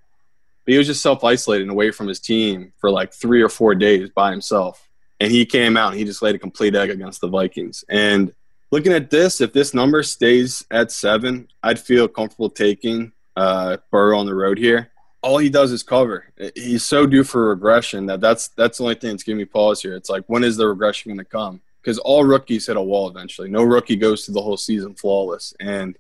but 0.66 0.72
he 0.72 0.78
was 0.78 0.88
just 0.88 1.02
self 1.02 1.24
isolating 1.24 1.70
away 1.70 1.92
from 1.92 2.08
his 2.08 2.20
team 2.20 2.74
for 2.80 2.90
like 2.90 3.14
three 3.14 3.42
or 3.42 3.50
four 3.50 3.76
days 3.76 4.10
by 4.10 4.32
himself, 4.32 4.88
and 5.20 5.32
he 5.32 5.46
came 5.46 5.78
out 5.78 5.92
and 5.92 6.00
he 6.00 6.06
just 6.06 6.24
laid 6.24 6.36
a 6.36 6.40
complete 6.40 6.76
egg 6.76 6.90
against 6.90 7.22
the 7.22 7.28
Vikings. 7.28 7.86
And 7.90 8.34
looking 8.72 8.94
at 8.94 9.12
this, 9.12 9.40
if 9.40 9.54
this 9.54 9.76
number 9.76 10.02
stays 10.02 10.66
at 10.72 10.92
seven, 10.92 11.48
I'd 11.62 11.80
feel 11.80 12.08
comfortable 12.08 12.50
taking 12.50 13.12
uh, 13.36 13.78
Burrow 13.92 14.18
on 14.18 14.26
the 14.26 14.36
road 14.36 14.58
here 14.58 14.90
all 15.24 15.38
he 15.38 15.50
does 15.50 15.72
is 15.72 15.84
cover. 15.84 16.26
He's 16.54 16.84
so 16.84 17.08
due 17.08 17.24
for 17.24 17.48
regression 17.48 18.06
that 18.08 18.20
that's 18.20 18.50
that's 18.50 18.78
the 18.78 18.84
only 18.84 18.96
thing 18.96 19.12
that's 19.12 19.24
giving 19.24 19.38
me 19.38 19.46
pause 19.46 19.82
here. 19.82 19.96
It's 19.96 20.10
like 20.10 20.26
when 20.28 20.44
is 20.44 20.58
the 20.58 20.68
regression 20.68 21.12
going 21.12 21.18
to 21.20 21.26
come? 21.26 21.62
Because 21.84 22.00
all 22.00 22.24
rookies 22.24 22.68
hit 22.68 22.78
a 22.78 22.82
wall 22.82 23.10
eventually. 23.10 23.50
No 23.50 23.62
rookie 23.64 23.98
goes 23.98 24.24
through 24.24 24.36
the 24.36 24.42
whole 24.42 24.56
season 24.56 24.96
flawless. 24.96 25.54
And 25.60 25.98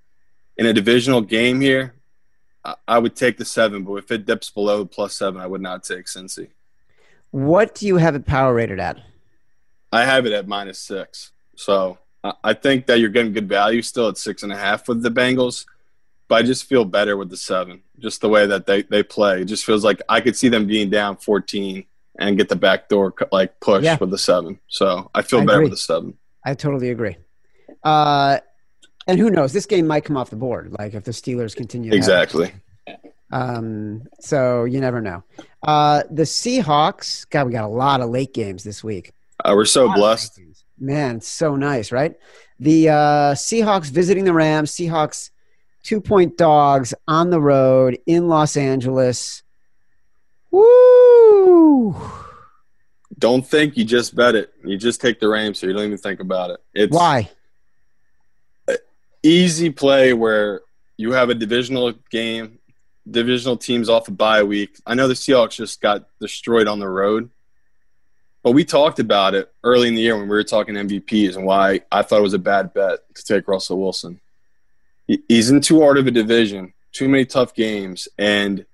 in 0.57 0.65
a 0.65 0.71
divisional 0.71 1.19
game 1.19 1.59
here, 1.59 1.93
I, 2.63 2.75
I 2.87 2.99
would 2.99 3.17
take 3.17 3.37
the 3.37 3.43
seven. 3.43 3.83
But 3.83 3.95
if 3.95 4.09
it 4.09 4.25
dips 4.25 4.49
below 4.49 4.85
plus 4.85 5.13
seven, 5.15 5.41
I 5.41 5.47
would 5.47 5.61
not 5.61 5.83
take 5.83 6.05
Cincy. 6.05 6.49
What 7.31 7.75
do 7.75 7.85
you 7.85 7.97
have 7.97 8.15
it 8.15 8.25
power 8.25 8.53
rated 8.53 8.79
at? 8.79 8.97
I 9.91 10.05
have 10.05 10.25
it 10.25 10.31
at 10.31 10.47
minus 10.47 10.79
six. 10.79 11.31
So 11.55 11.97
I, 12.23 12.33
I 12.43 12.53
think 12.53 12.85
that 12.85 12.99
you're 12.99 13.09
getting 13.09 13.33
good 13.33 13.49
value 13.49 13.81
still 13.81 14.07
at 14.07 14.17
six 14.17 14.43
and 14.43 14.53
a 14.53 14.57
half 14.57 14.87
with 14.87 15.03
the 15.03 15.09
Bengals. 15.09 15.65
But 16.29 16.35
I 16.35 16.43
just 16.43 16.63
feel 16.63 16.85
better 16.85 17.17
with 17.17 17.29
the 17.29 17.37
seven. 17.37 17.81
Just 17.99 18.21
the 18.21 18.29
way 18.29 18.45
that 18.45 18.65
they, 18.65 18.83
they 18.83 19.03
play. 19.03 19.41
It 19.41 19.45
just 19.45 19.65
feels 19.65 19.83
like 19.83 20.01
I 20.07 20.21
could 20.21 20.37
see 20.37 20.47
them 20.47 20.65
being 20.65 20.89
down 20.89 21.17
14 21.17 21.83
and 22.19 22.37
get 22.37 22.49
the 22.49 22.55
back 22.55 22.89
door 22.89 23.13
like 23.31 23.59
push 23.59 23.83
Yeah. 23.83 23.97
with 23.99 24.11
the 24.11 24.17
seven. 24.17 24.59
So 24.67 25.09
I 25.15 25.21
feel 25.21 25.39
I 25.41 25.45
better 25.45 25.57
agree. 25.59 25.65
with 25.65 25.73
the 25.73 25.77
seven. 25.77 26.17
I 26.45 26.53
totally 26.53 26.89
agree. 26.89 27.17
Uh, 27.83 28.39
and 29.07 29.19
who 29.19 29.29
knows? 29.29 29.51
This 29.53 29.65
game 29.65 29.87
might 29.87 30.05
come 30.05 30.15
off 30.17 30.29
the 30.29 30.35
board. 30.35 30.73
Like 30.77 30.93
if 30.93 31.03
the 31.03 31.11
Steelers 31.11 31.55
continue. 31.55 31.91
Exactly. 31.93 32.53
Um, 33.31 34.03
so 34.19 34.63
you 34.65 34.79
never 34.79 35.01
know. 35.01 35.23
Uh, 35.63 36.03
the 36.11 36.23
Seahawks. 36.23 37.27
God, 37.29 37.47
we 37.47 37.51
got 37.51 37.63
a 37.63 37.67
lot 37.67 38.01
of 38.01 38.09
late 38.09 38.33
games 38.33 38.63
this 38.63 38.83
week. 38.83 39.11
Uh, 39.43 39.53
we're 39.55 39.65
so 39.65 39.91
blessed. 39.93 40.39
Man, 40.79 41.19
so 41.21 41.55
nice, 41.55 41.91
right? 41.91 42.15
The 42.59 42.89
uh, 42.89 43.33
Seahawks 43.33 43.89
visiting 43.89 44.23
the 44.25 44.33
Rams. 44.33 44.71
Seahawks 44.71 45.31
two 45.81 45.99
point 45.99 46.37
dogs 46.37 46.93
on 47.07 47.29
the 47.29 47.41
road 47.41 47.97
in 48.05 48.27
Los 48.27 48.55
Angeles. 48.55 49.41
Woo! 50.51 50.63
Don't 53.19 53.47
think 53.47 53.77
you 53.77 53.85
just 53.85 54.15
bet 54.15 54.35
it. 54.35 54.53
You 54.65 54.77
just 54.77 54.99
take 54.99 55.19
the 55.19 55.27
Rams 55.27 55.61
here. 55.61 55.69
You 55.69 55.75
don't 55.75 55.85
even 55.85 55.97
think 55.97 56.19
about 56.19 56.49
it. 56.49 56.59
It's 56.73 56.93
Why? 56.93 57.29
easy 59.23 59.69
play 59.69 60.13
where 60.13 60.61
you 60.97 61.13
have 61.13 61.29
a 61.29 61.33
divisional 61.33 61.93
game, 62.11 62.59
divisional 63.09 63.57
teams 63.57 63.89
off 63.89 64.09
a 64.09 64.11
bye 64.11 64.43
week. 64.43 64.77
I 64.85 64.93
know 64.93 65.07
the 65.07 65.13
Seahawks 65.13 65.55
just 65.55 65.81
got 65.81 66.05
destroyed 66.19 66.67
on 66.67 66.79
the 66.79 66.89
road, 66.89 67.29
but 68.43 68.51
we 68.51 68.65
talked 68.65 68.99
about 68.99 69.33
it 69.33 69.51
early 69.63 69.87
in 69.87 69.95
the 69.95 70.01
year 70.01 70.17
when 70.17 70.27
we 70.27 70.35
were 70.35 70.43
talking 70.43 70.75
MVPs 70.75 71.35
and 71.35 71.45
why 71.45 71.81
I 71.91 72.03
thought 72.03 72.19
it 72.19 72.23
was 72.23 72.33
a 72.33 72.39
bad 72.39 72.73
bet 72.73 72.99
to 73.15 73.23
take 73.23 73.47
Russell 73.47 73.79
Wilson. 73.79 74.19
He's 75.07 75.49
in 75.49 75.61
too 75.61 75.81
hard 75.81 75.97
of 75.97 76.07
a 76.07 76.11
division, 76.11 76.73
too 76.91 77.09
many 77.09 77.25
tough 77.25 77.53
games, 77.53 78.07
and 78.17 78.65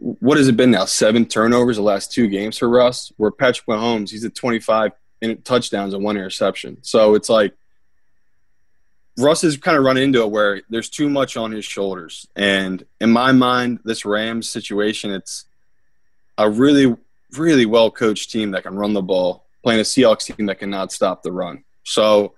what 0.00 0.38
has 0.38 0.48
it 0.48 0.56
been 0.56 0.70
now? 0.70 0.86
Seven 0.86 1.26
turnovers 1.26 1.76
the 1.76 1.82
last 1.82 2.10
two 2.10 2.26
games 2.26 2.58
for 2.58 2.68
Russ. 2.68 3.12
Where 3.18 3.30
Patrick 3.30 3.66
Mahomes, 3.66 4.10
he's 4.10 4.24
at 4.24 4.34
25 4.34 4.92
in 5.20 5.42
touchdowns 5.42 5.94
and 5.94 6.02
one 6.02 6.16
interception. 6.16 6.78
So 6.82 7.14
it's 7.14 7.28
like 7.28 7.54
Russ 9.18 9.42
has 9.42 9.58
kind 9.58 9.76
of 9.76 9.84
run 9.84 9.98
into 9.98 10.22
it 10.22 10.30
where 10.30 10.62
there's 10.70 10.88
too 10.88 11.10
much 11.10 11.36
on 11.36 11.52
his 11.52 11.66
shoulders. 11.66 12.26
And 12.34 12.84
in 13.00 13.10
my 13.10 13.32
mind, 13.32 13.80
this 13.84 14.06
Rams 14.06 14.48
situation, 14.48 15.10
it's 15.10 15.44
a 16.38 16.48
really, 16.48 16.96
really 17.36 17.66
well 17.66 17.90
coached 17.90 18.30
team 18.30 18.52
that 18.52 18.62
can 18.62 18.76
run 18.76 18.94
the 18.94 19.02
ball, 19.02 19.44
playing 19.62 19.80
a 19.80 19.84
Seahawks 19.84 20.34
team 20.34 20.46
that 20.46 20.58
cannot 20.58 20.92
stop 20.92 21.22
the 21.22 21.32
run. 21.32 21.64
So 21.84 22.34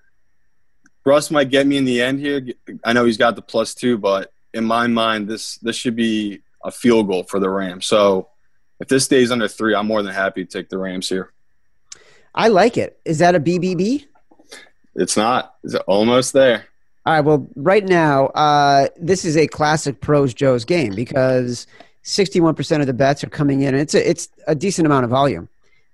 Russ 1.04 1.30
might 1.30 1.50
get 1.50 1.66
me 1.68 1.76
in 1.76 1.84
the 1.84 2.02
end 2.02 2.18
here. 2.18 2.44
I 2.84 2.92
know 2.92 3.04
he's 3.04 3.16
got 3.16 3.36
the 3.36 3.42
plus 3.42 3.74
two, 3.74 3.98
but 3.98 4.32
in 4.52 4.64
my 4.64 4.88
mind, 4.88 5.28
this 5.28 5.58
this 5.58 5.76
should 5.76 5.96
be 5.96 6.42
a 6.64 6.70
field 6.70 7.08
goal 7.08 7.24
for 7.24 7.40
the 7.40 7.50
Rams. 7.50 7.86
So 7.86 8.28
if 8.80 8.88
this 8.88 9.04
stays 9.04 9.30
under 9.30 9.48
three, 9.48 9.74
I'm 9.74 9.86
more 9.86 10.02
than 10.02 10.14
happy 10.14 10.44
to 10.44 10.50
take 10.50 10.68
the 10.68 10.78
Rams 10.78 11.08
here. 11.08 11.32
I 12.34 12.48
like 12.48 12.76
it. 12.76 12.98
Is 13.04 13.18
that 13.18 13.34
a 13.34 13.40
BBB? 13.40 14.06
It's 14.94 15.16
not. 15.16 15.54
It's 15.62 15.74
almost 15.86 16.32
there. 16.32 16.66
All 17.04 17.14
right. 17.14 17.20
Well, 17.20 17.48
right 17.56 17.84
now, 17.84 18.26
uh, 18.26 18.88
this 18.96 19.24
is 19.24 19.36
a 19.36 19.46
classic 19.46 20.00
pros 20.00 20.32
Joe's 20.34 20.64
game 20.64 20.94
because 20.94 21.66
61% 22.04 22.80
of 22.80 22.86
the 22.86 22.92
bets 22.92 23.24
are 23.24 23.28
coming 23.28 23.62
in. 23.62 23.74
It's 23.74 23.94
a, 23.94 24.08
it's 24.08 24.28
a 24.46 24.54
decent 24.54 24.86
amount 24.86 25.04
of 25.04 25.10
volume. 25.10 25.48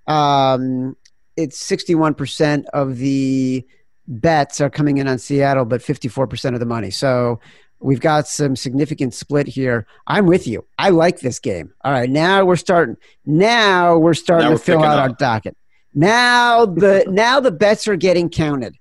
Um, 0.07 0.95
it's 1.35 1.61
61% 1.67 2.65
of 2.73 2.97
the 2.97 3.65
bets 4.07 4.59
are 4.59 4.69
coming 4.69 4.97
in 4.97 5.07
on 5.07 5.19
Seattle, 5.19 5.65
but 5.65 5.81
54% 5.81 6.53
of 6.53 6.59
the 6.59 6.65
money. 6.65 6.91
So 6.91 7.39
we've 7.79 7.99
got 7.99 8.27
some 8.27 8.55
significant 8.55 9.13
split 9.13 9.47
here. 9.47 9.87
I'm 10.07 10.25
with 10.25 10.47
you. 10.47 10.65
I 10.77 10.89
like 10.89 11.19
this 11.19 11.39
game. 11.39 11.73
All 11.83 11.91
right. 11.91 12.09
Now 12.09 12.45
we're 12.45 12.55
starting. 12.55 12.97
Now 13.25 13.97
we're 13.97 14.13
starting 14.13 14.45
Now 14.45 14.49
to 14.49 14.55
we're 14.55 14.59
fill 14.59 14.83
out 14.83 14.99
our 14.99 15.09
docket. 15.09 15.57
Now 15.93 16.65
the 16.65 17.05
now 17.09 17.39
the 17.39 17.51
bets 17.51 17.87
are 17.87 17.95
getting 17.95 18.29
counted. 18.29 18.75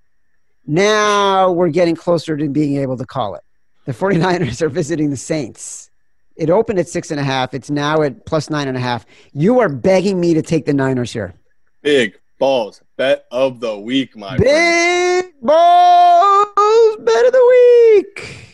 Now 0.66 1.52
we're 1.52 1.70
getting 1.70 1.96
closer 1.96 2.36
to 2.36 2.48
being 2.48 2.76
able 2.76 2.96
to 2.98 3.06
call 3.06 3.34
it. 3.34 3.42
The 3.86 3.92
49ers 3.92 4.60
are 4.60 4.68
visiting 4.68 5.08
the 5.10 5.16
Saints. 5.16 5.90
It 6.36 6.50
opened 6.50 6.78
at 6.78 6.88
six 6.88 7.10
and 7.10 7.18
a 7.18 7.24
half. 7.24 7.54
It's 7.54 7.70
now 7.70 8.02
at 8.02 8.26
plus 8.26 8.50
nine 8.50 8.68
and 8.68 8.76
a 8.76 8.80
half. 8.80 9.06
You 9.32 9.60
are 9.60 9.68
begging 9.68 10.20
me 10.20 10.34
to 10.34 10.42
take 10.42 10.66
the 10.66 10.74
Niners 10.74 11.12
here. 11.12 11.34
Big 11.82 12.18
balls 12.38 12.82
bet 12.96 13.26
of 13.30 13.60
the 13.60 13.78
week, 13.78 14.16
my 14.16 14.36
friend. 14.36 14.44
Big 14.44 15.40
balls 15.40 16.96
bet 17.00 17.26
of 17.26 17.32
the 17.32 18.04
week. 18.14 18.47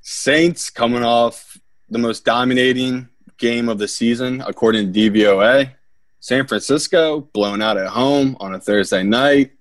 Saints 0.00 0.70
coming 0.70 1.04
off 1.04 1.58
the 1.88 1.98
most 1.98 2.24
dominating 2.24 3.08
game 3.38 3.68
of 3.68 3.78
the 3.78 3.88
season, 3.88 4.42
according 4.46 4.92
to 4.92 5.10
DVOA. 5.10 5.72
San 6.20 6.46
Francisco 6.46 7.20
blown 7.20 7.62
out 7.62 7.76
at 7.76 7.88
home 7.88 8.36
on 8.40 8.54
a 8.54 8.60
Thursday 8.60 9.02
night, 9.02 9.52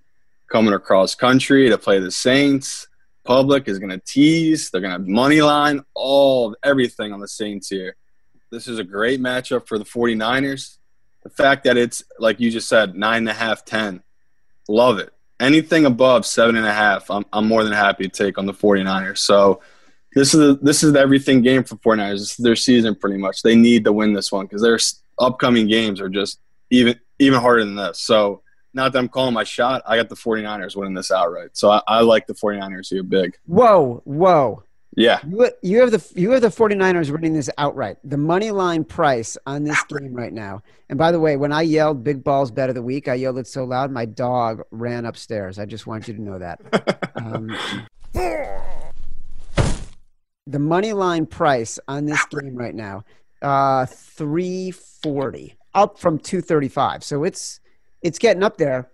coming 0.52 0.74
across 0.74 1.14
country 1.16 1.70
to 1.70 1.78
play 1.78 2.00
the 2.00 2.12
Saints. 2.12 2.88
Public 3.24 3.68
is 3.68 3.80
going 3.80 3.92
to 3.92 4.02
tease. 4.06 4.70
They're 4.70 4.82
going 4.82 4.94
to 4.94 5.12
money 5.12 5.42
line 5.42 5.84
all 5.94 6.50
of 6.50 6.56
everything 6.64 7.12
on 7.12 7.20
the 7.20 7.28
Saints 7.28 7.70
here. 7.70 7.96
This 8.52 8.68
is 8.68 8.80
a 8.80 8.84
great 8.84 9.20
matchup 9.20 9.68
for 9.68 9.78
the 9.78 9.86
49ers. 9.86 10.78
The 11.24 11.30
fact 11.30 11.64
that 11.64 11.76
it's, 11.76 12.04
like 12.20 12.40
you 12.40 12.52
just 12.52 12.70
said, 12.70 12.96
nine 12.96 13.20
and 13.20 13.30
a 13.30 13.34
half, 13.34 13.66
10. 13.66 14.04
Love 14.68 15.00
it. 15.00 15.12
Anything 15.40 15.86
above 15.86 16.26
seven 16.26 16.56
and 16.56 16.66
a 16.66 16.74
half, 16.74 17.12
I'm, 17.12 17.26
I'm 17.34 17.48
more 17.48 17.64
than 17.64 17.74
happy 17.74 18.06
to 18.06 18.10
take 18.10 18.38
on 18.38 18.46
the 18.46 18.54
49ers. 18.54 19.18
So 19.18 19.62
this 20.14 20.34
is 20.34 20.58
this 20.60 20.82
is 20.82 20.94
the 20.94 21.00
everything 21.00 21.42
game 21.42 21.64
for 21.64 21.76
49ers. 21.76 22.20
This 22.20 22.32
is 22.32 22.38
their 22.38 22.56
season 22.56 22.96
pretty 22.96 23.18
much. 23.18 23.42
They 23.42 23.56
need 23.56 23.84
to 23.84 23.92
win 23.92 24.14
this 24.14 24.32
one 24.32 24.46
because 24.46 24.62
their 24.62 24.80
upcoming 25.20 25.68
games 25.68 26.00
are 26.00 26.10
just 26.10 26.40
even 26.70 27.00
even 27.20 27.40
harder 27.40 27.66
than 27.66 27.76
this. 27.76 28.00
So 28.00 28.42
not 28.74 28.92
that 28.92 29.00
I'm 29.00 29.10
calling 29.10 29.34
my 29.34 29.44
shot. 29.44 29.84
I 29.86 29.98
got 29.98 30.10
the 30.10 30.16
49ers 30.16 30.76
winning 30.76 30.94
this 30.94 31.12
outright. 31.12 31.52
So 31.54 31.72
I, 31.72 31.82
I 31.88 32.02
like 32.02 32.28
the 32.28 32.34
49ers 32.34 32.90
here 32.90 33.04
big. 33.04 33.38
Whoa, 33.46 34.02
whoa. 34.04 34.64
Yeah. 34.96 35.20
You, 35.28 35.50
you 35.62 35.80
have 35.82 35.92
the 35.92 36.12
you 36.16 36.32
have 36.32 36.42
the 36.42 36.48
49ers 36.48 37.10
winning 37.10 37.34
this 37.34 37.50
outright. 37.58 37.98
The 38.04 38.18
money 38.18 38.52
line 38.52 38.84
price 38.84 39.38
on 39.46 39.64
this 39.64 39.82
game 39.86 40.14
right 40.14 40.34
now. 40.34 40.64
And 40.90 40.98
by 40.98 41.12
the 41.12 41.20
way, 41.20 41.36
when 41.38 41.52
I 41.52 41.64
yelled 41.64 42.04
"Big 42.04 42.24
Balls 42.24 42.52
Bet 42.52 42.70
of 42.70 42.76
the 42.76 42.82
Week," 42.82 43.08
I 43.08 43.16
yelled 43.16 43.38
it 43.38 43.48
so 43.48 43.66
loud 43.66 43.92
my 43.92 44.06
dog 44.06 44.62
ran 44.72 45.06
upstairs. 45.06 45.60
I 45.60 45.66
just 45.66 45.86
want 45.86 46.08
you 46.08 46.14
to 46.14 46.22
know 46.22 46.40
that. 46.40 47.12
um, 47.16 47.56
the 50.48 50.60
money 50.60 50.94
line 50.94 51.26
price 51.26 51.80
on 51.88 52.06
this 52.06 52.24
game 52.26 52.56
right 52.56 52.76
now, 52.76 53.04
uh, 53.42 53.86
three 53.86 54.72
forty, 54.72 55.56
up 55.74 56.00
from 56.00 56.20
two 56.20 56.42
thirty 56.42 56.70
five. 56.70 57.04
So 57.04 57.24
it's 57.24 57.60
it's 58.02 58.20
getting 58.20 58.44
up 58.44 58.58
there, 58.58 58.90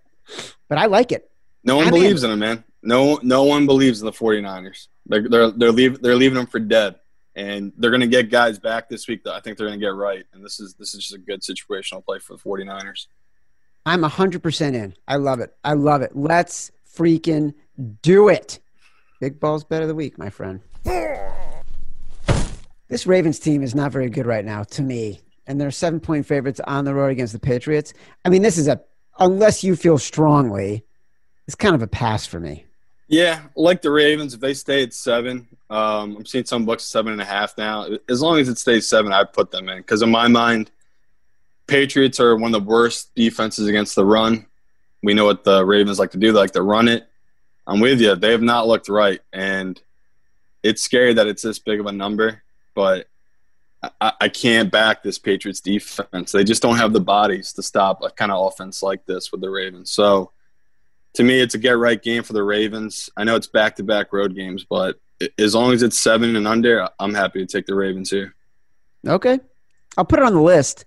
but 0.68 0.78
I 0.78 0.86
like 0.86 1.12
it. 1.12 1.30
No 1.64 1.76
one 1.76 1.86
I'm 1.86 1.92
believes 1.92 2.24
in 2.24 2.30
them, 2.30 2.40
man. 2.40 2.64
No, 2.82 3.20
no 3.22 3.44
one 3.44 3.66
believes 3.66 4.00
in 4.00 4.06
the 4.06 4.12
49ers. 4.12 4.88
They're 5.06 5.28
they're 5.28 5.50
they're, 5.50 5.72
leave, 5.72 6.00
they're 6.00 6.16
leaving 6.16 6.36
them 6.36 6.46
for 6.46 6.60
dead, 6.60 6.96
and 7.34 7.72
they're 7.76 7.90
going 7.90 8.00
to 8.00 8.06
get 8.06 8.30
guys 8.30 8.58
back 8.58 8.88
this 8.88 9.08
week 9.08 9.24
that 9.24 9.34
I 9.34 9.40
think 9.40 9.58
they're 9.58 9.66
going 9.66 9.78
to 9.78 9.84
get 9.84 9.94
right. 9.94 10.24
And 10.32 10.44
this 10.44 10.60
is 10.60 10.74
this 10.74 10.94
is 10.94 11.00
just 11.02 11.14
a 11.14 11.18
good 11.18 11.42
situational 11.42 12.04
play 12.04 12.18
for 12.18 12.36
the 12.36 12.42
49ers. 12.42 13.06
I'm 13.84 14.02
100% 14.02 14.74
in. 14.74 14.94
I 15.08 15.16
love 15.16 15.40
it. 15.40 15.56
I 15.64 15.72
love 15.72 16.02
it. 16.02 16.14
Let's 16.14 16.70
freaking 16.88 17.54
do 18.02 18.28
it. 18.28 18.60
Big 19.20 19.40
balls 19.40 19.64
bet 19.64 19.82
of 19.82 19.88
the 19.88 19.94
week, 19.94 20.18
my 20.18 20.30
friend. 20.30 20.60
This 22.88 23.06
Ravens 23.06 23.38
team 23.38 23.62
is 23.62 23.74
not 23.74 23.90
very 23.90 24.10
good 24.10 24.26
right 24.26 24.44
now 24.44 24.64
to 24.64 24.82
me. 24.82 25.20
And 25.46 25.60
they're 25.60 25.70
seven 25.70 25.98
point 25.98 26.26
favorites 26.26 26.60
on 26.64 26.84
the 26.84 26.94
road 26.94 27.10
against 27.10 27.32
the 27.32 27.38
Patriots. 27.38 27.92
I 28.24 28.28
mean, 28.28 28.42
this 28.42 28.58
is 28.58 28.68
a, 28.68 28.80
unless 29.18 29.64
you 29.64 29.74
feel 29.74 29.98
strongly, 29.98 30.84
it's 31.46 31.56
kind 31.56 31.74
of 31.74 31.82
a 31.82 31.88
pass 31.88 32.26
for 32.26 32.38
me. 32.38 32.66
Yeah, 33.12 33.42
like 33.56 33.82
the 33.82 33.90
Ravens, 33.90 34.32
if 34.32 34.40
they 34.40 34.54
stay 34.54 34.82
at 34.82 34.94
seven, 34.94 35.46
um, 35.68 36.16
I'm 36.16 36.24
seeing 36.24 36.46
some 36.46 36.64
books 36.64 36.84
seven 36.84 37.12
and 37.12 37.20
a 37.20 37.26
half 37.26 37.58
now. 37.58 37.86
As 38.08 38.22
long 38.22 38.38
as 38.38 38.48
it 38.48 38.56
stays 38.56 38.88
seven, 38.88 39.12
I 39.12 39.22
put 39.24 39.50
them 39.50 39.68
in 39.68 39.76
because 39.76 40.00
in 40.00 40.10
my 40.10 40.28
mind, 40.28 40.70
Patriots 41.66 42.20
are 42.20 42.34
one 42.36 42.54
of 42.54 42.64
the 42.64 42.66
worst 42.66 43.14
defenses 43.14 43.68
against 43.68 43.96
the 43.96 44.06
run. 44.06 44.46
We 45.02 45.12
know 45.12 45.26
what 45.26 45.44
the 45.44 45.62
Ravens 45.62 45.98
like 45.98 46.12
to 46.12 46.18
do; 46.18 46.32
they 46.32 46.38
like 46.38 46.52
to 46.52 46.62
run 46.62 46.88
it. 46.88 47.06
I'm 47.66 47.80
with 47.80 48.00
you; 48.00 48.14
they 48.14 48.30
have 48.30 48.40
not 48.40 48.66
looked 48.66 48.88
right, 48.88 49.20
and 49.30 49.78
it's 50.62 50.80
scary 50.80 51.12
that 51.12 51.26
it's 51.26 51.42
this 51.42 51.58
big 51.58 51.80
of 51.80 51.86
a 51.86 51.92
number. 51.92 52.42
But 52.74 53.08
I, 54.00 54.12
I 54.22 54.28
can't 54.30 54.72
back 54.72 55.02
this 55.02 55.18
Patriots 55.18 55.60
defense. 55.60 56.32
They 56.32 56.44
just 56.44 56.62
don't 56.62 56.78
have 56.78 56.94
the 56.94 57.00
bodies 57.00 57.52
to 57.52 57.62
stop 57.62 58.02
a 58.02 58.08
kind 58.08 58.32
of 58.32 58.46
offense 58.46 58.82
like 58.82 59.04
this 59.04 59.30
with 59.30 59.42
the 59.42 59.50
Ravens. 59.50 59.90
So 59.90 60.32
to 61.14 61.22
me, 61.22 61.40
it's 61.40 61.54
a 61.54 61.58
get 61.58 61.78
right 61.78 62.00
game 62.00 62.22
for 62.22 62.32
the 62.32 62.42
Ravens. 62.42 63.10
I 63.16 63.24
know 63.24 63.36
it's 63.36 63.46
back 63.46 63.76
to 63.76 63.82
back 63.82 64.12
road 64.12 64.34
games, 64.34 64.64
but 64.68 64.96
as 65.38 65.54
long 65.54 65.72
as 65.72 65.82
it's 65.82 65.98
seven 65.98 66.36
and 66.36 66.48
under, 66.48 66.88
I'm 66.98 67.14
happy 67.14 67.40
to 67.40 67.46
take 67.46 67.66
the 67.66 67.74
Ravens 67.74 68.10
here. 68.10 68.34
Okay. 69.06 69.38
I'll 69.96 70.04
put 70.04 70.18
it 70.18 70.24
on 70.24 70.34
the 70.34 70.42
list. 70.42 70.84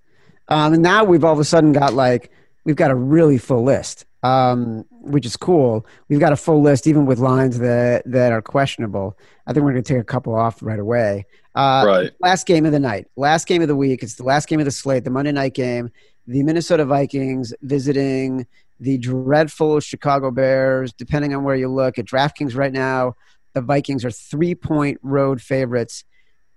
Um, 0.47 0.73
and 0.73 0.83
now 0.83 1.03
we've 1.03 1.23
all 1.23 1.33
of 1.33 1.39
a 1.39 1.43
sudden 1.43 1.73
got 1.73 1.93
like, 1.93 2.31
we've 2.65 2.75
got 2.75 2.91
a 2.91 2.95
really 2.95 3.37
full 3.37 3.63
list, 3.63 4.05
um, 4.23 4.85
which 4.89 5.25
is 5.25 5.37
cool. 5.37 5.85
We've 6.09 6.19
got 6.19 6.33
a 6.33 6.35
full 6.35 6.61
list, 6.61 6.87
even 6.87 7.05
with 7.05 7.19
lines 7.19 7.59
that, 7.59 8.03
that 8.05 8.31
are 8.31 8.41
questionable. 8.41 9.17
I 9.47 9.53
think 9.53 9.63
we're 9.63 9.73
going 9.73 9.83
to 9.83 9.93
take 9.93 10.01
a 10.01 10.05
couple 10.05 10.35
off 10.35 10.61
right 10.61 10.79
away. 10.79 11.25
Uh, 11.53 11.83
Right. 11.85 12.11
Last 12.19 12.47
game 12.47 12.65
of 12.65 12.71
the 12.71 12.79
night, 12.79 13.07
last 13.15 13.47
game 13.47 13.61
of 13.61 13.67
the 13.67 13.75
week. 13.75 14.03
It's 14.03 14.15
the 14.15 14.23
last 14.23 14.47
game 14.47 14.59
of 14.59 14.65
the 14.65 14.71
slate, 14.71 15.03
the 15.03 15.09
Monday 15.09 15.31
night 15.31 15.53
game. 15.53 15.91
The 16.27 16.41
Minnesota 16.41 16.85
Vikings 16.85 17.53
visiting 17.61 18.47
the 18.79 18.97
dreadful 18.97 19.79
Chicago 19.79 20.31
Bears. 20.31 20.93
Depending 20.93 21.33
on 21.33 21.43
where 21.43 21.55
you 21.55 21.67
look 21.67 21.97
at 21.97 22.05
DraftKings 22.05 22.55
right 22.55 22.73
now, 22.73 23.15
the 23.53 23.61
Vikings 23.61 24.05
are 24.05 24.11
three 24.11 24.55
point 24.55 24.99
road 25.01 25.41
favorites. 25.41 26.03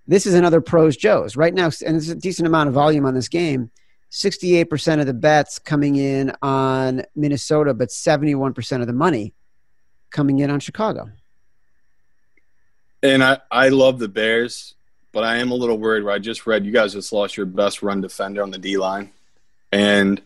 This 0.07 0.25
is 0.25 0.33
another 0.33 0.61
pros 0.61 0.97
Joe's 0.97 1.35
right 1.35 1.53
now, 1.53 1.69
and 1.85 1.95
there's 1.95 2.09
a 2.09 2.15
decent 2.15 2.47
amount 2.47 2.67
of 2.67 2.73
volume 2.73 3.05
on 3.05 3.13
this 3.13 3.27
game. 3.27 3.71
68% 4.11 4.99
of 4.99 5.05
the 5.05 5.13
bets 5.13 5.59
coming 5.59 5.95
in 5.95 6.33
on 6.41 7.03
Minnesota, 7.15 7.75
but 7.75 7.89
71% 7.89 8.81
of 8.81 8.87
the 8.87 8.93
money 8.93 9.33
coming 10.09 10.39
in 10.39 10.49
on 10.49 10.59
Chicago. 10.59 11.11
And 13.03 13.23
I, 13.23 13.37
I 13.51 13.69
love 13.69 13.99
the 13.99 14.07
Bears, 14.07 14.73
but 15.11 15.23
I 15.23 15.37
am 15.37 15.51
a 15.51 15.55
little 15.55 15.77
worried 15.77 16.03
where 16.03 16.13
I 16.13 16.19
just 16.19 16.47
read 16.47 16.65
you 16.65 16.71
guys 16.71 16.93
just 16.93 17.13
lost 17.13 17.37
your 17.37 17.45
best 17.45 17.81
run 17.81 18.01
defender 18.01 18.41
on 18.41 18.51
the 18.51 18.57
D 18.57 18.77
line. 18.77 19.11
And 19.71 20.21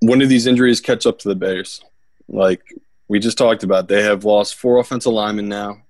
when 0.00 0.18
do 0.18 0.26
these 0.26 0.46
injuries 0.46 0.80
catch 0.80 1.06
up 1.06 1.18
to 1.20 1.28
the 1.28 1.34
Bears? 1.34 1.82
Like 2.28 2.62
we 3.08 3.18
just 3.18 3.38
talked 3.38 3.62
about, 3.62 3.88
they 3.88 4.02
have 4.02 4.24
lost 4.24 4.54
four 4.56 4.78
offensive 4.78 5.12
linemen 5.12 5.48
now. 5.48 5.82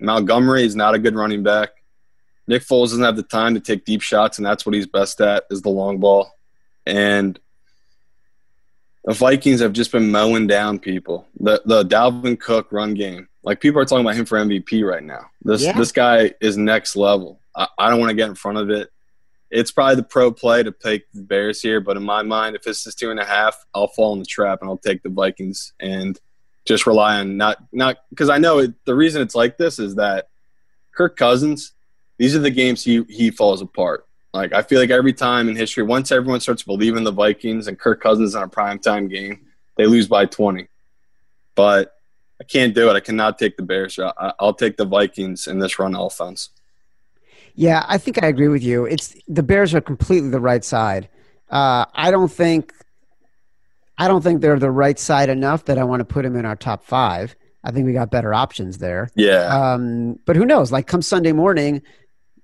Montgomery 0.00 0.64
is 0.64 0.76
not 0.76 0.94
a 0.94 0.98
good 0.98 1.14
running 1.14 1.42
back. 1.42 1.70
Nick 2.46 2.62
Foles 2.62 2.86
doesn't 2.86 3.04
have 3.04 3.16
the 3.16 3.22
time 3.22 3.54
to 3.54 3.60
take 3.60 3.84
deep 3.84 4.02
shots, 4.02 4.38
and 4.38 4.46
that's 4.46 4.66
what 4.66 4.74
he's 4.74 4.86
best 4.86 5.20
at 5.20 5.44
is 5.50 5.62
the 5.62 5.68
long 5.70 5.98
ball. 5.98 6.36
And 6.84 7.38
the 9.04 9.14
Vikings 9.14 9.60
have 9.60 9.72
just 9.72 9.92
been 9.92 10.10
mowing 10.10 10.46
down 10.46 10.78
people. 10.78 11.26
The 11.40 11.62
the 11.64 11.84
Dalvin 11.84 12.38
Cook 12.38 12.72
run 12.72 12.94
game, 12.94 13.28
like 13.42 13.60
people 13.60 13.80
are 13.80 13.84
talking 13.84 14.04
about 14.04 14.16
him 14.16 14.26
for 14.26 14.38
MVP 14.38 14.88
right 14.88 15.02
now. 15.02 15.30
This 15.42 15.62
Yeah. 15.62 15.78
this 15.78 15.92
guy 15.92 16.34
is 16.40 16.56
next 16.56 16.96
level. 16.96 17.40
I, 17.54 17.68
I 17.78 17.90
don't 17.90 18.00
want 18.00 18.10
to 18.10 18.16
get 18.16 18.28
in 18.28 18.34
front 18.34 18.58
of 18.58 18.70
it. 18.70 18.91
It's 19.52 19.70
probably 19.70 19.96
the 19.96 20.02
pro 20.02 20.32
play 20.32 20.62
to 20.62 20.72
take 20.72 21.04
the 21.12 21.20
Bears 21.20 21.60
here, 21.60 21.78
but 21.78 21.98
in 21.98 22.02
my 22.02 22.22
mind, 22.22 22.56
if 22.56 22.62
this 22.62 22.86
is 22.86 22.94
two 22.94 23.10
and 23.10 23.20
a 23.20 23.24
half, 23.24 23.66
I'll 23.74 23.88
fall 23.88 24.14
in 24.14 24.18
the 24.18 24.24
trap 24.24 24.60
and 24.62 24.70
I'll 24.70 24.78
take 24.78 25.02
the 25.02 25.10
Vikings 25.10 25.74
and 25.78 26.18
just 26.64 26.86
rely 26.86 27.20
on 27.20 27.36
not 27.36 27.58
not 27.70 27.98
because 28.10 28.30
I 28.30 28.38
know 28.38 28.60
it, 28.60 28.72
the 28.86 28.94
reason 28.94 29.20
it's 29.20 29.34
like 29.34 29.58
this 29.58 29.78
is 29.78 29.96
that 29.96 30.28
Kirk 30.92 31.16
Cousins. 31.16 31.72
These 32.16 32.34
are 32.34 32.40
the 32.40 32.50
games 32.50 32.82
he 32.82 33.04
he 33.10 33.30
falls 33.30 33.60
apart. 33.60 34.06
Like 34.32 34.54
I 34.54 34.62
feel 34.62 34.80
like 34.80 34.90
every 34.90 35.12
time 35.12 35.50
in 35.50 35.56
history, 35.56 35.82
once 35.82 36.10
everyone 36.10 36.40
starts 36.40 36.62
believing 36.62 37.04
the 37.04 37.12
Vikings 37.12 37.68
and 37.68 37.78
Kirk 37.78 38.00
Cousins 38.00 38.34
on 38.34 38.44
a 38.44 38.48
primetime 38.48 39.10
game, 39.10 39.40
they 39.76 39.86
lose 39.86 40.08
by 40.08 40.24
twenty. 40.24 40.68
But 41.54 41.94
I 42.40 42.44
can't 42.44 42.74
do 42.74 42.88
it. 42.88 42.94
I 42.94 43.00
cannot 43.00 43.38
take 43.38 43.58
the 43.58 43.62
Bears. 43.62 43.98
I, 43.98 44.32
I'll 44.40 44.54
take 44.54 44.78
the 44.78 44.86
Vikings 44.86 45.46
in 45.46 45.58
this 45.58 45.78
run 45.78 45.94
offense. 45.94 46.50
Yeah, 47.54 47.84
I 47.88 47.98
think 47.98 48.22
I 48.22 48.26
agree 48.26 48.48
with 48.48 48.62
you. 48.62 48.84
It's 48.84 49.14
the 49.28 49.42
Bears 49.42 49.74
are 49.74 49.80
completely 49.80 50.30
the 50.30 50.40
right 50.40 50.64
side. 50.64 51.08
Uh, 51.50 51.84
I 51.94 52.10
don't 52.10 52.32
think, 52.32 52.72
I 53.98 54.08
don't 54.08 54.22
think 54.22 54.40
they're 54.40 54.58
the 54.58 54.70
right 54.70 54.98
side 54.98 55.28
enough 55.28 55.66
that 55.66 55.78
I 55.78 55.84
want 55.84 56.00
to 56.00 56.04
put 56.04 56.22
them 56.22 56.34
in 56.36 56.46
our 56.46 56.56
top 56.56 56.82
five. 56.82 57.36
I 57.64 57.70
think 57.70 57.86
we 57.86 57.92
got 57.92 58.10
better 58.10 58.34
options 58.34 58.78
there. 58.78 59.10
Yeah, 59.14 59.72
Um, 59.72 60.18
but 60.24 60.34
who 60.34 60.44
knows? 60.44 60.72
Like 60.72 60.86
come 60.86 61.02
Sunday 61.02 61.32
morning, 61.32 61.82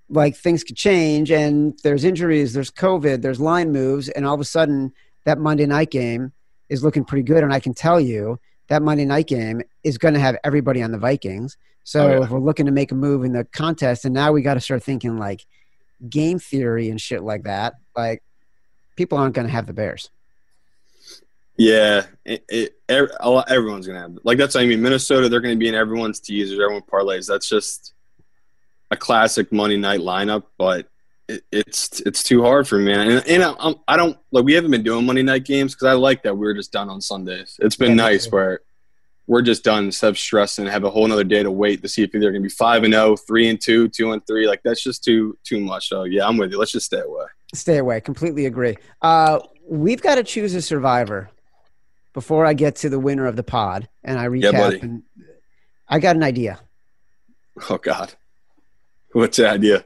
like 0.08 0.36
things 0.36 0.62
could 0.62 0.76
change, 0.76 1.30
and 1.30 1.78
there's 1.82 2.04
injuries, 2.04 2.52
there's 2.52 2.70
COVID, 2.70 3.22
there's 3.22 3.40
line 3.40 3.72
moves, 3.72 4.08
and 4.10 4.26
all 4.26 4.34
of 4.34 4.40
a 4.40 4.44
sudden 4.44 4.92
that 5.24 5.38
Monday 5.38 5.66
night 5.66 5.90
game 5.90 6.32
is 6.68 6.84
looking 6.84 7.04
pretty 7.04 7.24
good. 7.24 7.42
And 7.42 7.52
I 7.52 7.60
can 7.60 7.74
tell 7.74 8.00
you 8.00 8.38
that 8.68 8.82
Monday 8.82 9.04
night 9.06 9.26
game 9.26 9.62
is 9.82 9.98
going 9.98 10.14
to 10.14 10.20
have 10.20 10.36
everybody 10.44 10.82
on 10.82 10.92
the 10.92 10.98
Vikings. 10.98 11.56
So 11.88 12.06
Oh, 12.06 12.08
yeah. 12.18 12.24
if 12.24 12.28
we're 12.30 12.38
looking 12.38 12.66
to 12.66 12.72
make 12.72 12.92
a 12.92 12.94
move 12.94 13.24
in 13.24 13.32
the 13.32 13.44
contest, 13.44 14.04
and 14.04 14.12
now 14.12 14.30
we 14.32 14.42
got 14.42 14.54
to 14.54 14.60
start 14.60 14.82
thinking 14.82 15.16
like 15.18 15.46
game 16.10 16.38
theory 16.38 16.90
and 16.90 17.00
shit 17.00 17.22
like 17.22 17.44
that, 17.44 17.76
like 17.96 18.22
people 18.94 19.16
aren't 19.16 19.34
going 19.34 19.46
to 19.46 19.52
have 19.52 19.66
the 19.66 19.72
Bears. 19.72 20.10
yeah. 21.56 22.04
It, 22.26 22.44
it, 22.50 22.74
everyone's 22.90 23.86
gonna 23.86 24.00
have 24.00 24.18
like 24.22 24.36
that's. 24.36 24.54
What 24.54 24.64
I 24.64 24.66
mean, 24.66 24.82
Minnesota. 24.82 25.30
They're 25.30 25.40
gonna 25.40 25.56
be 25.56 25.68
in 25.68 25.74
everyone's 25.74 26.20
teasers, 26.20 26.60
everyone 26.60 26.82
parlays. 26.82 27.26
That's 27.26 27.48
just 27.48 27.94
a 28.90 28.96
classic 28.96 29.50
Monday 29.52 29.76
night 29.78 30.00
lineup, 30.00 30.44
but. 30.58 30.86
It, 31.30 31.44
it's 31.52 32.00
it's 32.06 32.22
too 32.22 32.40
hard 32.42 32.66
for 32.66 32.78
me, 32.78 32.86
man. 32.86 33.10
And, 33.10 33.28
and 33.28 33.42
I, 33.44 33.74
I 33.86 33.96
don't 33.98 34.16
like 34.30 34.44
we 34.46 34.54
haven't 34.54 34.70
been 34.70 34.82
doing 34.82 35.04
Monday 35.04 35.22
night 35.22 35.44
games 35.44 35.74
because 35.74 35.88
I 35.88 35.92
like 35.92 36.22
that 36.22 36.34
we 36.34 36.46
are 36.46 36.54
just 36.54 36.72
done 36.72 36.88
on 36.88 37.02
Sundays. 37.02 37.58
It's 37.60 37.76
been 37.76 37.90
Yeah, 37.90 37.96
nice 37.96 38.32
where 38.32 38.60
we're 39.28 39.42
just 39.42 39.62
done 39.62 39.92
of 40.02 40.18
stressing 40.18 40.64
and 40.64 40.72
have 40.72 40.84
a 40.84 40.90
whole 40.90 41.04
another 41.04 41.22
day 41.22 41.42
to 41.42 41.50
wait 41.50 41.82
to 41.82 41.88
see 41.88 42.02
if 42.02 42.10
they're 42.10 42.20
going 42.20 42.32
to 42.32 42.40
be 42.40 42.48
five 42.48 42.82
and 42.82 42.94
0, 42.94 43.14
3 43.14 43.48
and 43.50 43.60
two, 43.60 43.86
two 43.88 44.10
and 44.10 44.26
three. 44.26 44.48
Like 44.48 44.62
that's 44.64 44.82
just 44.82 45.04
too 45.04 45.36
too 45.44 45.60
much. 45.60 45.88
So 45.88 46.04
yeah, 46.04 46.26
I'm 46.26 46.38
with 46.38 46.50
you. 46.50 46.58
Let's 46.58 46.72
just 46.72 46.86
stay 46.86 47.00
away. 47.00 47.26
Stay 47.54 47.76
away. 47.76 48.00
Completely 48.00 48.46
agree. 48.46 48.76
Uh, 49.02 49.40
we've 49.68 50.00
got 50.00 50.14
to 50.14 50.24
choose 50.24 50.54
a 50.54 50.62
survivor 50.62 51.30
before 52.14 52.46
I 52.46 52.54
get 52.54 52.76
to 52.76 52.88
the 52.88 52.98
winner 52.98 53.26
of 53.26 53.36
the 53.36 53.42
pod 53.42 53.88
and 54.02 54.18
I 54.18 54.28
recap. 54.28 54.82
Yeah, 54.82 55.24
I 55.88 55.98
got 55.98 56.16
an 56.16 56.22
idea. 56.22 56.60
Oh 57.68 57.76
God, 57.76 58.14
what's 59.12 59.36
the 59.36 59.48
idea? 59.48 59.84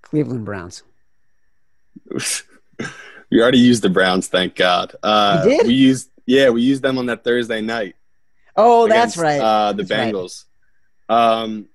Cleveland 0.00 0.46
Browns. 0.46 0.82
we 3.30 3.42
already 3.42 3.58
used 3.58 3.82
the 3.82 3.90
Browns, 3.90 4.28
thank 4.28 4.54
God. 4.54 4.94
Uh? 5.02 5.42
We 5.44 5.74
used 5.74 6.08
yeah, 6.26 6.50
we 6.50 6.62
used 6.62 6.82
them 6.82 6.98
on 6.98 7.06
that 7.06 7.24
Thursday 7.24 7.60
night. 7.60 7.96
Oh, 8.56 8.86
that's 8.88 9.16
right. 9.16 9.40
Uh, 9.40 9.72
the 9.72 9.82
That's 9.82 9.90
right. 9.90 10.14
Bengals. 10.14 10.44
Um, 11.08 11.68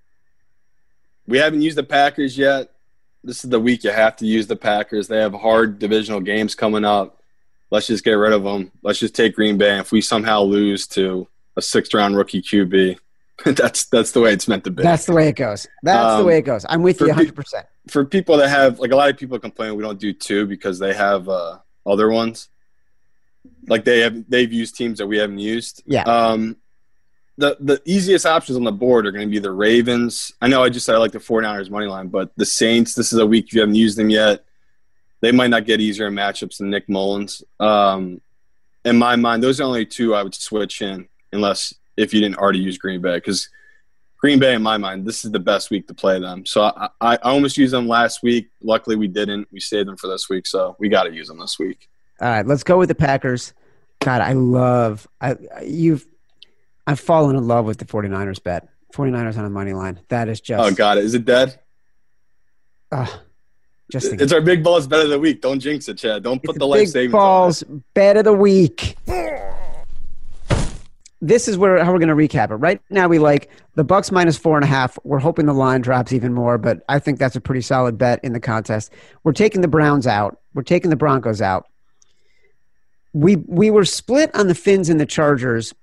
we 1.28 1.38
haven't 1.38 1.62
used 1.62 1.78
the 1.78 1.84
Packers 1.84 2.38
yet. 2.38 2.72
This 3.24 3.43
is 3.43 3.50
the 3.50 3.60
week 3.60 3.84
you 3.84 3.91
have 3.91 4.16
to 4.18 4.26
use 4.26 4.47
the 4.47 4.56
Packers. 4.56 5.08
They 5.08 5.18
have 5.18 5.34
hard 5.34 5.78
divisional 5.78 6.22
games 6.22 6.56
coming 6.56 6.86
up. 6.86 7.22
let's 7.70 7.88
just 7.88 8.04
get 8.04 8.14
rid 8.14 8.32
of 8.34 8.43
them. 8.43 8.72
Let's 8.82 8.97
just 9.00 9.14
take 9.14 9.36
Green 9.36 9.58
Bay. 9.58 9.78
If 9.78 9.91
we 9.91 10.02
somehow 10.02 10.41
lose 10.41 10.88
to 10.88 11.28
a 11.58 11.62
sixth 11.62 11.93
round 11.93 12.16
rookie 12.16 12.41
QB, 12.41 12.97
that's 13.45 13.86
that's 13.86 14.12
the 14.14 14.22
way 14.22 14.32
it's 14.34 14.47
meant 14.47 14.64
to 14.64 14.72
be. 14.72 14.82
That's 14.82 15.06
the 15.06 15.14
way 15.14 15.28
it 15.28 15.36
goes. 15.36 15.68
That's 15.84 16.14
the 16.16 16.20
Um, 16.22 16.26
way 16.26 16.38
it 16.38 16.43
goes. 16.43 16.66
I'm 16.70 16.82
with 16.82 17.02
you 17.02 17.08
100%. 17.08 17.64
For 17.89 18.06
people 18.06 18.38
that 18.38 18.50
have 18.50 18.80
like 18.80 18.91
a 18.91 18.95
lot 18.95 19.10
of 19.10 19.18
people 19.18 19.38
complain 19.38 19.76
we 19.76 19.84
don't 19.84 20.00
do 20.00 20.14
two 20.14 20.47
because 20.47 20.80
they 20.80 20.93
have 20.93 21.28
uh, 21.28 21.60
other 21.86 22.10
ones. 22.10 22.47
Like 23.68 23.86
they 23.86 23.99
have 23.99 24.30
they've 24.30 24.51
used 24.51 24.76
teams 24.76 24.99
that 24.99 25.07
we 25.07 25.18
haven't 25.18 25.39
used. 25.39 25.84
Yeah. 25.86 26.03
Um, 26.03 26.57
the 27.38 27.57
the 27.60 27.82
easiest 27.86 28.26
options 28.26 28.57
on 28.57 28.64
the 28.64 28.72
board 28.72 29.05
are 29.07 29.12
going 29.12 29.28
to 29.28 29.32
be 29.32 29.39
the 29.39 29.51
Ravens. 29.51 30.34
I 30.41 30.47
know 30.47 30.64
I 30.64 30.70
just 30.70 30.86
said 30.86 30.95
I 30.95 30.97
like 30.97 31.14
the 31.14 31.20
49ers 31.20 31.70
money 31.70 31.88
line, 31.88 32.07
but 32.07 32.32
the 32.36 32.45
Saints. 32.45 32.93
This 32.93 33.14
is 33.14 33.20
a 33.20 33.26
week 33.26 33.47
if 33.47 33.53
you 33.53 33.62
haven't 33.62 33.76
used 33.76 33.97
them 33.97 34.10
yet. 34.10 34.43
They 35.22 35.32
might 35.32 35.49
not 35.49 35.66
get 35.66 35.82
easier 35.82 36.07
in 36.07 36.14
matchups 36.14 36.57
than 36.57 36.70
Nick 36.70 36.88
Mullens. 36.88 37.43
Um, 37.60 38.22
in 38.86 38.97
my 38.97 39.16
mind, 39.16 39.43
those 39.43 39.60
are 39.60 39.66
only 39.66 39.86
two 39.86 40.16
I 40.16 40.24
would 40.24 40.34
switch 40.36 40.82
in 40.82 41.07
unless 41.34 41.74
if 41.97 42.14
you 42.14 42.22
didn't 42.22 42.38
already 42.38 42.60
use 42.60 42.78
Green 42.78 43.01
Bay 43.01 43.18
because 43.18 43.49
Green 44.20 44.39
Bay, 44.39 44.53
in 44.53 44.62
my 44.62 44.78
mind, 44.78 45.05
this 45.05 45.24
is 45.24 45.32
the 45.32 45.39
best 45.39 45.70
week 45.70 45.88
to 45.88 45.93
play 45.93 46.20
them. 46.20 46.45
So 46.45 46.64
I, 46.64 46.89
I, 46.99 47.14
I 47.16 47.16
almost 47.18 47.57
used 47.57 47.74
them 47.74 47.88
last 47.88 48.22
week. 48.22 48.49
Luckily, 48.62 48.97
we 48.97 49.07
didn't. 49.07 49.47
We 49.51 49.62
saved 49.62 49.88
them 49.88 49.95
for 49.95 50.07
this 50.07 50.30
week, 50.30 50.45
so 50.45 50.76
we 50.78 50.89
got 50.89 51.03
to 51.03 51.14
use 51.14 51.30
them 51.30 51.39
this 51.39 51.57
week. 51.57 51.88
All 52.22 52.28
right, 52.28 52.45
let's 52.45 52.63
go 52.63 52.78
with 52.78 52.89
the 52.89 52.95
Packers. 52.95 53.53
God, 53.99 54.22
I 54.22 54.34
love 54.34 55.07
I 55.22 55.36
you've 55.63 56.05
I've 56.88 56.99
fallen 56.99 57.36
in 57.36 57.47
love 57.47 57.65
with 57.65 57.78
the 57.78 57.86
49ers 57.86 58.41
bet. 58.43 58.67
49ers 58.93 59.38
on 59.38 59.43
the 59.43 59.49
money 59.49 59.74
line. 59.74 59.99
That 60.09 60.30
is 60.30 60.41
just 60.41 60.61
Oh, 60.61 60.74
god, 60.74 60.97
is 60.97 61.13
it 61.13 61.26
dead? 61.26 61.59
ah, 62.91 63.22
just 63.91 64.13
It's 64.13 64.34
our 64.34 64.41
big 64.41 64.63
balls 64.63 64.88
bet 64.88 65.03
of 65.03 65.09
the 65.09 65.20
week. 65.20 65.41
Don't 65.41 65.59
jinx 65.59 65.88
it, 65.89 65.97
Chad. 65.97 66.24
Don't 66.24 66.41
put 66.41 66.55
It's 66.55 66.59
the 66.59 66.67
life 66.67 66.80
big 66.80 66.88
savings 66.88 67.11
Big 67.11 67.11
balls 67.11 67.63
bet 67.93 68.17
of 68.17 68.24
the 68.26 68.34
week. 68.34 68.97
This 71.22 71.49
is 71.49 71.57
where 71.57 71.84
how 71.84 71.91
we're 71.91 71.99
going 71.99 72.07
to 72.07 72.15
recap 72.15 72.49
it. 72.49 72.55
Right 72.55 72.82
now, 72.89 73.09
we 73.09 73.20
like 73.20 73.49
the 73.76 73.84
Bucks 73.84 74.09
minus 74.09 74.38
four 74.38 74.55
and 74.55 74.63
a 74.63 74.67
half. 74.67 74.97
We're 75.03 75.20
hoping 75.20 75.47
the 75.47 75.53
line 75.53 75.82
drops 75.82 76.13
even 76.13 76.34
more, 76.34 76.57
but 76.57 76.82
I 76.88 76.99
think 76.99 77.20
that's 77.20 77.36
a 77.36 77.41
pretty 77.41 77.59
solid 77.61 77.97
bet 77.97 78.22
in 78.24 78.32
the 78.32 78.39
contest. 78.39 78.93
We're 79.26 79.34
taking 79.34 79.59
the 79.59 79.67
Browns 79.67 80.07
out. 80.07 80.39
We're 80.53 80.63
taking 80.63 80.89
the 80.89 80.95
Broncos 80.95 81.41
out. 81.41 81.67
We 83.14 83.38
we 83.38 83.72
were 83.72 83.86
split 83.86 84.34
on 84.36 84.47
the 84.47 84.55
Fins 84.55 84.89
and 84.89 84.99
the 84.99 85.05
Chargers. 85.05 85.74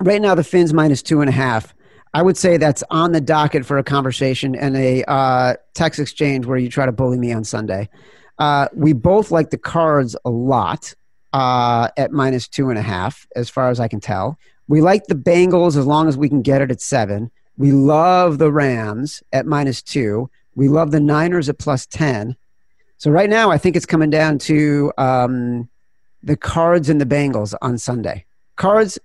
Right 0.00 0.20
now, 0.20 0.34
the 0.34 0.44
Fins 0.44 0.72
minus 0.72 1.02
two 1.02 1.20
and 1.20 1.28
a 1.28 1.32
half. 1.32 1.74
I 2.12 2.22
would 2.22 2.36
say 2.36 2.58
that's 2.58 2.84
on 2.90 3.12
the 3.12 3.20
docket 3.20 3.66
for 3.66 3.76
a 3.76 3.82
conversation 3.82 4.54
and 4.54 4.76
a 4.76 5.02
uh, 5.10 5.54
text 5.74 5.98
exchange 5.98 6.46
where 6.46 6.58
you 6.58 6.68
try 6.68 6.86
to 6.86 6.92
bully 6.92 7.18
me 7.18 7.32
on 7.32 7.42
Sunday. 7.42 7.88
Uh, 8.38 8.68
we 8.72 8.92
both 8.92 9.30
like 9.30 9.50
the 9.50 9.58
cards 9.58 10.14
a 10.24 10.30
lot 10.30 10.94
uh, 11.32 11.88
at 11.96 12.12
minus 12.12 12.46
two 12.46 12.70
and 12.70 12.78
a 12.78 12.82
half, 12.82 13.26
as 13.34 13.50
far 13.50 13.68
as 13.68 13.80
I 13.80 13.88
can 13.88 14.00
tell. 14.00 14.38
We 14.68 14.80
like 14.80 15.06
the 15.06 15.16
Bengals 15.16 15.76
as 15.76 15.86
long 15.86 16.08
as 16.08 16.16
we 16.16 16.28
can 16.28 16.40
get 16.42 16.62
it 16.62 16.70
at 16.70 16.80
seven. 16.80 17.30
We 17.56 17.72
love 17.72 18.38
the 18.38 18.50
Rams 18.50 19.22
at 19.32 19.46
minus 19.46 19.82
two. 19.82 20.30
We 20.54 20.68
love 20.68 20.92
the 20.92 21.00
Niners 21.00 21.48
at 21.48 21.58
plus 21.58 21.86
10. 21.86 22.36
So 22.96 23.10
right 23.10 23.28
now, 23.28 23.50
I 23.50 23.58
think 23.58 23.76
it's 23.76 23.86
coming 23.86 24.10
down 24.10 24.38
to 24.38 24.92
um, 24.96 25.68
the 26.24 26.36
Cards 26.36 26.88
and 26.88 27.00
the 27.00 27.06
Bengals 27.06 27.54
on 27.62 27.78
Sunday. 27.78 28.24
Cards, 28.56 28.98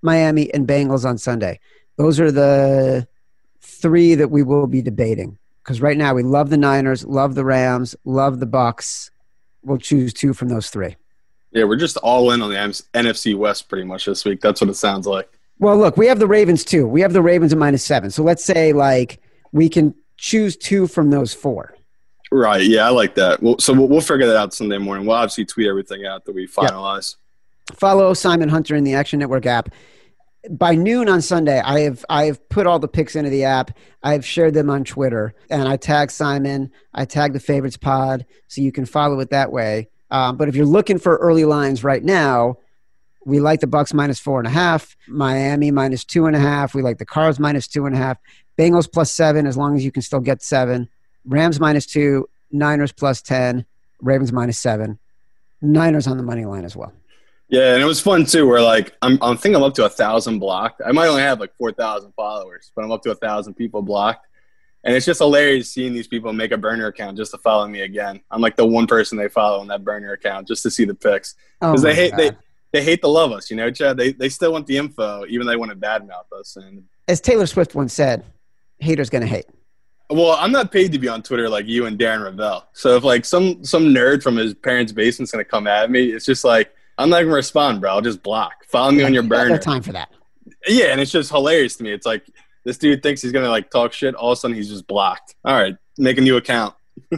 Miami, 0.00 0.52
and 0.52 0.66
Bengals 0.66 1.04
on 1.04 1.18
Sunday. 1.18 1.60
Those 1.96 2.18
are 2.18 2.32
the 2.32 3.06
three 3.60 4.14
that 4.14 4.30
we 4.30 4.42
will 4.42 4.66
be 4.66 4.82
debating. 4.82 5.38
Because 5.62 5.80
right 5.80 5.96
now, 5.96 6.14
we 6.14 6.24
love 6.24 6.50
the 6.50 6.56
Niners, 6.56 7.04
love 7.04 7.36
the 7.36 7.44
Rams, 7.44 7.94
love 8.04 8.40
the 8.40 8.46
Bucks. 8.46 9.10
We'll 9.62 9.78
choose 9.78 10.12
two 10.12 10.32
from 10.32 10.48
those 10.48 10.70
three. 10.70 10.96
Yeah, 11.52 11.64
we're 11.64 11.76
just 11.76 11.98
all 11.98 12.32
in 12.32 12.42
on 12.42 12.50
the 12.50 12.56
NFC 12.56 13.36
West 13.36 13.68
pretty 13.68 13.84
much 13.84 14.06
this 14.06 14.24
week. 14.24 14.40
That's 14.40 14.60
what 14.60 14.70
it 14.70 14.74
sounds 14.74 15.06
like. 15.06 15.28
Well, 15.58 15.76
look, 15.76 15.96
we 15.96 16.06
have 16.06 16.18
the 16.18 16.26
Ravens 16.26 16.64
too. 16.64 16.88
We 16.88 17.02
have 17.02 17.12
the 17.12 17.22
Ravens 17.22 17.52
at 17.52 17.58
minus 17.58 17.84
seven. 17.84 18.10
So 18.10 18.24
let's 18.24 18.42
say 18.42 18.72
like 18.72 19.20
we 19.52 19.68
can 19.68 19.94
choose 20.16 20.56
two 20.56 20.86
from 20.86 21.10
those 21.10 21.34
four. 21.34 21.76
Right. 22.32 22.64
Yeah, 22.64 22.86
I 22.86 22.90
like 22.90 23.14
that. 23.16 23.42
Well, 23.42 23.58
so 23.58 23.74
we'll, 23.74 23.88
we'll 23.88 24.00
figure 24.00 24.26
that 24.26 24.36
out 24.36 24.54
Sunday 24.54 24.78
morning. 24.78 25.06
We'll 25.06 25.16
obviously 25.16 25.44
tweet 25.44 25.68
everything 25.68 26.06
out 26.06 26.24
that 26.24 26.34
we 26.34 26.46
finalize. 26.46 27.16
Follow 27.74 28.14
Simon 28.14 28.48
Hunter 28.48 28.74
in 28.74 28.84
the 28.84 28.94
Action 28.94 29.18
Network 29.18 29.44
app. 29.44 29.68
By 30.50 30.74
noon 30.74 31.10
on 31.10 31.20
Sunday, 31.20 31.60
I 31.60 31.80
have 31.80 32.04
I 32.08 32.24
have 32.24 32.48
put 32.48 32.66
all 32.66 32.78
the 32.78 32.88
picks 32.88 33.16
into 33.16 33.28
the 33.28 33.44
app. 33.44 33.76
I've 34.02 34.24
shared 34.24 34.54
them 34.54 34.70
on 34.70 34.82
Twitter, 34.82 35.34
and 35.50 35.68
I 35.68 35.76
tag 35.76 36.10
Simon. 36.10 36.72
I 36.94 37.04
tag 37.04 37.34
the 37.34 37.38
favorites 37.38 37.76
pod, 37.76 38.24
so 38.48 38.62
you 38.62 38.72
can 38.72 38.86
follow 38.86 39.20
it 39.20 39.30
that 39.30 39.52
way. 39.52 39.90
Um, 40.10 40.38
but 40.38 40.48
if 40.48 40.56
you're 40.56 40.66
looking 40.66 40.98
for 40.98 41.16
early 41.18 41.44
lines 41.44 41.84
right 41.84 42.02
now, 42.02 42.56
we 43.26 43.40
like 43.40 43.60
the 43.60 43.66
Bucks 43.66 43.94
minus 43.94 44.18
four 44.18 44.38
and 44.38 44.48
a 44.48 44.50
half, 44.50 44.96
Miami 45.06 45.70
minus 45.70 46.04
two 46.04 46.26
and 46.26 46.34
a 46.34 46.40
half. 46.40 46.74
We 46.74 46.82
like 46.82 46.98
the 46.98 47.06
Cards 47.06 47.38
minus 47.38 47.68
two 47.68 47.86
and 47.86 47.94
a 47.94 47.98
half, 47.98 48.18
Bengals 48.58 48.90
plus 48.90 49.12
seven 49.12 49.46
as 49.46 49.56
long 49.56 49.76
as 49.76 49.84
you 49.84 49.92
can 49.92 50.02
still 50.02 50.20
get 50.20 50.42
seven, 50.42 50.88
Rams 51.24 51.60
minus 51.60 51.86
two, 51.86 52.28
Niners 52.50 52.92
plus 52.92 53.22
ten, 53.22 53.64
Ravens 54.00 54.32
minus 54.32 54.58
seven, 54.58 54.98
Niners 55.60 56.06
on 56.06 56.16
the 56.16 56.22
money 56.22 56.44
line 56.44 56.64
as 56.64 56.74
well. 56.76 56.92
Yeah, 57.48 57.74
and 57.74 57.82
it 57.82 57.86
was 57.86 58.00
fun 58.00 58.24
too. 58.24 58.46
Where 58.48 58.62
like 58.62 58.94
I'm, 59.02 59.18
I'm 59.20 59.36
thinking 59.36 59.56
I'm 59.56 59.62
up 59.62 59.74
to 59.74 59.84
a 59.84 59.88
thousand 59.88 60.38
blocked. 60.38 60.80
I 60.84 60.92
might 60.92 61.08
only 61.08 61.22
have 61.22 61.38
like 61.40 61.54
four 61.56 61.72
thousand 61.72 62.12
followers, 62.12 62.72
but 62.74 62.84
I'm 62.84 62.90
up 62.92 63.02
to 63.02 63.10
a 63.10 63.14
thousand 63.14 63.54
people 63.54 63.82
blocked, 63.82 64.26
and 64.84 64.96
it's 64.96 65.04
just 65.06 65.20
hilarious 65.20 65.70
seeing 65.70 65.92
these 65.92 66.08
people 66.08 66.32
make 66.32 66.50
a 66.52 66.56
burner 66.56 66.86
account 66.86 67.16
just 67.18 67.30
to 67.32 67.38
follow 67.38 67.68
me 67.68 67.82
again. 67.82 68.20
I'm 68.30 68.40
like 68.40 68.56
the 68.56 68.66
one 68.66 68.86
person 68.86 69.18
they 69.18 69.28
follow 69.28 69.60
on 69.60 69.68
that 69.68 69.84
burner 69.84 70.12
account 70.12 70.48
just 70.48 70.62
to 70.62 70.70
see 70.70 70.84
the 70.86 70.94
picks 70.94 71.34
Oh 71.60 71.72
because 71.72 71.84
my 71.84 71.90
they 71.90 71.94
hate 71.94 72.10
God. 72.12 72.18
they 72.18 72.30
they 72.72 72.82
hate 72.82 73.02
to 73.02 73.08
love 73.08 73.32
us, 73.32 73.50
you 73.50 73.56
know, 73.56 73.70
Chad. 73.70 73.98
They 73.98 74.12
they 74.12 74.30
still 74.30 74.52
want 74.52 74.66
the 74.66 74.78
info, 74.78 75.26
even 75.28 75.46
though 75.46 75.52
they 75.52 75.56
want 75.56 75.70
to 75.72 75.76
badmouth 75.76 76.32
us. 76.38 76.56
And 76.56 76.84
As 77.06 77.20
Taylor 77.20 77.46
Swift 77.46 77.74
once 77.74 77.92
said, 77.92 78.24
haters 78.78 79.10
gonna 79.10 79.26
hate. 79.26 79.44
Well, 80.10 80.32
I'm 80.32 80.52
not 80.52 80.70
paid 80.70 80.92
to 80.92 80.98
be 80.98 81.08
on 81.08 81.22
Twitter 81.22 81.48
like 81.48 81.66
you 81.66 81.86
and 81.86 81.98
Darren 81.98 82.20
Rovell. 82.30 82.64
So 82.74 82.96
if 82.96 83.04
like 83.04 83.24
some 83.24 83.64
some 83.64 83.84
nerd 83.86 84.22
from 84.22 84.36
his 84.36 84.52
parents' 84.54 84.92
basement's 84.92 85.32
gonna 85.32 85.44
come 85.44 85.66
at 85.66 85.90
me, 85.90 86.06
it's 86.12 86.26
just 86.26 86.44
like 86.44 86.74
I'm 86.98 87.08
not 87.08 87.22
gonna 87.22 87.34
respond, 87.34 87.80
bro. 87.80 87.90
I'll 87.90 88.00
just 88.02 88.22
block. 88.22 88.52
Follow 88.66 88.90
me 88.92 89.02
on 89.04 89.14
your 89.14 89.22
You 89.22 89.28
got 89.30 89.38
no 89.38 89.48
burner. 89.48 89.58
time 89.58 89.82
for 89.82 89.92
that. 89.92 90.10
Yeah, 90.66 90.86
and 90.86 91.00
it's 91.00 91.10
just 91.10 91.30
hilarious 91.30 91.76
to 91.76 91.84
me. 91.84 91.92
It's 91.92 92.04
like 92.06 92.26
this 92.64 92.76
dude 92.78 93.02
thinks 93.02 93.22
he's 93.22 93.32
gonna 93.32 93.48
like 93.48 93.70
talk 93.70 93.92
shit. 93.92 94.14
All 94.14 94.32
of 94.32 94.36
a 94.36 94.40
sudden, 94.40 94.56
he's 94.56 94.68
just 94.68 94.86
blocked. 94.86 95.34
All 95.44 95.54
right, 95.54 95.76
make 95.98 96.18
a 96.18 96.20
new 96.20 96.36
account. 96.36 96.74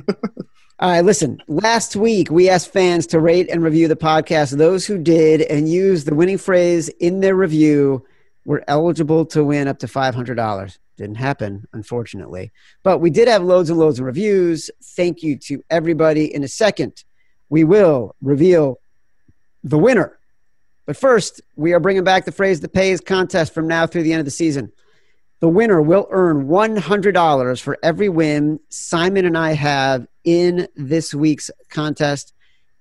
All 0.81 0.91
right, 0.91 1.05
listen. 1.05 1.41
Last 1.47 1.97
week, 1.97 2.31
we 2.31 2.49
asked 2.49 2.73
fans 2.73 3.07
to 3.09 3.21
rate 3.21 3.49
and 3.51 3.63
review 3.63 3.87
the 3.89 3.97
podcast. 3.97 4.57
Those 4.57 4.85
who 4.87 4.99
did 4.99 5.43
and 5.43 5.69
used 5.69 6.07
the 6.07 6.15
winning 6.15 6.39
phrase 6.39 6.89
in 7.01 7.21
their 7.21 7.35
review 7.37 8.05
were 8.45 8.65
eligible 8.69 9.25
to 9.27 9.45
win 9.45 9.69
up 9.69 9.79
to 9.79 9.87
$500. 9.87 10.79
Didn't 10.97 11.17
happen, 11.17 11.67
unfortunately. 11.73 12.53
But 12.83 12.99
we 12.99 13.11
did 13.11 13.27
have 13.29 13.43
loads 13.43 13.71
and 13.71 13.79
loads 13.79 13.99
of 13.99 14.05
reviews. 14.05 14.71
Thank 14.83 15.23
you 15.23 15.37
to 15.39 15.63
everybody. 15.71 16.33
In 16.33 16.45
a 16.45 16.49
second, 16.49 17.05
we 17.49 17.65
will 17.65 18.15
reveal 18.21 18.81
the 19.63 19.79
winner. 19.79 20.19
But 20.87 20.97
first, 20.97 21.41
we 21.57 21.73
are 21.73 21.81
bringing 21.81 22.05
back 22.05 22.27
the 22.27 22.33
phrase 22.33 22.61
the 22.61 22.69
pays 22.69 23.01
contest 23.01 23.55
from 23.55 23.67
now 23.67 23.87
through 23.87 24.03
the 24.03 24.13
end 24.13 24.21
of 24.21 24.27
the 24.27 24.31
season. 24.31 24.71
The 25.41 25.49
winner 25.49 25.81
will 25.83 26.07
earn 26.11 26.47
$100 26.47 27.61
for 27.61 27.79
every 27.83 28.09
win 28.09 28.61
Simon 28.69 29.25
and 29.25 29.37
I 29.37 29.53
have 29.53 30.07
in 30.25 30.69
this 30.77 31.13
week's 31.13 31.51
contest. 31.71 32.33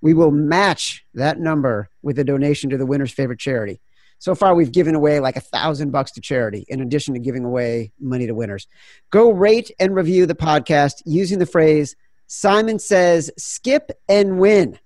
We 0.02 0.14
will 0.14 0.32
match 0.32 1.06
that 1.14 1.40
number 1.40 1.90
with 2.02 2.20
a 2.20 2.24
donation 2.24 2.70
to 2.70 2.78
the 2.78 2.86
winner's 2.86 3.12
favorite 3.12 3.40
charity. 3.40 3.82
So 4.24 4.36
far, 4.36 4.56
we've 4.56 4.72
given 4.72 4.96
away 4.96 5.20
like 5.20 5.36
a 5.36 5.42
thousand 5.42 5.92
bucks 5.92 6.12
to 6.12 6.22
charity 6.22 6.64
in 6.70 6.80
addition 6.80 7.14
to 7.14 7.20
giving 7.20 7.44
away 7.44 7.92
money 8.00 8.26
to 8.26 8.34
winners. 8.34 8.70
Go 9.10 9.30
rate 9.30 9.70
and 9.82 9.94
review 9.94 10.26
the 10.26 10.34
podcast 10.34 11.02
using 11.04 11.40
the 11.40 11.46
phrase 11.46 11.98
Simon 12.28 12.80
says 12.80 13.30
skip 13.38 13.92
and 14.08 14.40
win. 14.40 14.80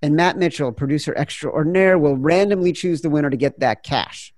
And 0.00 0.16
Matt 0.16 0.38
Mitchell, 0.38 0.72
producer 0.72 1.14
extraordinaire, 1.14 1.98
will 1.98 2.16
randomly 2.16 2.72
choose 2.72 3.02
the 3.02 3.10
winner 3.10 3.28
to 3.28 3.36
get 3.36 3.60
that 3.60 3.82
cash. 3.82 4.32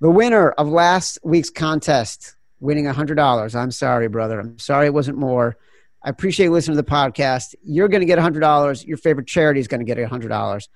The 0.00 0.10
winner 0.10 0.52
of 0.52 0.68
last 0.68 1.18
week's 1.22 1.50
contest, 1.50 2.36
winning 2.58 2.86
$100. 2.86 3.54
I'm 3.54 3.70
sorry, 3.70 4.08
brother. 4.08 4.40
I'm 4.40 4.58
sorry 4.58 4.86
it 4.86 4.94
wasn't 4.94 5.18
more. 5.18 5.58
I 6.02 6.08
appreciate 6.08 6.48
listening 6.48 6.78
to 6.78 6.82
the 6.82 6.90
podcast. 6.90 7.54
You're 7.62 7.88
going 7.88 8.00
to 8.00 8.06
get 8.06 8.18
$100. 8.18 8.86
Your 8.86 8.96
favorite 8.96 9.26
charity 9.26 9.60
is 9.60 9.68
going 9.68 9.84
to 9.84 9.94
get 9.94 9.98
$100. 9.98 10.68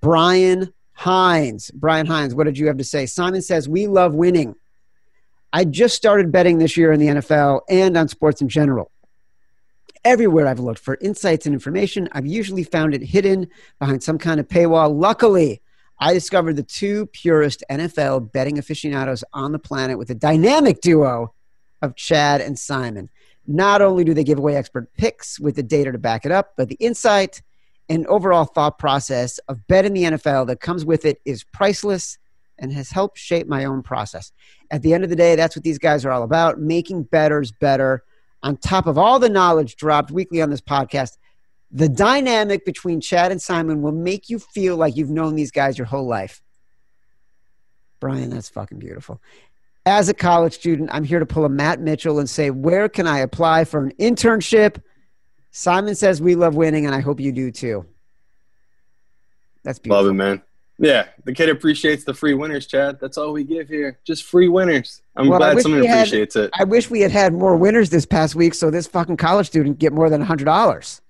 Brian 0.00 0.72
Hines. 0.94 1.70
Brian 1.72 2.06
Hines, 2.06 2.34
what 2.34 2.44
did 2.44 2.56
you 2.56 2.66
have 2.68 2.78
to 2.78 2.84
say? 2.84 3.06
Simon 3.06 3.42
says, 3.42 3.68
We 3.68 3.86
love 3.86 4.14
winning. 4.14 4.54
I 5.52 5.64
just 5.64 5.94
started 5.94 6.32
betting 6.32 6.58
this 6.58 6.76
year 6.76 6.92
in 6.92 6.98
the 6.98 7.06
NFL 7.06 7.60
and 7.68 7.96
on 7.96 8.08
sports 8.08 8.40
in 8.40 8.48
general. 8.48 8.90
Everywhere 10.04 10.46
I've 10.46 10.60
looked 10.60 10.80
for 10.80 10.98
insights 11.00 11.46
and 11.46 11.54
information, 11.54 12.08
I've 12.12 12.26
usually 12.26 12.64
found 12.64 12.94
it 12.94 13.02
hidden 13.02 13.48
behind 13.78 14.02
some 14.02 14.18
kind 14.18 14.40
of 14.40 14.48
paywall. 14.48 14.94
Luckily, 14.98 15.62
I 15.98 16.12
discovered 16.12 16.56
the 16.56 16.62
two 16.62 17.06
purest 17.06 17.62
NFL 17.70 18.32
betting 18.32 18.58
aficionados 18.58 19.24
on 19.32 19.52
the 19.52 19.58
planet 19.58 19.96
with 19.96 20.10
a 20.10 20.14
dynamic 20.14 20.80
duo 20.80 21.32
of 21.80 21.94
Chad 21.94 22.40
and 22.40 22.58
Simon. 22.58 23.08
Not 23.46 23.80
only 23.80 24.04
do 24.04 24.14
they 24.14 24.24
give 24.24 24.38
away 24.38 24.56
expert 24.56 24.92
picks 24.94 25.38
with 25.38 25.56
the 25.56 25.62
data 25.62 25.92
to 25.92 25.98
back 25.98 26.24
it 26.24 26.32
up, 26.32 26.54
but 26.56 26.68
the 26.68 26.76
insight 26.76 27.42
and 27.88 28.06
overall 28.06 28.44
thought 28.44 28.78
process 28.78 29.38
of 29.48 29.66
bet 29.66 29.84
in 29.84 29.92
the 29.92 30.04
NFL 30.04 30.46
that 30.46 30.60
comes 30.60 30.84
with 30.84 31.04
it 31.04 31.20
is 31.24 31.44
priceless 31.44 32.18
and 32.58 32.72
has 32.72 32.90
helped 32.90 33.18
shape 33.18 33.46
my 33.46 33.64
own 33.64 33.82
process. 33.82 34.32
At 34.70 34.82
the 34.82 34.94
end 34.94 35.04
of 35.04 35.10
the 35.10 35.16
day, 35.16 35.36
that's 35.36 35.56
what 35.56 35.64
these 35.64 35.78
guys 35.78 36.04
are 36.04 36.10
all 36.10 36.22
about 36.22 36.60
making 36.60 37.04
bettors 37.04 37.52
better. 37.52 38.04
On 38.42 38.56
top 38.56 38.86
of 38.86 38.96
all 38.96 39.18
the 39.18 39.28
knowledge 39.28 39.76
dropped 39.76 40.10
weekly 40.10 40.40
on 40.40 40.50
this 40.50 40.60
podcast, 40.60 41.18
the 41.70 41.88
dynamic 41.88 42.64
between 42.64 43.00
Chad 43.00 43.32
and 43.32 43.42
Simon 43.42 43.82
will 43.82 43.92
make 43.92 44.30
you 44.30 44.38
feel 44.38 44.76
like 44.76 44.96
you've 44.96 45.10
known 45.10 45.34
these 45.34 45.50
guys 45.50 45.76
your 45.76 45.86
whole 45.86 46.06
life. 46.06 46.40
Brian, 48.00 48.30
that's 48.30 48.48
fucking 48.48 48.78
beautiful. 48.78 49.20
As 49.86 50.08
a 50.08 50.14
college 50.14 50.54
student, 50.54 50.90
I'm 50.92 51.04
here 51.04 51.18
to 51.18 51.26
pull 51.26 51.44
a 51.44 51.48
Matt 51.48 51.80
Mitchell 51.80 52.18
and 52.18 52.30
say, 52.30 52.50
where 52.50 52.88
can 52.88 53.06
I 53.06 53.18
apply 53.18 53.64
for 53.64 53.82
an 53.82 53.92
internship? 53.98 54.80
Simon 55.56 55.94
says 55.94 56.20
we 56.20 56.34
love 56.34 56.56
winning, 56.56 56.84
and 56.84 56.92
I 56.92 56.98
hope 57.00 57.20
you 57.20 57.30
do 57.30 57.52
too. 57.52 57.86
That's 59.62 59.78
beautiful. 59.78 60.02
Love 60.02 60.10
it, 60.10 60.14
man. 60.14 60.42
Yeah, 60.80 61.06
the 61.24 61.32
kid 61.32 61.48
appreciates 61.48 62.02
the 62.02 62.12
free 62.12 62.34
winners, 62.34 62.66
Chad. 62.66 62.98
That's 63.00 63.16
all 63.16 63.32
we 63.32 63.44
give 63.44 63.68
here. 63.68 64.00
Just 64.04 64.24
free 64.24 64.48
winners. 64.48 65.00
I'm 65.14 65.28
Well, 65.28 65.38
glad 65.38 65.60
someone 65.60 65.84
had- 65.84 65.98
appreciates 66.08 66.34
it. 66.34 66.50
I 66.58 66.64
wish 66.64 66.90
we 66.90 67.00
had 67.02 67.12
had 67.12 67.32
more 67.32 67.54
winners 67.56 67.88
this 67.90 68.04
past 68.04 68.34
week, 68.34 68.52
so 68.54 68.68
this 68.68 68.88
fucking 68.88 69.16
college 69.16 69.46
student 69.46 69.78
get 69.78 69.92
more 69.92 70.10
than 70.10 70.20
hundred 70.22 70.46
dollars. 70.46 71.00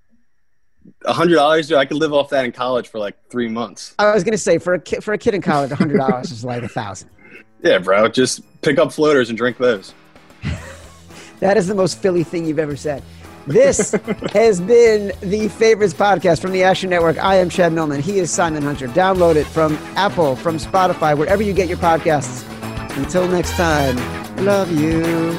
A 1.07 1.15
hundred 1.15 1.37
dollars, 1.37 1.69
dude. 1.69 1.79
I 1.79 1.87
could 1.87 1.97
live 1.97 2.13
off 2.13 2.29
that 2.29 2.45
in 2.45 2.53
college 2.53 2.89
for 2.89 2.99
like 2.99 3.17
three 3.31 3.49
months. 3.49 3.95
I 3.99 4.13
was 4.13 4.25
gonna 4.25 4.37
say 4.37 4.59
for 4.59 4.75
a 4.75 4.79
kid, 4.79 5.03
for 5.03 5.15
a 5.15 5.19
kid 5.19 5.33
in 5.35 5.41
college, 5.41 5.71
hundred 5.71 5.97
dollars 5.97 6.31
is 6.31 6.45
like 6.45 6.63
a 6.63 6.69
thousand. 6.69 7.09
Yeah, 7.63 7.79
bro. 7.79 8.09
Just 8.09 8.43
pick 8.61 8.79
up 8.79 8.93
floaters 8.93 9.31
and 9.31 9.39
drink 9.39 9.57
those. 9.57 9.95
That 11.41 11.57
is 11.57 11.67
the 11.67 11.75
most 11.75 11.99
Philly 11.99 12.23
thing 12.23 12.45
you've 12.45 12.59
ever 12.59 12.77
said. 12.77 13.03
This 13.47 13.93
has 14.33 14.61
been 14.61 15.13
the 15.21 15.49
Favorites 15.49 15.93
podcast 15.93 16.41
from 16.41 16.53
the 16.53 16.63
Action 16.63 16.89
Network. 16.89 17.19
I 17.19 17.37
am 17.37 17.51
Chad 17.51 17.73
Millman. 17.75 18.01
He 18.01 18.19
is 18.19 18.31
Simon 18.31 18.63
Hunter. 18.63 18.89
Download 18.89 19.37
it 19.37 19.47
from 19.47 19.75
Apple, 19.97 20.35
from 20.37 20.57
Spotify, 20.57 21.17
wherever 21.17 21.43
you 21.43 21.53
get 21.53 21.69
your 21.69 21.79
podcasts. 21.79 22.49
Until 22.97 23.29
next 23.29 23.53
time, 23.53 23.97
love 24.45 24.73
you. 24.73 25.33